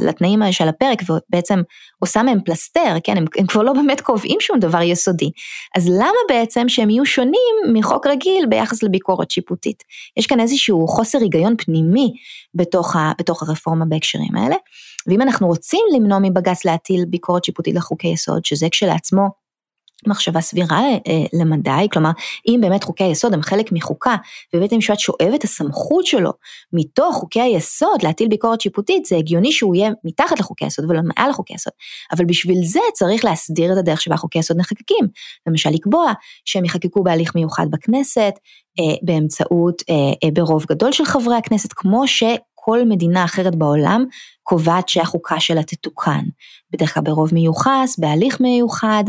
לתנאים 0.00 0.52
של 0.52 0.68
הפרק, 0.68 1.02
ובעצם 1.08 1.62
עושה 1.98 2.22
מהם 2.22 2.38
פלסתר, 2.44 2.96
כן, 3.04 3.16
הם, 3.16 3.24
הם 3.38 3.46
כבר 3.46 3.62
לא 3.62 3.72
באמת 3.72 4.00
קובעים 4.00 4.40
שום 4.40 4.58
דבר 4.58 4.82
יסודי. 4.82 5.30
אז 5.76 5.88
למה 5.88 6.18
בעצם 6.28 6.68
שהם 6.68 6.90
יהיו 6.90 7.06
שונים 7.06 7.54
מחוק 7.72 8.06
רגיל 8.06 8.46
ביחס 8.48 8.82
לביקורת 8.82 9.30
שיפוטית? 9.30 9.82
יש 10.16 10.26
כאן 10.26 10.40
איזשהו 10.40 10.88
חוסר 10.88 11.18
היגיון 11.18 11.54
פנימי 11.58 12.12
בתוך, 12.54 12.96
ה, 12.96 13.12
בתוך 13.18 13.42
הרפורמה 13.42 13.84
בהקשרים 13.84 14.36
האלה, 14.36 14.56
ואם 15.06 15.22
אנחנו 15.22 15.46
רוצים 15.46 15.80
למנוע 15.96 16.18
מבג"ץ 16.22 16.64
להטיל 16.64 17.04
ביקורת 17.08 17.44
שיפוטית 17.44 17.74
לחוקי 17.74 18.08
יסוד, 18.08 18.44
שזה 18.44 18.68
כשלעצמו 18.70 19.43
מחשבה 20.08 20.40
סבירה 20.40 20.80
אה, 20.80 21.24
למדי, 21.32 21.86
כלומר 21.92 22.10
אם 22.48 22.58
באמת 22.62 22.84
חוקי 22.84 23.04
היסוד 23.04 23.34
הם 23.34 23.42
חלק 23.42 23.72
מחוקה 23.72 24.16
ובית 24.54 24.72
המשפט 24.72 24.98
שואב 24.98 25.32
את 25.34 25.44
הסמכות 25.44 26.06
שלו 26.06 26.30
מתוך 26.72 27.16
חוקי 27.16 27.40
היסוד 27.40 28.02
להטיל 28.02 28.28
ביקורת 28.28 28.60
שיפוטית, 28.60 29.04
זה 29.04 29.16
הגיוני 29.16 29.52
שהוא 29.52 29.74
יהיה 29.74 29.90
מתחת 30.04 30.40
לחוקי 30.40 30.64
היסוד 30.64 30.84
ולא 30.90 31.00
מעל 31.04 31.30
לחוקי 31.30 31.54
היסוד, 31.54 31.72
אבל 32.12 32.24
בשביל 32.24 32.64
זה 32.64 32.80
צריך 32.94 33.24
להסדיר 33.24 33.72
את 33.72 33.78
הדרך 33.78 34.00
שבה 34.00 34.16
חוקי 34.16 34.38
היסוד 34.38 34.56
נחקקים, 34.56 35.08
למשל 35.46 35.70
לקבוע 35.70 36.12
שהם 36.44 36.64
יחקקו 36.64 37.02
בהליך 37.02 37.34
מיוחד 37.34 37.66
בכנסת, 37.70 38.32
אה, 38.80 38.96
באמצעות, 39.02 39.82
אה, 39.90 40.30
ברוב 40.30 40.64
גדול 40.68 40.92
של 40.92 41.04
חברי 41.04 41.36
הכנסת, 41.36 41.72
כמו 41.72 42.06
ש... 42.06 42.22
כל 42.66 42.84
מדינה 42.84 43.24
אחרת 43.24 43.54
בעולם 43.54 44.04
קובעת 44.44 44.88
שהחוקה 44.88 45.40
שלה 45.40 45.62
תתוקן, 45.62 46.24
בדרך 46.72 46.94
כלל 46.94 47.02
ברוב 47.02 47.34
מיוחס, 47.34 47.98
בהליך 47.98 48.40
מיוחד, 48.40 49.04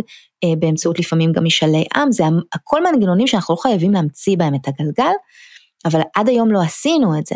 באמצעות 0.59 0.99
לפעמים 0.99 1.31
גם 1.31 1.43
משאלי 1.43 1.85
עם, 1.95 2.11
זה 2.11 2.23
הכל 2.53 2.83
מנגנונים 2.83 3.27
שאנחנו 3.27 3.53
לא 3.53 3.61
חייבים 3.61 3.91
להמציא 3.91 4.37
בהם 4.37 4.55
את 4.55 4.67
הגלגל, 4.67 5.13
אבל 5.85 6.01
עד 6.15 6.29
היום 6.29 6.51
לא 6.51 6.61
עשינו 6.61 7.19
את 7.19 7.25
זה. 7.25 7.35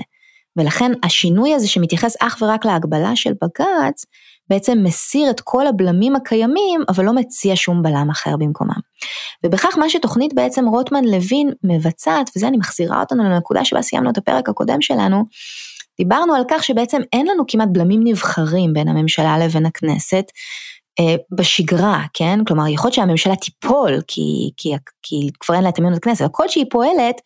ולכן 0.57 0.91
השינוי 1.03 1.53
הזה 1.53 1.67
שמתייחס 1.67 2.15
אך 2.19 2.37
ורק 2.41 2.65
להגבלה 2.65 3.15
של 3.15 3.33
בג"ץ, 3.41 4.05
בעצם 4.49 4.77
מסיר 4.83 5.29
את 5.29 5.41
כל 5.41 5.67
הבלמים 5.67 6.15
הקיימים, 6.15 6.81
אבל 6.89 7.05
לא 7.05 7.13
מציע 7.13 7.55
שום 7.55 7.83
בלם 7.83 8.07
אחר 8.11 8.37
במקומם. 8.37 8.79
ובכך 9.45 9.77
מה 9.77 9.89
שתוכנית 9.89 10.33
בעצם 10.33 10.67
רוטמן 10.67 11.05
לוין 11.05 11.51
מבצעת, 11.63 12.29
וזה 12.35 12.47
אני 12.47 12.57
מחזירה 12.57 12.99
אותנו 12.99 13.23
לנקודה 13.23 13.65
שבה 13.65 13.81
סיימנו 13.81 14.09
את 14.09 14.17
הפרק 14.17 14.49
הקודם 14.49 14.81
שלנו, 14.81 15.23
דיברנו 15.99 16.35
על 16.35 16.43
כך 16.49 16.63
שבעצם 16.63 17.01
אין 17.13 17.27
לנו 17.27 17.43
כמעט 17.47 17.67
בלמים 17.71 18.01
נבחרים 18.03 18.73
בין 18.73 18.87
הממשלה 18.87 19.37
לבין 19.37 19.65
הכנסת, 19.65 20.25
אה, 20.99 21.15
בשגרה, 21.31 22.03
כן? 22.13 22.39
כלומר, 22.47 22.67
יכול 22.67 22.87
להיות 22.87 22.93
שהממשלה 22.93 23.35
תיפול, 23.35 24.01
כי, 24.07 24.51
כי, 24.57 24.73
כי 25.01 25.29
כבר 25.39 25.55
אין 25.55 25.63
לה 25.63 25.69
את 25.69 25.79
אמון 25.79 25.93
הכנסת, 25.93 26.21
אבל 26.21 26.29
כל 26.33 26.47
שהיא 26.47 26.65
פועלת, 26.71 27.21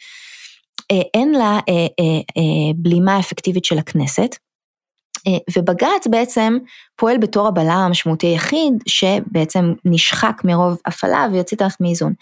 אה, 0.91 1.01
אין 1.13 1.31
לה 1.31 1.59
אה, 1.69 1.73
אה, 1.73 2.19
אה, 2.37 2.73
בלימה 2.75 3.19
אפקטיבית 3.19 3.65
של 3.65 3.77
הכנסת. 3.77 4.35
אה, 5.27 5.37
ובג"ץ 5.57 6.07
בעצם 6.09 6.57
פועל 6.95 7.17
בתור 7.17 7.47
הבלם 7.47 7.69
המשמעותי 7.69 8.27
היחיד 8.27 8.73
שבעצם 8.87 9.73
נשחק 9.85 10.41
מרוב 10.43 10.77
הפעלה 10.85 11.27
ויוצא 11.31 11.55
את 11.55 11.61
מאיזון. 11.79 12.13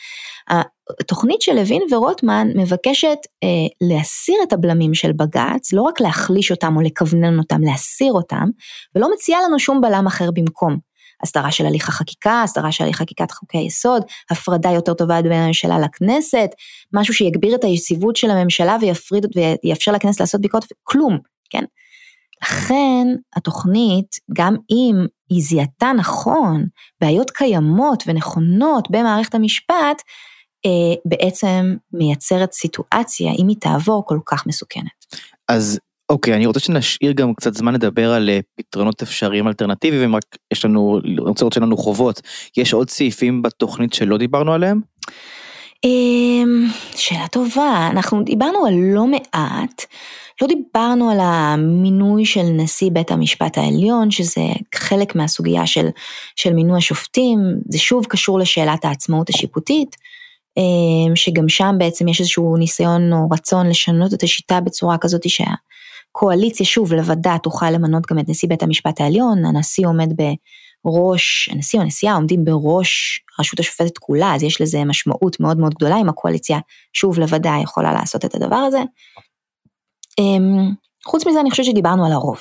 התוכנית 1.00 1.42
של 1.42 1.54
לוין 1.54 1.82
ורוטמן 1.92 2.48
מבקשת 2.56 3.18
אה, 3.44 3.48
להסיר 3.82 4.36
את 4.48 4.54
הבלמים 4.54 4.94
של 4.94 5.12
בג"ץ, 5.12 5.74
לא 5.74 5.82
רק 5.82 6.02
להחליש 6.02 6.52
אותם 6.52 6.76
או 6.76 6.82
לכוונן 6.82 7.38
אותם, 7.38 7.62
להסיר 7.62 8.14
אותם, 8.14 8.46
ולא 8.96 9.14
מציעה 9.14 9.42
לנו 9.42 9.60
שום 9.60 9.82
בלם 9.82 10.08
אחר 10.08 10.32
במקום. 10.32 10.92
הסדרה 11.24 11.52
של 11.52 11.66
הליך 11.66 11.90
החקיקה, 11.90 12.42
הסדרה 12.44 12.72
של 12.72 12.84
הליך 12.84 12.98
חקיקת 12.98 13.32
חוקי 13.32 13.58
היסוד, 13.58 14.04
הפרדה 14.30 14.70
יותר 14.72 14.94
טובה 14.94 15.22
בין 15.22 15.32
הממשלה 15.32 15.80
לכנסת, 15.80 16.50
משהו 16.94 17.14
שיגביר 17.14 17.56
את 17.56 17.64
היציבות 17.64 18.16
של 18.16 18.32
הממשלה 18.32 18.78
ויפריד 18.82 19.26
ויאפשר 19.36 19.92
לכנסת 19.92 20.20
לעשות 20.20 20.42
ביקורת, 20.42 20.66
כלום, 20.84 21.18
כן? 21.50 21.64
לכן 22.44 23.08
התוכנית, 23.36 24.16
גם 24.34 24.56
אם 24.70 25.06
היא 25.30 25.44
זיהתה 25.44 25.92
נכון 25.98 26.66
בעיות 27.02 27.32
קיימות 27.32 28.04
ונכונות 28.08 28.92
במערכת 28.92 29.36
המשפט, 29.36 30.02
אה, 30.66 30.96
בעצם 31.06 31.76
מייצרת 31.94 32.52
סיטואציה, 32.54 33.32
אם 33.40 33.48
היא 33.48 33.58
תעבור, 33.60 34.04
כל 34.06 34.20
כך 34.26 34.48
מסוכנת. 34.48 35.06
אז 35.48 35.80
אוקיי, 36.10 36.36
אני 36.36 36.46
רוצה 36.46 36.60
שנשאיר 36.60 37.12
גם 37.12 37.34
קצת 37.34 37.54
זמן 37.54 37.74
לדבר 37.74 38.12
על 38.12 38.30
אה, 38.30 38.40
פתרונות 38.56 39.02
אפשריים 39.02 39.48
אלטרנטיביים, 39.48 40.16
רק 40.16 40.24
יש 40.54 40.66
לנו, 40.66 41.00
אני 41.06 41.20
רוצה 41.20 41.44
לראות 41.44 41.54
שלנו 41.54 41.78
חובות. 41.78 42.22
יש 42.58 42.74
עוד 42.74 42.90
סעיפים 42.90 43.42
בתוכנית 43.42 43.94
שלא 43.94 44.18
דיברנו 44.18 44.54
עליהם? 44.54 44.82
אמ, 45.84 46.68
שאלה 46.96 47.28
טובה, 47.28 47.88
אנחנו 47.92 48.24
דיברנו 48.24 48.66
על 48.66 48.74
לא 48.74 49.08
מעט, 49.08 49.86
לא 50.42 50.48
דיברנו 50.48 51.10
על 51.10 51.18
המינוי 51.22 52.26
של 52.26 52.44
נשיא 52.44 52.90
בית 52.94 53.12
המשפט 53.12 53.58
העליון, 53.58 54.12
שזה 54.12 54.42
חלק 54.76 55.16
מהסוגיה 55.16 55.68
של, 55.68 55.88
של 56.36 56.54
מינוי 56.54 56.78
השופטים, 56.78 57.40
זה 57.70 57.80
שוב 57.80 58.06
קשור 58.06 58.40
לשאלת 58.40 58.86
העצמאות 58.86 59.30
השיפוטית, 59.30 59.96
אמ, 60.58 61.16
שגם 61.16 61.50
שם 61.50 61.76
בעצם 61.78 62.08
יש 62.08 62.20
איזשהו 62.20 62.58
ניסיון 62.58 63.14
או 63.14 63.30
רצון 63.32 63.70
לשנות 63.70 64.14
את 64.14 64.24
השיטה 64.24 64.62
בצורה 64.62 64.98
כזאת 64.98 65.22
שהקואליציה 65.30 66.66
שוב 66.66 66.94
לבדה 66.94 67.36
תוכל 67.44 67.70
למנות 67.70 68.04
גם 68.12 68.20
את 68.20 68.30
נשיא 68.30 68.50
בית 68.50 68.64
המשפט 68.64 69.02
העליון, 69.02 69.46
הנשיא 69.46 69.88
עומד 69.88 70.14
בראש, 70.86 71.50
הנשיא 71.52 71.80
או 71.80 71.84
הנשיאה 71.84 72.14
עומדים 72.14 72.46
בראש 72.46 73.24
רשות 73.40 73.60
השופטת 73.60 73.98
כולה, 73.98 74.36
אז 74.36 74.44
יש 74.44 74.62
לזה 74.62 74.84
משמעות 74.86 75.40
מאוד 75.40 75.58
מאוד 75.58 75.74
גדולה 75.74 75.98
אם 76.02 76.10
הקואליציה 76.10 76.60
שוב 76.94 77.20
לבדה 77.20 77.54
יכולה 77.64 77.94
לעשות 77.94 78.26
את 78.26 78.36
הדבר 78.36 78.56
הזה. 78.56 78.80
אמ, 80.20 80.72
חוץ 81.06 81.28
מזה 81.28 81.42
אני 81.42 81.52
חושבת 81.52 81.66
שדיברנו 81.66 82.06
על 82.06 82.12
הרוב. 82.12 82.40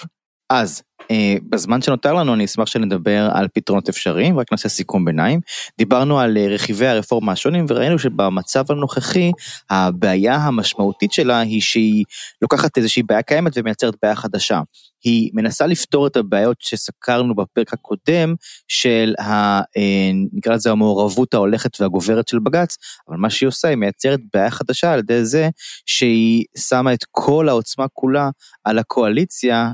אז 0.50 0.82
אה, 1.10 1.34
בזמן 1.48 1.82
שנותר 1.82 2.12
לנו 2.12 2.34
אני 2.34 2.44
אשמח 2.44 2.66
שנדבר 2.66 3.28
על 3.32 3.48
פתרונות 3.54 3.88
אפשריים, 3.88 4.38
רק 4.38 4.52
נעשה 4.52 4.68
סיכום 4.68 5.04
ביניים. 5.04 5.40
דיברנו 5.78 6.20
על 6.20 6.36
אה, 6.36 6.46
רכיבי 6.48 6.86
הרפורמה 6.86 7.32
השונים 7.32 7.66
וראינו 7.68 7.98
שבמצב 7.98 8.64
הנוכחי 8.68 9.32
הבעיה 9.70 10.36
המשמעותית 10.36 11.12
שלה 11.12 11.40
היא 11.40 11.60
שהיא 11.60 12.04
לוקחת 12.42 12.78
איזושהי 12.78 13.02
בעיה 13.02 13.22
קיימת 13.22 13.52
ומייצרת 13.56 13.94
בעיה 14.02 14.16
חדשה. 14.16 14.60
היא 15.04 15.30
מנסה 15.34 15.66
לפתור 15.66 16.06
את 16.06 16.16
הבעיות 16.16 16.56
שסקרנו 16.60 17.34
בפרק 17.34 17.72
הקודם 17.72 18.34
של 18.68 19.14
ה... 19.20 19.60
אה, 19.60 20.10
נקרא 20.32 20.54
לזה 20.54 20.70
המעורבות 20.70 21.34
ההולכת 21.34 21.80
והגוברת 21.80 22.28
של 22.28 22.38
בג"ץ, 22.38 22.76
אבל 23.08 23.16
מה 23.16 23.30
שהיא 23.30 23.46
עושה 23.46 23.68
היא 23.68 23.76
מייצרת 23.76 24.20
בעיה 24.34 24.50
חדשה 24.50 24.92
על 24.92 24.98
ידי 24.98 25.24
זה 25.24 25.48
שהיא 25.86 26.44
שמה 26.58 26.94
את 26.94 27.04
כל 27.10 27.48
העוצמה 27.48 27.86
כולה 27.92 28.30
על 28.64 28.78
הקואליציה 28.78 29.72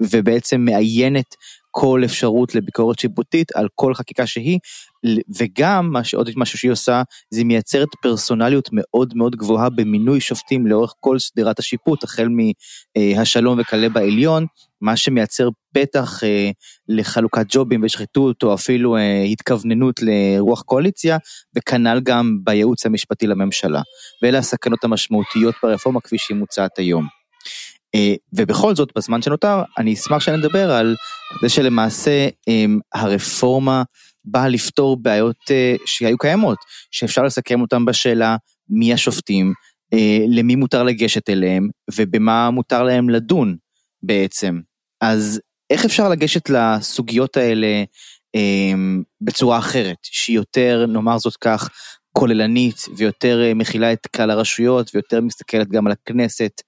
ובעצם 0.00 0.60
מאיינת 0.60 1.34
כל 1.70 2.02
אפשרות 2.04 2.54
לביקורת 2.54 2.98
שיפוטית 2.98 3.56
על 3.56 3.68
כל 3.74 3.94
חקיקה 3.94 4.26
שהיא, 4.26 4.58
וגם 5.38 5.92
מה 5.92 6.04
שעוד 6.04 6.30
משהו 6.36 6.58
שהיא 6.58 6.70
עושה, 6.70 7.02
זה 7.30 7.44
מייצרת 7.44 7.88
פרסונליות 8.02 8.68
מאוד 8.72 9.12
מאוד 9.16 9.36
גבוהה 9.36 9.70
במינוי 9.70 10.20
שופטים 10.20 10.66
לאורך 10.66 10.94
כל 11.00 11.18
שדרת 11.18 11.58
השיפוט, 11.58 12.04
החל 12.04 12.28
מהשלום 12.96 13.60
וכלה 13.60 13.88
בעליון, 13.88 14.46
מה 14.80 14.96
שמייצר 14.96 15.48
פתח 15.74 16.24
אה, 16.24 16.50
לחלוקת 16.88 17.46
ג'ובים 17.48 17.80
ושחיתות, 17.84 18.42
או 18.42 18.54
אפילו 18.54 18.96
אה, 18.96 19.22
התכווננות 19.22 20.00
לרוח 20.02 20.62
קואליציה, 20.62 21.18
וכנ"ל 21.56 22.00
גם 22.02 22.38
בייעוץ 22.44 22.86
המשפטי 22.86 23.26
לממשלה. 23.26 23.80
ואלה 24.22 24.38
הסכנות 24.38 24.84
המשמעותיות 24.84 25.54
ברפורמה 25.62 26.00
כפי 26.00 26.18
שהיא 26.18 26.36
מוצעת 26.36 26.78
היום. 26.78 27.19
אה, 27.94 28.14
ובכל 28.32 28.74
זאת 28.74 28.88
בזמן 28.96 29.22
שנותר 29.22 29.62
אני 29.78 29.94
אשמח 29.94 30.20
שנדבר 30.20 30.70
על 30.70 30.96
זה 31.42 31.48
שלמעשה 31.48 32.28
אמ, 32.48 32.78
הרפורמה 32.94 33.82
באה 34.24 34.48
לפתור 34.48 34.96
בעיות 35.02 35.36
אה, 35.50 35.74
שהיו 35.86 36.18
קיימות, 36.18 36.58
שאפשר 36.90 37.22
לסכם 37.22 37.60
אותן 37.60 37.84
בשאלה 37.84 38.36
מי 38.68 38.92
השופטים, 38.92 39.52
אה, 39.92 40.18
למי 40.28 40.56
מותר 40.56 40.82
לגשת 40.82 41.30
אליהם 41.30 41.68
ובמה 41.94 42.50
מותר 42.50 42.82
להם 42.82 43.10
לדון 43.10 43.56
בעצם. 44.02 44.60
אז 45.00 45.40
איך 45.70 45.84
אפשר 45.84 46.08
לגשת 46.08 46.50
לסוגיות 46.50 47.36
האלה 47.36 47.84
בצורה 49.20 49.58
אחרת, 49.58 49.96
שהיא 50.02 50.36
יותר, 50.36 50.86
נאמר 50.88 51.18
זאת 51.18 51.36
כך, 51.36 51.68
כוללנית 52.12 52.86
ויותר 52.96 53.42
מכילה 53.54 53.92
את 53.92 54.06
כלל 54.06 54.30
הרשויות 54.30 54.90
ויותר 54.94 55.20
מסתכלת 55.20 55.68
גם 55.68 55.86
על 55.86 55.92
הכנסת 55.92 56.52
אה, 56.60 56.64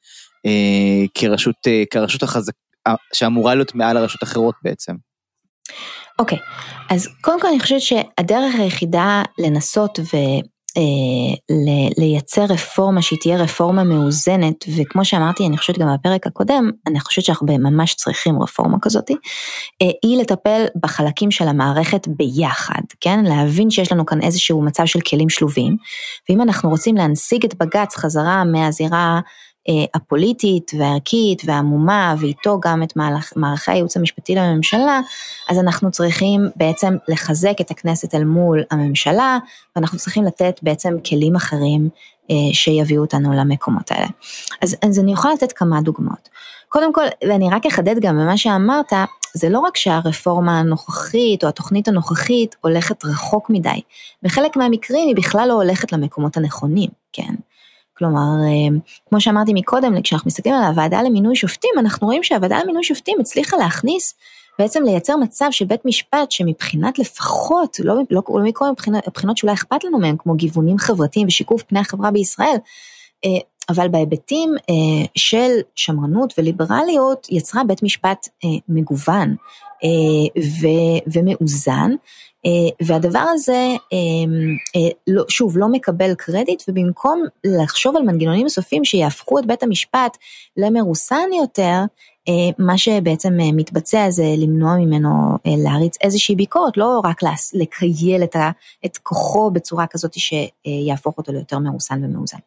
כרשות, 1.14 1.56
אה, 1.66 1.82
כרשות 1.90 2.22
החזקה, 2.22 2.58
שאמורה 3.12 3.54
להיות 3.54 3.74
מעל 3.74 3.96
הרשות 3.96 4.22
אחרות 4.22 4.54
בעצם. 4.62 4.92
אוקיי, 6.18 6.38
okay. 6.38 6.94
אז 6.94 7.08
קודם 7.20 7.40
כל 7.40 7.48
אני 7.48 7.60
חושבת 7.60 7.80
שהדרך 7.80 8.54
היחידה 8.58 9.22
לנסות 9.38 9.98
ו... 9.98 10.16
אה, 10.76 11.56
לייצר 11.98 12.44
רפורמה 12.44 13.02
שהיא 13.02 13.18
תהיה 13.18 13.36
רפורמה 13.36 13.84
מאוזנת, 13.84 14.64
וכמו 14.76 15.04
שאמרתי, 15.04 15.46
אני 15.46 15.58
חושבת 15.58 15.78
גם 15.78 15.88
בפרק 15.94 16.26
הקודם, 16.26 16.70
אני 16.86 17.00
חושבת 17.00 17.24
שאנחנו 17.24 17.46
ממש 17.46 17.94
צריכים 17.94 18.42
רפורמה 18.42 18.78
כזאת, 18.82 19.10
אה, 19.82 19.90
היא 20.02 20.18
לטפל 20.20 20.64
בחלקים 20.82 21.30
של 21.30 21.48
המערכת 21.48 22.08
ביחד, 22.08 22.82
כן? 23.00 23.24
להבין 23.24 23.70
שיש 23.70 23.92
לנו 23.92 24.06
כאן 24.06 24.22
איזשהו 24.22 24.62
מצב 24.62 24.86
של 24.86 25.00
כלים 25.00 25.28
שלובים, 25.28 25.76
ואם 26.28 26.42
אנחנו 26.42 26.70
רוצים 26.70 26.96
להנסיג 26.96 27.44
את 27.44 27.54
בג"ץ 27.54 27.96
חזרה 27.96 28.44
מהזירה 28.44 28.96
אה, 29.16 29.20
הפוליטית 29.94 30.70
והערכית 30.78 31.42
והעמומה 31.44 32.14
ואיתו 32.18 32.60
גם 32.60 32.82
את 32.82 32.92
מערכי 33.36 33.70
הייעוץ 33.70 33.96
המשפטי 33.96 34.34
לממשלה, 34.34 35.00
אז 35.48 35.58
אנחנו 35.58 35.90
צריכים 35.90 36.40
בעצם 36.56 36.96
לחזק 37.08 37.60
את 37.60 37.70
הכנסת 37.70 38.14
אל 38.14 38.24
מול 38.24 38.62
הממשלה 38.70 39.38
ואנחנו 39.76 39.98
צריכים 39.98 40.24
לתת 40.24 40.60
בעצם 40.62 40.96
כלים 41.08 41.36
אחרים 41.36 41.88
אה, 42.30 42.36
שיביאו 42.52 43.02
אותנו 43.02 43.32
למקומות 43.32 43.90
האלה. 43.90 44.06
אז, 44.62 44.76
אז 44.82 44.98
אני 44.98 45.12
יכולה 45.12 45.34
לתת 45.34 45.52
כמה 45.52 45.80
דוגמאות. 45.80 46.28
קודם 46.68 46.92
כל, 46.92 47.04
ואני 47.28 47.50
רק 47.50 47.66
אחדד 47.66 47.98
גם 48.00 48.18
במה 48.18 48.36
שאמרת, 48.36 48.92
זה 49.34 49.48
לא 49.48 49.58
רק 49.58 49.76
שהרפורמה 49.76 50.58
הנוכחית 50.58 51.44
או 51.44 51.48
התוכנית 51.48 51.88
הנוכחית 51.88 52.56
הולכת 52.60 53.04
רחוק 53.04 53.50
מדי, 53.50 53.80
בחלק 54.22 54.56
מהמקרים 54.56 55.08
היא 55.08 55.16
בכלל 55.16 55.48
לא 55.48 55.52
הולכת 55.52 55.92
למקומות 55.92 56.36
הנכונים, 56.36 56.90
כן? 57.12 57.34
כלומר, 57.94 58.20
אה, 58.20 58.78
כמו 59.08 59.20
שאמרתי 59.20 59.52
מקודם, 59.54 60.02
כשאנחנו 60.02 60.28
מסתכלים 60.28 60.54
על 60.54 60.64
הוועדה 60.64 61.02
למינוי 61.02 61.36
שופטים, 61.36 61.70
אנחנו 61.78 62.06
רואים 62.06 62.22
שהוועדה 62.22 62.58
למינוי 62.62 62.84
שופטים 62.84 63.16
הצליחה 63.20 63.56
להכניס, 63.56 64.14
בעצם 64.58 64.82
לייצר 64.84 65.16
מצב 65.16 65.46
של 65.50 65.64
בית 65.64 65.84
משפט 65.84 66.30
שמבחינת 66.30 66.98
לפחות, 66.98 67.76
לא, 67.84 67.94
לא, 68.10 68.22
לא 68.28 68.42
מכל 68.44 68.64
הבחינות 69.06 69.36
שאולי 69.36 69.54
אכפת 69.54 69.84
לנו 69.84 69.98
מהם, 69.98 70.16
כמו 70.18 70.34
גיוונים 70.34 70.78
חברתיים 70.78 71.26
ושיקוף 71.26 71.62
פני 71.62 71.78
החברה 71.78 72.10
בישראל, 72.10 72.56
אה, 73.24 73.30
אבל 73.68 73.88
בהיבטים 73.88 74.54
של 75.14 75.50
שמרנות 75.74 76.34
וליברליות 76.38 77.26
יצרה 77.30 77.64
בית 77.64 77.82
משפט 77.82 78.28
מגוון 78.68 79.36
ומאוזן. 81.14 81.90
והדבר 82.82 83.24
הזה, 83.32 83.68
לא, 85.06 85.24
שוב, 85.28 85.58
לא 85.58 85.68
מקבל 85.68 86.14
קרדיט, 86.14 86.62
ובמקום 86.68 87.24
לחשוב 87.44 87.96
על 87.96 88.02
מנגנונים 88.02 88.42
נוספים 88.42 88.84
שיהפכו 88.84 89.38
את 89.38 89.46
בית 89.46 89.62
המשפט 89.62 90.16
למרוסן 90.56 91.28
יותר, 91.40 91.62
אה, 91.62 91.84
מה 92.58 92.78
שבעצם 92.78 93.40
אה, 93.40 93.52
מתבצע 93.52 94.10
זה 94.10 94.24
למנוע 94.38 94.76
ממנו 94.76 95.08
אה, 95.46 95.52
להריץ 95.58 95.96
איזושהי 96.00 96.36
ביקורת, 96.36 96.76
לא 96.76 97.00
רק 97.04 97.20
לקייל 97.54 98.22
את, 98.84 98.96
כוחו 99.02 99.50
בצורה 99.50 99.86
כזאת 99.86 100.14
שיהפוך 100.14 101.18
אותו 101.18 101.32
ליותר 101.32 101.58
מרוסן 101.58 102.04
ומאוזן. 102.04 102.38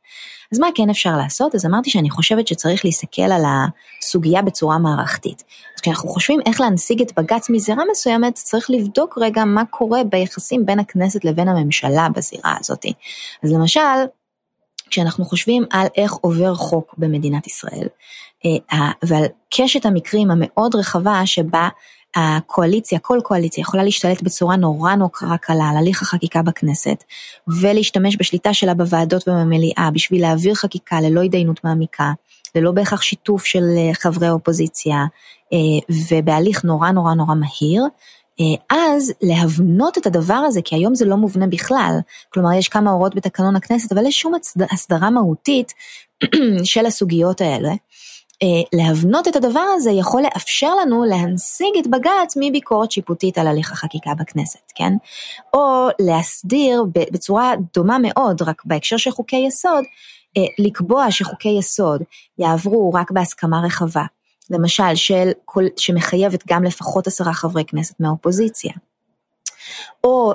אז 0.51 0.59
מה 0.59 0.67
כן 0.75 0.89
אפשר 0.89 1.17
לעשות? 1.17 1.55
אז 1.55 1.65
אמרתי 1.65 1.89
שאני 1.89 2.09
חושבת 2.09 2.47
שצריך 2.47 2.85
להסתכל 2.85 3.21
על 3.21 3.41
הסוגיה 3.45 4.41
בצורה 4.41 4.77
מערכתית. 4.77 5.43
אז 5.75 5.81
כשאנחנו 5.81 6.09
חושבים 6.09 6.39
איך 6.45 6.61
להנשיג 6.61 7.01
את 7.01 7.19
בג"ץ 7.19 7.49
מזירה 7.49 7.83
מסוימת, 7.91 8.33
צריך 8.33 8.69
לבדוק 8.69 9.17
רגע 9.21 9.45
מה 9.45 9.65
קורה 9.65 10.03
ביחסים 10.03 10.65
בין 10.65 10.79
הכנסת 10.79 11.25
לבין 11.25 11.47
הממשלה 11.47 12.07
בזירה 12.15 12.55
הזאת. 12.59 12.85
אז 13.43 13.51
למשל, 13.53 13.81
כשאנחנו 14.89 15.25
חושבים 15.25 15.65
על 15.71 15.87
איך 15.97 16.13
עובר 16.13 16.55
חוק 16.55 16.95
במדינת 16.97 17.47
ישראל, 17.47 17.87
אה, 17.87 17.89
ועל 19.03 19.23
קשת 19.53 19.85
המקרים 19.85 20.31
המאוד 20.31 20.75
רחבה 20.75 21.21
שבה 21.25 21.69
הקואליציה, 22.15 22.99
כל 22.99 23.19
קואליציה 23.23 23.61
יכולה 23.61 23.83
להשתלט 23.83 24.21
בצורה 24.21 24.55
נורא 24.55 24.95
נורא 24.95 25.37
קלה 25.41 25.69
על 25.69 25.77
הליך 25.77 26.01
החקיקה 26.01 26.41
בכנסת, 26.41 27.03
ולהשתמש 27.61 28.17
בשליטה 28.19 28.53
שלה 28.53 28.73
בוועדות 28.73 29.27
ובמליאה 29.27 29.89
בשביל 29.93 30.21
להעביר 30.21 30.55
חקיקה 30.55 31.01
ללא 31.01 31.21
התדיינות 31.21 31.63
מעמיקה, 31.63 32.11
ללא 32.55 32.71
בהכרח 32.71 33.01
שיתוף 33.01 33.45
של 33.45 33.63
אה, 33.77 33.93
חברי 33.93 34.29
אופוזיציה, 34.29 35.05
אה, 35.53 35.95
ובהליך 36.11 36.63
נורא 36.63 36.91
נורא 36.91 37.13
נורא 37.13 37.35
מהיר, 37.35 37.83
אז 38.69 39.13
להבנות 39.21 39.97
את 39.97 40.05
הדבר 40.05 40.33
הזה, 40.33 40.61
כי 40.61 40.75
היום 40.75 40.95
זה 40.95 41.05
לא 41.05 41.17
מובנה 41.17 41.47
בכלל, 41.47 41.99
כלומר 42.33 42.53
יש 42.53 42.69
כמה 42.69 42.91
הוראות 42.91 43.15
בתקנון 43.15 43.55
הכנסת, 43.55 43.91
אבל 43.91 44.05
יש 44.05 44.19
שום 44.19 44.33
הסדרה 44.71 45.09
מהותית 45.09 45.73
של 46.63 46.85
הסוגיות 46.85 47.41
האלה. 47.41 47.71
אה, 48.43 48.47
להבנות 48.73 49.27
את 49.27 49.35
הדבר 49.35 49.65
הזה 49.75 49.91
יכול 49.91 50.21
לאפשר 50.21 50.75
לנו 50.75 51.05
להנשיג 51.05 51.77
את 51.79 51.87
בג"ץ 51.87 52.33
מביקורת 52.39 52.91
שיפוטית 52.91 53.37
על 53.37 53.47
הליך 53.47 53.71
החקיקה 53.71 54.11
בכנסת, 54.19 54.71
כן? 54.75 54.93
או 55.53 55.87
להסדיר 55.99 56.83
בצורה 57.11 57.53
דומה 57.73 57.97
מאוד, 58.01 58.41
רק 58.41 58.61
בהקשר 58.65 58.97
של 58.97 59.11
חוקי 59.11 59.43
יסוד, 59.47 59.83
אה, 60.37 60.43
לקבוע 60.59 61.11
שחוקי 61.11 61.49
יסוד 61.59 62.01
יעברו 62.37 62.93
רק 62.93 63.11
בהסכמה 63.11 63.61
רחבה, 63.65 64.03
למשל 64.49 64.95
של, 64.95 65.31
שמחייבת 65.77 66.43
גם 66.47 66.63
לפחות 66.63 67.07
עשרה 67.07 67.33
חברי 67.33 67.65
כנסת 67.65 67.99
מהאופוזיציה. 67.99 68.73
או 70.03 70.33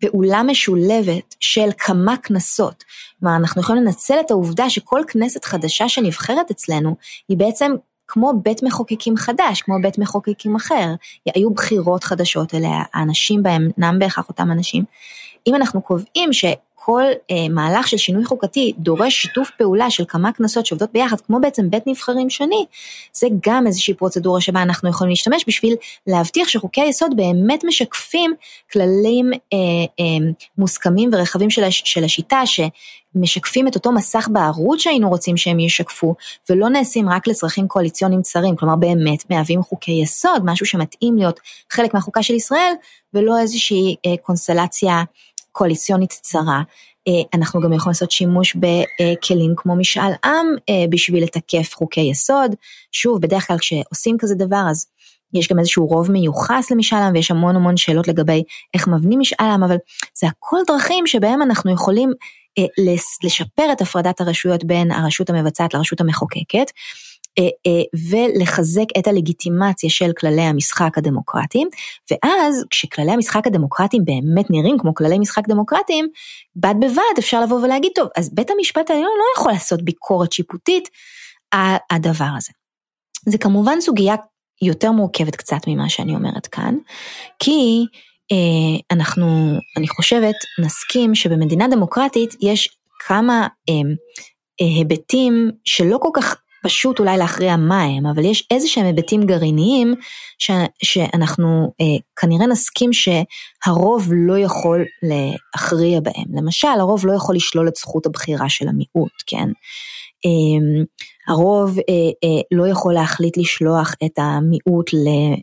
פעולה 0.00 0.42
משולבת 0.42 1.34
של 1.40 1.68
כמה 1.78 2.16
כנסות. 2.16 2.84
כלומר, 3.20 3.36
אנחנו 3.36 3.60
יכולים 3.60 3.84
לנצל 3.84 4.20
את 4.20 4.30
העובדה 4.30 4.70
שכל 4.70 5.02
כנסת 5.08 5.44
חדשה 5.44 5.88
שנבחרת 5.88 6.50
אצלנו, 6.50 6.96
היא 7.28 7.36
בעצם 7.36 7.72
כמו 8.08 8.32
בית 8.42 8.62
מחוקקים 8.62 9.16
חדש, 9.16 9.62
כמו 9.62 9.74
בית 9.82 9.98
מחוקקים 9.98 10.56
אחר. 10.56 10.94
היו 11.34 11.50
בחירות 11.50 12.04
חדשות 12.04 12.54
אליה, 12.54 12.82
האנשים 12.94 13.42
בהם 13.42 13.70
אינם 13.76 13.98
בהכרח 13.98 14.28
אותם 14.28 14.50
אנשים. 14.50 14.84
אם 15.46 15.54
אנחנו 15.54 15.82
קובעים 15.82 16.32
ש... 16.32 16.44
כל 16.90 17.02
אה, 17.30 17.48
מהלך 17.50 17.88
של 17.88 17.96
שינוי 17.96 18.24
חוקתי 18.24 18.72
דורש 18.78 19.14
שיתוף 19.14 19.50
פעולה 19.58 19.90
של 19.90 20.04
כמה 20.08 20.32
כנסות 20.32 20.66
שעובדות 20.66 20.92
ביחד, 20.92 21.20
כמו 21.20 21.40
בעצם 21.40 21.70
בית 21.70 21.86
נבחרים 21.86 22.30
שני, 22.30 22.66
זה 23.12 23.26
גם 23.46 23.66
איזושהי 23.66 23.94
פרוצדורה 23.94 24.40
שבה 24.40 24.62
אנחנו 24.62 24.88
יכולים 24.88 25.10
להשתמש 25.10 25.44
בשביל 25.48 25.74
להבטיח 26.06 26.48
שחוקי 26.48 26.80
היסוד 26.80 27.16
באמת 27.16 27.64
משקפים 27.64 28.34
כללים 28.72 29.30
אה, 29.32 29.58
אה, 30.00 30.30
מוסכמים 30.58 31.10
ורחבים 31.12 31.50
של, 31.50 31.64
הש, 31.64 31.82
של 31.84 32.04
השיטה, 32.04 32.42
שמשקפים 32.46 33.68
את 33.68 33.74
אותו 33.74 33.92
מסך 33.92 34.28
בערוץ 34.32 34.80
שהיינו 34.80 35.08
רוצים 35.08 35.36
שהם 35.36 35.60
ישקפו, 35.60 36.14
ולא 36.50 36.68
נעשים 36.68 37.08
רק 37.08 37.26
לצרכים 37.26 37.68
קואליציוניים 37.68 38.22
צרים, 38.22 38.56
כלומר 38.56 38.76
באמת 38.76 39.30
מהווים 39.30 39.62
חוקי 39.62 40.00
יסוד, 40.02 40.42
משהו 40.44 40.66
שמתאים 40.66 41.16
להיות 41.16 41.40
חלק 41.70 41.94
מהחוקה 41.94 42.22
של 42.22 42.34
ישראל, 42.34 42.72
ולא 43.14 43.38
איזושהי 43.38 43.96
אה, 44.06 44.16
קונסטלציה 44.22 45.02
קואליציונית 45.52 46.10
צרה. 46.10 46.62
אה, 47.08 47.22
אנחנו 47.34 47.60
גם 47.60 47.72
יכולים 47.72 47.90
לעשות 47.90 48.10
שימוש 48.10 48.56
בכלים 48.56 49.54
כמו 49.56 49.76
משאל 49.76 50.12
עם 50.24 50.46
אה, 50.68 50.84
בשביל 50.90 51.24
לתקף 51.24 51.74
חוקי 51.74 52.00
יסוד. 52.00 52.54
שוב, 52.92 53.20
בדרך 53.20 53.46
כלל 53.46 53.58
כשעושים 53.58 54.16
כזה 54.18 54.34
דבר 54.34 54.62
אז 54.70 54.86
יש 55.34 55.48
גם 55.48 55.58
איזשהו 55.58 55.86
רוב 55.86 56.10
מיוחס 56.10 56.70
למשאל 56.70 56.98
עם 56.98 57.14
ויש 57.14 57.30
המון 57.30 57.56
המון 57.56 57.76
שאלות 57.76 58.08
לגבי 58.08 58.42
איך 58.74 58.88
מבנים 58.88 59.18
משאל 59.18 59.46
עם, 59.46 59.62
אבל 59.62 59.76
זה 60.14 60.26
הכל 60.26 60.58
דרכים 60.66 61.06
שבהם 61.06 61.42
אנחנו 61.42 61.72
יכולים 61.72 62.12
אה, 62.58 62.64
לשפר 63.24 63.72
את 63.72 63.80
הפרדת 63.80 64.20
הרשויות 64.20 64.64
בין 64.64 64.90
הרשות 64.90 65.30
המבצעת 65.30 65.74
לרשות 65.74 66.00
המחוקקת. 66.00 66.70
אה, 67.38 67.44
אה, 67.66 67.82
ולחזק 68.10 68.84
את 68.98 69.06
הלגיטימציה 69.06 69.90
של 69.90 70.10
כללי 70.20 70.42
המשחק 70.42 70.98
הדמוקרטיים, 70.98 71.68
ואז 72.10 72.64
כשכללי 72.70 73.12
המשחק 73.12 73.46
הדמוקרטיים 73.46 74.04
באמת 74.04 74.50
נראים 74.50 74.78
כמו 74.78 74.94
כללי 74.94 75.18
משחק 75.18 75.48
דמוקרטיים, 75.48 76.08
בד 76.56 76.74
בבד 76.80 77.18
אפשר 77.18 77.40
לבוא 77.40 77.60
ולהגיד, 77.60 77.92
טוב, 77.94 78.08
אז 78.16 78.34
בית 78.34 78.50
המשפט 78.50 78.90
העליון 78.90 79.12
לא 79.18 79.24
יכול 79.36 79.52
לעשות 79.52 79.82
ביקורת 79.82 80.32
שיפוטית 80.32 80.88
על 81.50 81.76
הדבר 81.90 82.28
הזה. 82.36 82.52
זה 83.26 83.38
כמובן 83.38 83.80
סוגיה 83.80 84.14
יותר 84.62 84.92
מורכבת 84.92 85.36
קצת 85.36 85.60
ממה 85.66 85.88
שאני 85.88 86.14
אומרת 86.14 86.46
כאן, 86.46 86.74
כי 87.38 87.84
אה, 88.32 88.96
אנחנו, 88.96 89.26
אני 89.76 89.88
חושבת, 89.88 90.34
נסכים 90.58 91.14
שבמדינה 91.14 91.68
דמוקרטית 91.68 92.36
יש 92.40 92.76
כמה 93.06 93.46
היבטים 94.60 95.50
שלא 95.64 95.98
כל 96.02 96.10
כך 96.14 96.36
פשוט 96.62 96.98
אולי 96.98 97.18
להכריע 97.18 97.56
מה 97.56 97.82
הם, 97.82 98.06
אבל 98.06 98.24
יש 98.24 98.46
איזה 98.50 98.68
שהם 98.68 98.86
היבטים 98.86 99.22
גרעיניים 99.22 99.94
ש, 100.38 100.50
שאנחנו 100.82 101.72
אה, 101.80 101.86
כנראה 102.20 102.46
נסכים 102.46 102.90
שהרוב 102.92 104.08
לא 104.12 104.38
יכול 104.38 104.84
להכריע 105.02 106.00
בהם. 106.00 106.24
למשל, 106.34 106.68
הרוב 106.78 107.06
לא 107.06 107.12
יכול 107.12 107.34
לשלול 107.34 107.68
את 107.68 107.76
זכות 107.76 108.06
הבחירה 108.06 108.48
של 108.48 108.68
המיעוט, 108.68 109.22
כן? 109.26 109.48
אה, 110.26 110.84
הרוב 111.28 111.78
אה, 111.78 111.84
אה, 112.24 112.40
לא 112.52 112.68
יכול 112.68 112.94
להחליט 112.94 113.36
לשלוח 113.36 113.94
את 114.04 114.18
המיעוט 114.18 114.90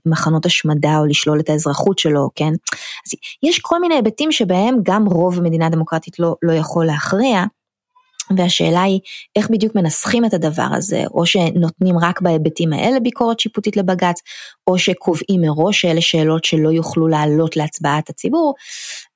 למחנות 0.06 0.46
השמדה 0.46 0.98
או 1.00 1.06
לשלול 1.06 1.40
את 1.40 1.50
האזרחות 1.50 2.00
שלו, 2.00 2.30
כן? 2.36 2.52
אז 3.08 3.12
יש 3.44 3.60
כל 3.60 3.82
מיני 3.82 3.96
היבטים 3.96 4.32
שבהם 4.32 4.76
גם 4.84 5.06
רוב 5.06 5.40
במדינה 5.40 5.70
דמוקרטית 5.70 6.20
לא, 6.20 6.36
לא 6.42 6.54
יכול 6.54 6.86
להכריע. 6.86 7.44
והשאלה 8.38 8.84
היא 8.84 9.00
איך 9.36 9.50
בדיוק 9.50 9.76
מנסחים 9.76 10.26
את 10.26 10.34
הדבר 10.34 10.68
הזה, 10.74 11.04
או 11.12 11.26
שנותנים 11.26 11.96
רק 12.02 12.22
בהיבטים 12.22 12.74
האלה 12.74 13.00
ביקורת 13.00 13.40
שיפוטית 13.40 13.78
לבג"ץ, 13.78 14.22
או 14.68 14.78
שקובעים 14.80 15.42
מראש 15.42 15.82
שאלה 15.82 16.02
שאלות 16.02 16.46
שלא 16.46 16.70
יוכלו 16.70 17.08
לעלות 17.08 17.58
להצבעת 17.58 18.10
הציבור, 18.10 18.54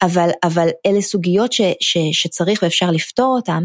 אבל, 0.02 0.30
אבל 0.44 0.68
אלה 0.86 1.02
סוגיות 1.02 1.54
ש, 1.54 1.62
ש, 1.80 1.98
שצריך 2.12 2.64
ואפשר 2.64 2.92
לפתור 2.92 3.36
אותן. 3.36 3.64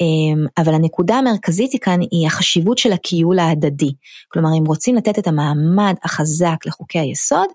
אמ, 0.00 0.46
אבל 0.58 0.74
הנקודה 0.74 1.14
המרכזית 1.14 1.82
כאן 1.82 2.00
היא 2.10 2.26
החשיבות 2.26 2.78
של 2.78 2.92
הכיול 2.92 3.38
ההדדי. 3.38 3.92
כלומר, 4.28 4.48
אם 4.58 4.64
רוצים 4.66 4.96
לתת 4.96 5.18
את 5.18 5.26
המעמד 5.26 5.94
החזק 6.04 6.66
לחוקי 6.66 6.98
היסוד, 6.98 7.48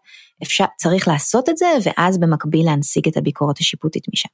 אפשר, 0.44 0.66
צריך 0.78 1.08
לעשות 1.08 1.50
את 1.50 1.58
זה, 1.58 1.68
ואז 1.84 2.20
במקביל 2.20 2.66
להנשיג 2.66 3.08
את 3.08 3.18
הביקורת 3.18 3.58
השיפוטית 3.58 4.04
משם. 4.14 4.30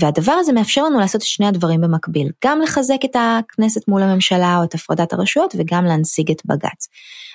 והדבר 0.00 0.32
הזה 0.32 0.52
מאפשר 0.52 0.84
לנו 0.84 0.98
לעשות 0.98 1.22
את 1.22 1.26
שני 1.26 1.46
הדברים 1.46 1.80
במקביל, 1.80 2.30
גם 2.44 2.60
לחזק 2.60 2.98
את 3.04 3.16
הכנסת 3.16 3.88
מול 3.88 4.02
הממשלה 4.02 4.56
או 4.58 4.64
את 4.64 4.74
הפרדת 4.74 5.12
הרשויות, 5.12 5.54
וגם 5.58 5.84
להנשיג 5.84 6.30
את 6.30 6.42
בג"ץ. 6.46 6.88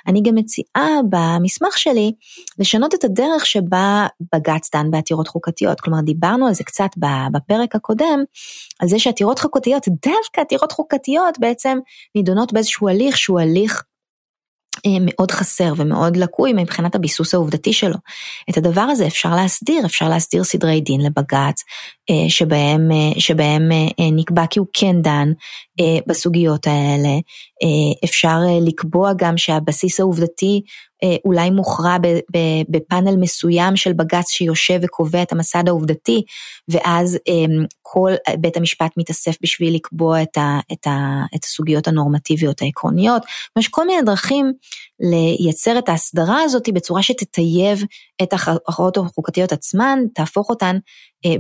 אני 0.08 0.22
גם 0.24 0.36
מציעה 0.36 0.90
במסמך 1.10 1.78
שלי 1.78 2.12
לשנות 2.60 2.96
את 2.96 3.04
הדרך 3.04 3.46
שבה 3.46 4.08
בג"ץ 4.36 4.70
דן 4.76 4.92
בעתירות 4.92 5.28
חוקתיות. 5.28 5.82
כלומר, 5.82 6.02
דיברנו 6.02 6.48
על 6.48 6.54
זה 6.54 6.64
קצת 6.64 6.90
בפרק 7.32 7.76
הקודם, 7.76 8.20
על 8.80 8.88
זה 8.88 9.00
שעתירות 9.00 9.40
חוקתיות, 9.40 9.88
דווקא 9.88 10.42
עתירות 10.42 10.72
חוקתיות 10.72 11.40
בעצם 11.40 11.78
נידונות 12.16 12.54
באיזשהו 12.54 12.90
הליך 12.90 13.18
שהוא 13.18 13.40
הליך 13.40 13.84
מאוד 15.02 15.32
חסר 15.32 15.74
ומאוד 15.78 16.18
לקוי 16.18 16.54
מבחינת 16.54 16.96
הביסוס 16.96 17.34
העובדתי 17.34 17.74
שלו. 17.74 17.96
את 18.50 18.58
הדבר 18.58 18.82
הזה 18.82 19.08
אפשר 19.08 19.36
להסדיר, 19.36 19.86
אפשר 19.86 20.10
להסדיר 20.10 20.44
סדרי 20.44 20.82
דין 20.82 21.02
לבג"ץ, 21.02 21.64
אה, 22.10 22.30
שבהם, 22.30 22.92
אה, 22.92 23.20
שבהם 23.20 23.70
נקבע 24.12 24.46
כי 24.50 24.60
הוא 24.60 24.68
כן 24.74 25.02
דן 25.02 25.32
בסוגיות 26.08 26.68
האלה. 26.68 27.10
אפשר 28.04 28.38
לקבוע 28.62 29.12
גם 29.18 29.38
שהבסיס 29.38 30.00
העובדתי 30.00 30.62
אולי 31.26 31.50
מוכרע 31.50 31.98
בפאנל 32.70 33.16
מסוים 33.16 33.76
של 33.76 33.94
בג"ץ 33.94 34.30
שיושב 34.30 34.80
וקובע 34.82 35.22
את 35.22 35.32
המסד 35.32 35.64
העובדתי, 35.68 36.24
ואז 36.70 37.18
כל 37.82 38.12
בית 38.40 38.58
המשפט 38.58 38.92
מתאסף 38.98 39.38
בשביל 39.42 39.76
לקבוע 39.76 40.22
את, 40.22 40.38
ה, 40.38 40.60
את, 40.72 40.88
ה, 40.88 41.24
את 41.36 41.44
הסוגיות 41.44 41.88
הנורמטיביות 41.88 42.62
העקרוניות. 42.62 43.24
יש 43.60 43.68
כל 43.68 43.88
מיני 43.88 44.02
דרכים 44.02 44.54
לייצר 45.00 45.80
את 45.80 45.90
ההסדרה 45.90 46.42
הזאת 46.42 46.70
בצורה 46.74 47.04
שתטייב 47.04 47.84
את 48.24 48.34
ההכרעות 48.34 48.98
החוקתיות 48.98 49.52
עצמן, 49.52 50.00
תהפוך 50.16 50.50
אותן 50.50 50.78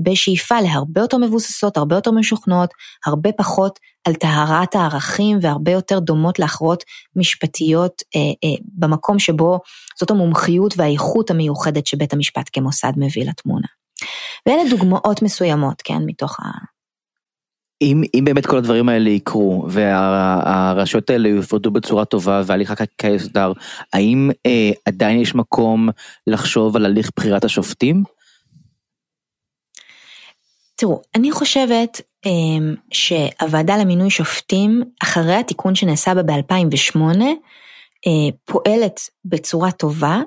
בשאיפה 0.03 0.61
להרבה 0.61 1.01
יותר 1.01 1.17
מבוססות, 1.17 1.77
הרבה 1.77 1.95
יותר 1.95 2.11
משוכנעות, 2.11 2.69
הרבה 3.05 3.31
פחות 3.31 3.79
על 4.07 4.13
טהרת 4.13 4.75
הערכים 4.75 5.37
והרבה 5.41 5.71
יותר 5.71 5.99
דומות 5.99 6.39
להכרעות 6.39 6.83
משפטיות 7.15 8.01
אה, 8.15 8.19
אה, 8.19 8.55
במקום 8.73 9.19
שבו 9.19 9.59
זאת 9.99 10.11
המומחיות 10.11 10.73
והאיכות 10.77 11.31
המיוחדת 11.31 11.87
שבית 11.87 12.13
המשפט 12.13 12.49
כמוסד 12.53 12.91
מביא 12.97 13.29
לתמונה. 13.29 13.67
ואלה 14.45 14.69
דוגמאות 14.69 15.21
מסוימות, 15.21 15.81
כן, 15.81 15.99
מתוך 16.05 16.39
ה... 16.39 16.43
אם, 17.81 18.03
אם 18.13 18.25
באמת 18.25 18.45
כל 18.45 18.57
הדברים 18.57 18.89
האלה 18.89 19.09
יקרו 19.09 19.65
והרשויות 19.69 21.09
האלה 21.09 21.29
יופרדו 21.29 21.71
בצורה 21.71 22.05
טובה 22.05 22.41
והליך 22.45 22.71
החקיקה 22.71 23.07
יוסדר, 23.07 23.51
האם 23.93 24.29
אה, 24.45 24.71
עדיין 24.85 25.19
יש 25.19 25.35
מקום 25.35 25.89
לחשוב 26.27 26.75
על 26.75 26.85
הליך 26.85 27.09
בחירת 27.15 27.45
השופטים? 27.45 28.03
תראו, 30.79 31.01
אני 31.15 31.31
חושבת 31.31 32.01
אמ, 32.25 32.75
שהוועדה 32.91 33.77
למינוי 33.77 34.09
שופטים, 34.09 34.83
אחרי 35.03 35.35
התיקון 35.35 35.75
שנעשה 35.75 36.13
בה 36.13 36.23
ב-2008, 36.23 36.99
אה, 38.07 38.35
פועלת 38.45 38.99
בצורה 39.25 39.71
טובה, 39.71 40.21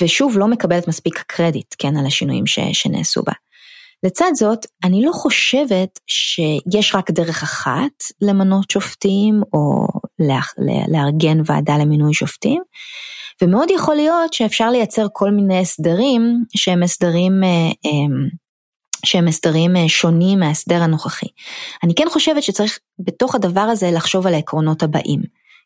ושוב 0.00 0.38
לא 0.38 0.48
מקבלת 0.48 0.88
מספיק 0.88 1.24
קרדיט, 1.26 1.74
כן, 1.78 1.96
על 1.96 2.06
השינויים 2.06 2.46
ש, 2.46 2.58
שנעשו 2.72 3.22
בה. 3.22 3.32
לצד 4.02 4.30
זאת, 4.34 4.66
אני 4.84 5.04
לא 5.04 5.12
חושבת 5.12 5.98
שיש 6.06 6.94
רק 6.94 7.10
דרך 7.10 7.42
אחת 7.42 8.02
למנות 8.20 8.70
שופטים, 8.70 9.42
או 9.52 9.86
לארגן 10.88 11.38
ועדה 11.44 11.78
למינוי 11.78 12.14
שופטים, 12.14 12.62
ומאוד 13.42 13.70
יכול 13.70 13.94
להיות 13.94 14.32
שאפשר 14.32 14.70
לייצר 14.70 15.06
כל 15.12 15.30
מיני 15.30 15.58
הסדרים 15.58 16.44
שהם 16.56 16.82
הסדרים 16.82 17.44
אה, 17.44 17.70
אמ, 17.84 18.43
שהם 19.04 19.28
הסדרים 19.28 19.76
אה, 19.76 19.88
שונים 19.88 20.40
מההסדר 20.40 20.82
הנוכחי. 20.82 21.26
אני 21.84 21.94
כן 21.94 22.06
חושבת 22.10 22.42
שצריך 22.42 22.78
בתוך 22.98 23.34
הדבר 23.34 23.60
הזה 23.60 23.90
לחשוב 23.90 24.26
על 24.26 24.34
העקרונות 24.34 24.82
הבאים. 24.82 25.20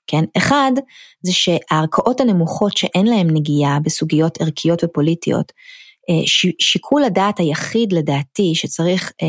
כן, 0.07 0.25
אחד 0.37 0.73
זה 1.23 1.33
שהערכאות 1.33 2.21
הנמוכות 2.21 2.77
שאין 2.77 3.07
להן 3.07 3.27
נגיעה 3.31 3.79
בסוגיות 3.81 4.41
ערכיות 4.41 4.85
ופוליטיות, 4.85 5.53
אה, 6.11 6.23
שיקול 6.61 7.05
הדעת 7.05 7.41
היחיד 7.41 7.93
לדעתי 7.93 8.55
שצריך 8.55 9.13
אה, 9.23 9.27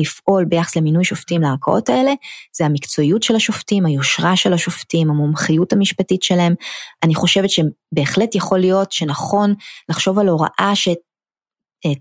לפעול 0.00 0.44
ביחס 0.44 0.76
למינוי 0.76 1.04
שופטים 1.04 1.42
לערכאות 1.42 1.88
האלה, 1.88 2.12
זה 2.56 2.66
המקצועיות 2.66 3.22
של 3.22 3.36
השופטים, 3.36 3.86
היושרה 3.86 4.36
של 4.36 4.52
השופטים, 4.52 5.10
המומחיות 5.10 5.72
המשפטית 5.72 6.22
שלהם. 6.22 6.54
אני 7.02 7.14
חושבת 7.14 7.50
שבהחלט 7.50 8.34
יכול 8.34 8.58
להיות 8.58 8.92
שנכון 8.92 9.54
לחשוב 9.88 10.18
על 10.18 10.28
הוראה 10.28 10.70
ש... 10.74 10.88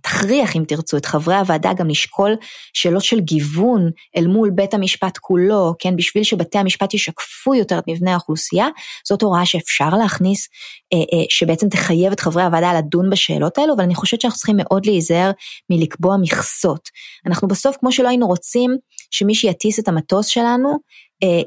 תכריח 0.01 0.55
אם 0.55 0.63
תרצו 0.67 0.97
את 0.97 1.05
חברי 1.05 1.35
הוועדה 1.35 1.73
גם 1.73 1.89
לשקול 1.89 2.35
שאלות 2.73 3.03
של 3.03 3.19
גיוון 3.19 3.89
אל 4.17 4.27
מול 4.27 4.49
בית 4.49 4.73
המשפט 4.73 5.17
כולו, 5.17 5.73
כן, 5.79 5.95
בשביל 5.95 6.23
שבתי 6.23 6.57
המשפט 6.57 6.93
ישקפו 6.93 7.55
יותר 7.55 7.79
את 7.79 7.83
מבנה 7.87 8.11
האוכלוסייה, 8.11 8.67
זאת 9.07 9.21
הוראה 9.21 9.45
שאפשר 9.45 9.89
להכניס, 9.89 10.47
אה, 10.93 10.97
אה, 10.97 11.25
שבעצם 11.29 11.69
תחייב 11.69 12.11
את 12.11 12.19
חברי 12.19 12.43
הוועדה 12.43 12.73
לדון 12.77 13.09
בשאלות 13.09 13.57
האלו, 13.57 13.73
אבל 13.73 13.83
אני 13.83 13.95
חושבת 13.95 14.21
שאנחנו 14.21 14.37
צריכים 14.37 14.57
מאוד 14.59 14.85
להיזהר 14.85 15.31
מלקבוע 15.69 16.17
מכסות. 16.21 16.89
אנחנו 17.25 17.47
בסוף, 17.47 17.77
כמו 17.79 17.91
שלא 17.91 18.07
היינו 18.07 18.27
רוצים 18.27 18.71
שמי 19.11 19.35
שיטיס 19.35 19.79
את 19.79 19.87
המטוס 19.87 20.27
שלנו, 20.27 20.69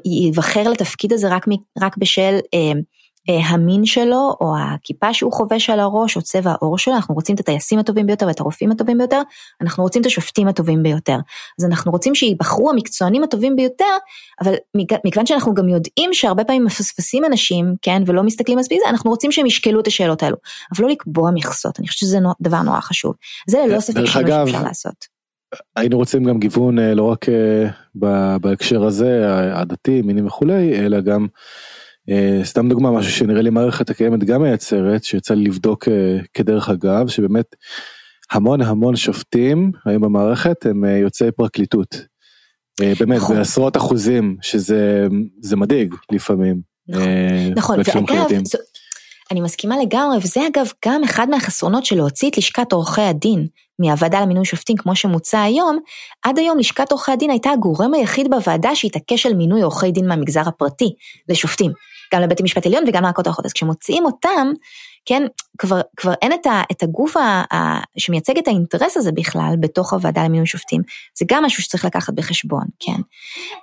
ייבחר 0.05 0.69
לתפקיד 0.69 1.13
הזה 1.13 1.29
רק, 1.29 1.45
רק 1.81 1.97
בשל 1.97 2.37
אה, 2.53 2.71
המין 3.27 3.85
שלו, 3.85 4.35
או 4.41 4.53
הכיפה 4.57 5.13
שהוא 5.13 5.33
חובש 5.33 5.69
על 5.69 5.79
הראש, 5.79 6.17
או 6.17 6.21
צבע 6.21 6.51
העור 6.51 6.77
שלו, 6.77 6.95
אנחנו 6.95 7.15
רוצים 7.15 7.35
את 7.35 7.39
הטייסים 7.39 7.79
הטובים 7.79 8.07
ביותר 8.07 8.27
ואת 8.27 8.39
הרופאים 8.39 8.71
הטובים 8.71 8.97
ביותר, 8.97 9.21
אנחנו 9.61 9.83
רוצים 9.83 10.01
את 10.01 10.05
השופטים 10.05 10.47
הטובים 10.47 10.83
ביותר. 10.83 11.17
אז 11.59 11.65
אנחנו 11.65 11.91
רוצים 11.91 12.15
שייבחרו 12.15 12.69
המקצוענים 12.69 13.23
הטובים 13.23 13.55
ביותר, 13.55 13.85
אבל 14.41 14.53
מכיוון 15.05 15.25
שאנחנו 15.25 15.53
גם 15.53 15.69
יודעים 15.69 16.13
שהרבה 16.13 16.43
פעמים 16.43 16.65
מפספסים 16.65 17.25
אנשים, 17.25 17.75
כן, 17.81 18.03
ולא 18.05 18.23
מסתכלים 18.23 18.57
מספיק 18.57 18.79
זה, 18.83 18.89
אנחנו 18.89 19.09
רוצים 19.09 19.31
שהם 19.31 19.45
ישקלו 19.45 19.79
את 19.79 19.87
השאלות 19.87 20.23
האלו, 20.23 20.37
אבל 20.75 20.85
לא 20.85 20.91
לקבוע 20.91 21.31
מכסות, 21.31 21.79
אני 21.79 21.87
חושבת 21.87 21.99
שזה 21.99 22.17
דבר 22.41 22.61
נורא 22.61 22.79
חשוב. 22.79 23.13
זה 23.49 23.57
ללא 23.65 23.79
ספק 23.79 24.05
שינוי 24.05 24.31
שאפשר 24.31 24.63
לעשות. 24.63 25.21
היינו 25.75 25.97
רוצים 25.97 26.23
גם 26.23 26.39
גיוון 26.39 26.79
אה, 26.79 26.93
לא 26.93 27.03
רק 27.03 27.25
אה, 27.29 28.37
בהקשר 28.37 28.83
הזה, 28.83 29.25
הדתי, 29.53 30.01
מינים 30.01 30.27
וכולי, 30.27 30.79
אלא 30.79 31.01
גם 31.01 31.21
אה, 31.23 31.27
סתם 32.43 32.69
דוגמה 32.69 32.91
משהו 32.91 33.11
שנראה 33.11 33.41
לי 33.41 33.49
מערכת 33.49 33.89
הקיימת 33.89 34.23
גם 34.23 34.41
מייצרת 34.41 35.03
שיצא 35.03 35.33
לי 35.33 35.43
לבדוק 35.43 35.87
אה, 35.87 36.17
כדרך 36.33 36.69
אגב 36.69 37.07
שבאמת 37.07 37.55
המון 38.31 38.61
המון 38.61 38.95
שופטים 38.95 39.71
היום 39.85 40.01
במערכת 40.01 40.65
הם 40.65 40.85
אה, 40.85 40.97
יוצאי 40.97 41.31
פרקליטות. 41.31 42.11
באמת 42.79 43.17
נכון. 43.17 43.35
בעשרות 43.35 43.77
אחוזים 43.77 44.37
שזה 44.41 45.07
זה 45.41 45.55
מדאיג 45.55 45.95
לפעמים. 46.11 46.61
נכון, 47.55 47.79
נכון. 47.79 48.03
ואגב 48.07 48.41
אני 49.31 49.41
מסכימה 49.41 49.75
לגמרי 49.77 50.17
וזה 50.17 50.39
אגב 50.47 50.71
גם 50.85 51.03
אחד 51.03 51.29
מהחסרונות 51.29 51.85
של 51.85 51.95
להוציא 51.95 52.29
את 52.29 52.37
לשכת 52.37 52.71
עורכי 52.71 53.01
הדין 53.01 53.47
מהוועדה 53.81 54.21
למינוי 54.21 54.45
שופטים 54.45 54.77
כמו 54.77 54.95
שמוצע 54.95 55.41
היום, 55.41 55.79
עד 56.21 56.39
היום 56.39 56.57
לשכת 56.57 56.91
עורכי 56.91 57.11
הדין 57.11 57.29
הייתה 57.29 57.49
הגורם 57.49 57.93
היחיד 57.93 58.29
בוועדה 58.29 58.75
שהתעקש 58.75 59.25
על 59.25 59.33
מינוי 59.33 59.61
עורכי 59.61 59.91
דין 59.91 60.07
מהמגזר 60.07 60.43
הפרטי 60.47 60.93
לשופטים. 61.29 61.71
גם 62.13 62.21
לבית 62.21 62.39
המשפט 62.39 62.65
עליון 62.65 62.83
וגם 62.87 63.03
לערכאות 63.03 63.27
האחרות. 63.27 63.45
אז 63.45 63.53
כשמוציאים 63.53 64.05
אותם, 64.05 64.51
כן, 65.05 65.23
כבר, 65.57 65.81
כבר 65.97 66.13
אין 66.21 66.33
את, 66.33 66.45
ה, 66.45 66.61
את 66.71 66.83
הגוף 66.83 67.17
ה, 67.17 67.43
ה, 67.53 67.79
שמייצג 67.97 68.37
את 68.37 68.47
האינטרס 68.47 68.97
הזה 68.97 69.11
בכלל 69.11 69.53
בתוך 69.59 69.93
הוועדה 69.93 70.23
למינוי 70.23 70.45
שופטים. 70.45 70.81
זה 71.17 71.25
גם 71.29 71.43
משהו 71.43 71.63
שצריך 71.63 71.85
לקחת 71.85 72.13
בחשבון, 72.13 72.65
כן. 72.79 73.01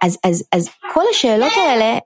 אז, 0.03 0.19
אז, 0.25 0.45
אז 0.53 0.69
כל 0.95 1.03
השאלות 1.11 1.53
האלה, 1.57 1.99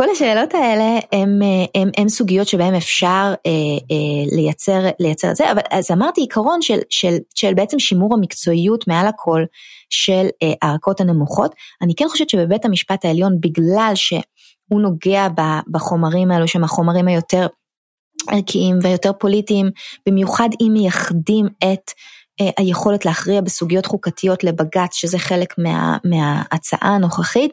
כל 0.00 0.10
השאלות 0.10 0.54
האלה 0.54 0.98
הם, 1.12 1.40
הם, 1.74 1.90
הם 1.96 2.08
סוגיות 2.08 2.48
שבהן 2.48 2.74
אפשר 2.74 3.34
אה, 3.46 3.50
אה, 3.90 4.36
לייצר, 4.36 4.80
לייצר 5.00 5.30
את 5.30 5.36
זה, 5.36 5.52
אבל 5.52 5.60
אז 5.70 5.90
אמרתי 5.90 6.20
עיקרון 6.20 6.62
של, 6.62 6.78
של, 6.90 7.16
של 7.34 7.54
בעצם 7.54 7.78
שימור 7.78 8.14
המקצועיות 8.14 8.88
מעל 8.88 9.06
הכל 9.06 9.44
של 9.90 10.26
אה, 10.42 10.52
הערכות 10.62 11.00
הנמוכות. 11.00 11.54
אני 11.82 11.94
כן 11.94 12.08
חושבת 12.08 12.30
שבבית 12.30 12.64
המשפט 12.64 13.04
העליון, 13.04 13.40
בגלל 13.40 13.92
ש... 13.94 14.14
הוא 14.68 14.80
נוגע 14.80 15.28
בחומרים 15.70 16.30
האלו 16.30 16.48
שהם 16.48 16.64
החומרים 16.64 17.08
היותר 17.08 17.46
ערכיים 18.28 18.78
ויותר 18.82 19.12
פוליטיים, 19.12 19.70
במיוחד 20.08 20.48
אם 20.60 20.70
מייחדים 20.72 21.46
את 21.46 21.62
אה, 21.64 21.74
היכולת 22.56 23.04
להכריע 23.04 23.40
בסוגיות 23.40 23.86
חוקתיות 23.86 24.44
לבג"ץ, 24.44 24.94
שזה 24.94 25.18
חלק 25.18 25.54
מה, 25.58 25.96
מההצעה 26.04 26.94
הנוכחית, 26.94 27.52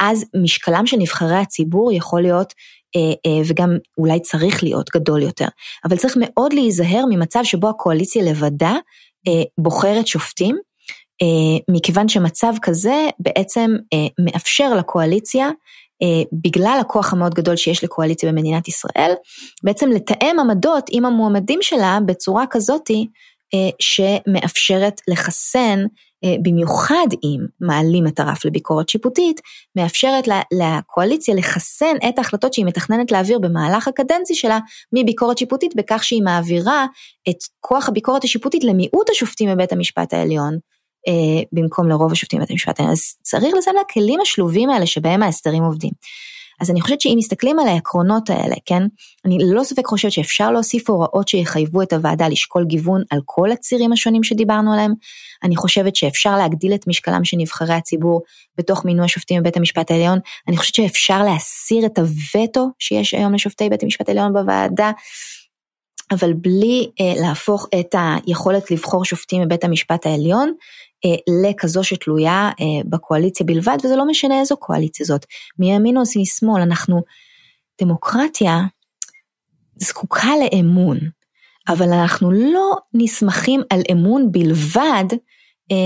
אז 0.00 0.24
משקלם 0.42 0.86
של 0.86 0.96
נבחרי 0.96 1.36
הציבור 1.36 1.92
יכול 1.92 2.22
להיות 2.22 2.54
אה, 2.96 3.00
אה, 3.00 3.42
וגם 3.48 3.70
אולי 3.98 4.20
צריך 4.20 4.62
להיות 4.62 4.90
גדול 4.94 5.22
יותר. 5.22 5.46
אבל 5.84 5.96
צריך 5.96 6.16
מאוד 6.20 6.52
להיזהר 6.52 7.04
ממצב 7.10 7.40
שבו 7.44 7.68
הקואליציה 7.68 8.22
לבדה 8.22 8.74
בוחרת 9.58 10.06
שופטים, 10.06 10.58
מכיוון 11.70 12.08
שמצב 12.08 12.52
כזה 12.62 13.08
בעצם 13.18 13.70
מאפשר 14.18 14.74
לקואליציה 14.74 15.50
אה, 16.02 16.22
בגלל 16.32 16.78
הכוח 16.80 17.12
המאוד 17.12 17.34
גדול 17.34 17.56
שיש 17.56 17.84
לקואליציה 17.84 18.32
במדינת 18.32 18.68
ישראל, 18.68 19.12
בעצם 19.62 19.90
לתאם 19.90 20.36
עמדות 20.40 20.84
עם 20.90 21.04
המועמדים 21.04 21.58
שלה 21.62 21.98
בצורה 22.06 22.44
כזאתי 22.50 22.94
אה, 23.00 23.04
שמאפשרת 23.78 25.00
לחסן, 25.08 25.84
אה, 26.24 26.34
במיוחד 26.42 27.06
אם 27.24 27.46
מעלים 27.60 28.06
את 28.06 28.20
הרף 28.20 28.44
לביקורת 28.44 28.88
שיפוטית, 28.88 29.40
מאפשרת 29.76 30.28
לקואליציה 30.52 31.34
לחסן 31.34 31.96
את 32.08 32.18
ההחלטות 32.18 32.54
שהיא 32.54 32.66
מתכננת 32.66 33.12
להעביר 33.12 33.38
במהלך 33.38 33.88
הקדנצי 33.88 34.34
שלה 34.34 34.58
מביקורת 34.92 35.38
שיפוטית 35.38 35.76
בכך 35.76 36.04
שהיא 36.04 36.22
מעבירה 36.22 36.86
את 37.28 37.36
כוח 37.60 37.88
הביקורת 37.88 38.24
השיפוטית 38.24 38.64
למיעוט 38.64 39.10
השופטים 39.10 39.50
בבית 39.50 39.72
המשפט 39.72 40.14
העליון. 40.14 40.58
אה, 41.08 41.42
במקום 41.52 41.88
לרוב 41.88 42.12
השופטים 42.12 42.38
בבית 42.38 42.50
המשפט 42.50 42.78
העליון. 42.80 42.92
אז 42.92 43.16
צריך 43.22 43.54
לשים 43.58 43.74
לכלים 43.90 44.20
השלובים 44.20 44.70
האלה 44.70 44.86
שבהם 44.86 45.22
ההסדרים 45.22 45.62
עובדים. 45.62 45.90
אז 46.60 46.70
אני 46.70 46.80
חושבת 46.80 47.00
שאם 47.00 47.14
מסתכלים 47.18 47.58
על 47.58 47.68
העקרונות 47.68 48.30
האלה, 48.30 48.54
כן, 48.64 48.82
אני 49.24 49.38
ללא 49.38 49.64
ספק 49.64 49.86
חושבת 49.86 50.12
שאפשר 50.12 50.50
להוסיף 50.50 50.90
הוראות 50.90 51.28
שיחייבו 51.28 51.82
את 51.82 51.92
הוועדה 51.92 52.28
לשקול 52.28 52.64
גיוון 52.64 53.02
על 53.10 53.20
כל 53.24 53.52
הצירים 53.52 53.92
השונים 53.92 54.22
שדיברנו 54.22 54.72
עליהם. 54.72 54.94
אני 55.42 55.56
חושבת 55.56 55.96
שאפשר 55.96 56.36
להגדיל 56.36 56.74
את 56.74 56.86
משקלם 56.86 57.24
של 57.24 57.36
נבחרי 57.36 57.74
הציבור 57.74 58.22
בתוך 58.58 58.84
מינוי 58.84 59.04
השופטים 59.04 59.40
בבית 59.40 59.56
המשפט 59.56 59.90
העליון. 59.90 60.18
אני 60.48 60.56
חושבת 60.56 60.74
שאפשר 60.74 61.22
להסיר 61.22 61.86
את 61.86 61.98
הווטו 61.98 62.68
שיש 62.78 63.14
היום 63.14 63.34
לשופטי 63.34 63.68
בית 63.68 63.82
המשפט 63.82 64.08
העליון 64.08 64.32
בוועדה. 64.32 64.90
אבל 66.10 66.32
בלי 66.32 66.90
אה, 67.00 67.22
להפוך 67.22 67.68
את 67.80 67.94
היכולת 68.26 68.70
לבחור 68.70 69.04
שופטים 69.04 69.44
בבית 69.44 69.64
המשפט 69.64 70.06
העליון 70.06 70.52
לכזו 71.42 71.84
שתלויה 71.84 72.50
אה, 72.60 72.82
בקואליציה 72.84 73.46
בלבד, 73.46 73.76
וזה 73.84 73.96
לא 73.96 74.06
משנה 74.06 74.40
איזו 74.40 74.56
קואליציה 74.56 75.06
זאת, 75.06 75.26
מימין 75.58 75.96
או 75.96 76.02
משמאל, 76.20 76.62
אנחנו, 76.62 77.02
דמוקרטיה 77.80 78.60
זקוקה 79.76 80.30
לאמון, 80.40 80.98
אבל 81.68 81.92
אנחנו 81.92 82.30
לא 82.30 82.76
נסמכים 82.94 83.60
על 83.70 83.80
אמון 83.92 84.32
בלבד 84.32 85.04
אה, 85.72 85.76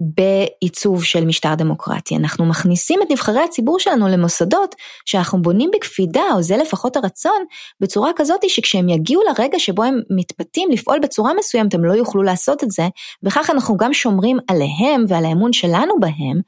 בעיצוב 0.00 1.04
של 1.04 1.24
משטר 1.24 1.54
דמוקרטי. 1.54 2.16
אנחנו 2.16 2.46
מכניסים 2.46 3.00
את 3.02 3.10
נבחרי 3.10 3.40
הציבור 3.40 3.80
שלנו 3.80 4.08
למוסדות 4.08 4.74
שאנחנו 5.04 5.42
בונים 5.42 5.70
בקפידה, 5.74 6.22
או 6.34 6.42
זה 6.42 6.56
לפחות 6.56 6.96
הרצון, 6.96 7.44
בצורה 7.80 8.10
כזאת 8.16 8.40
שכשהם 8.48 8.88
יגיעו 8.88 9.22
לרגע 9.22 9.58
שבו 9.58 9.82
הם 9.84 10.00
מתפתים 10.10 10.70
לפעול 10.70 10.98
בצורה 11.02 11.32
מסוימת, 11.38 11.74
הם 11.74 11.84
לא 11.84 11.92
יוכלו 11.92 12.22
לעשות 12.22 12.64
את 12.64 12.70
זה, 12.70 12.88
וכך 13.22 13.50
אנחנו 13.50 13.76
גם 13.76 13.94
שומרים 13.94 14.38
עליהם 14.48 15.04
ועל 15.08 15.24
האמון 15.24 15.52
שלנו 15.52 16.00
בהם, 16.00 16.40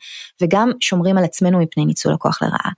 וגם 0.42 0.70
שומרים 0.80 1.18
על 1.18 1.24
עצמנו 1.24 1.59
מפני 1.59 1.84
ניצול 1.84 2.12
הכוח 2.12 2.42
לרעה. 2.42 2.70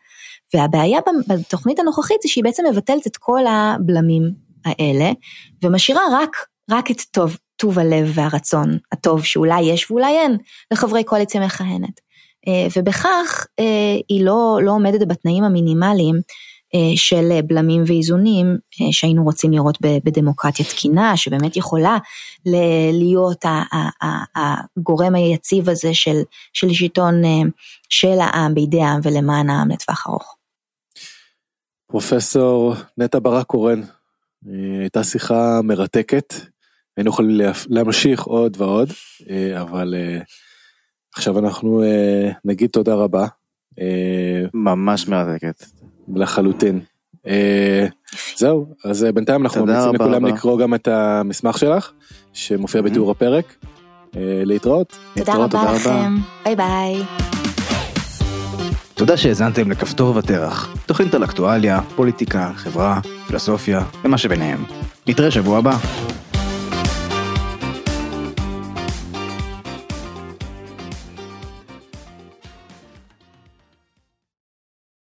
והבעיה 0.55 0.99
בתוכנית 1.29 1.79
הנוכחית 1.79 2.23
זה 2.23 2.29
שהיא 2.29 2.45
בעצם 2.45 2.63
מבטלת 2.71 3.07
את 3.07 3.17
כל 3.17 3.41
הבלמים 3.47 4.31
האלה, 4.65 5.13
ומשאירה 5.65 6.03
רק, 6.13 6.37
רק 6.71 6.91
את 6.91 7.01
טוב, 7.11 7.37
טוב 7.57 7.79
הלב 7.79 8.11
והרצון 8.15 8.79
הטוב 8.93 9.25
שאולי 9.25 9.61
יש 9.63 9.91
ואולי 9.91 10.19
אין 10.19 10.37
לחברי 10.73 11.05
קואליציה 11.05 11.47
מכהנת. 11.47 12.05
אה, 12.49 12.67
ובכך 12.77 13.47
אה, 13.59 13.97
היא 14.09 14.25
לא, 14.25 14.59
לא 14.63 14.71
עומדת 14.71 15.09
בתנאים 15.09 15.45
המינימליים 15.45 16.21
אה, 16.75 16.97
של 16.97 17.41
בלמים 17.47 17.83
ואיזונים 17.87 18.59
שהיינו 18.91 19.25
רוצים 19.25 19.53
לראות 19.53 19.79
בדמוקרטיה 19.81 20.67
תקינה, 20.67 21.17
שבאמת 21.17 21.57
יכולה 21.57 21.99
להיות 22.93 23.45
הגורם 24.35 25.15
היציב 25.15 25.69
הזה 25.69 25.95
של, 25.95 26.17
של 26.53 26.73
שלטון 26.73 27.23
של 27.89 28.19
העם 28.21 28.55
בידי 28.55 28.83
העם 28.83 29.01
ולמען 29.03 29.51
העם 29.51 29.71
לטווח 29.71 30.07
ארוך. 30.09 30.37
פרופסור 31.87 32.75
נטע 32.99 33.19
ברק 33.23 33.47
קורן, 33.47 33.81
הייתה 34.81 35.05
שיחה 35.05 35.61
מרתקת. 35.63 36.35
היינו 36.97 37.11
יכולים 37.11 37.41
להמשיך 37.69 38.23
עוד 38.23 38.57
ועוד, 38.61 38.89
אה, 39.31 39.63
אבל 39.63 39.95
אה, 39.97 40.19
עכשיו 41.15 41.39
אנחנו 41.39 41.83
אה, 41.83 42.31
נגיד 42.45 42.71
תודה 42.71 42.95
רבה. 42.95 43.27
ממש 44.55 45.09
מרתקת. 45.09 45.65
לחלוטין. 46.15 46.81
זהו, 48.37 48.67
אז 48.85 49.07
בינתיים 49.15 49.43
אנחנו 49.43 49.67
ממליצים 49.67 49.95
לכולם 49.95 50.27
לקרוא 50.27 50.59
גם 50.59 50.75
את 50.75 50.89
המסמך 50.89 51.59
שלך, 51.59 51.93
שמופיע 52.33 52.83
בתיאור 52.83 53.11
הפרק. 53.11 53.57
להתראות. 54.45 54.99
תודה 55.17 55.35
רבה 55.35 55.73
לכם, 55.73 56.17
ביי 56.45 56.57
ביי. 56.57 57.03
תודה 58.95 59.17
שהאזנתם 59.17 59.71
לכפתור 59.71 60.17
ותרח, 60.17 60.77
תוכנית 60.87 61.15
על 61.15 61.25
אקטואליה, 61.25 61.81
פוליטיקה, 61.97 62.53
חברה, 62.55 63.01
פילוסופיה 63.27 63.83
ומה 64.05 64.19
שביניהם. 64.19 64.65
נתראה 65.07 65.31
שבוע 65.31 65.59
הבא. 65.59 65.77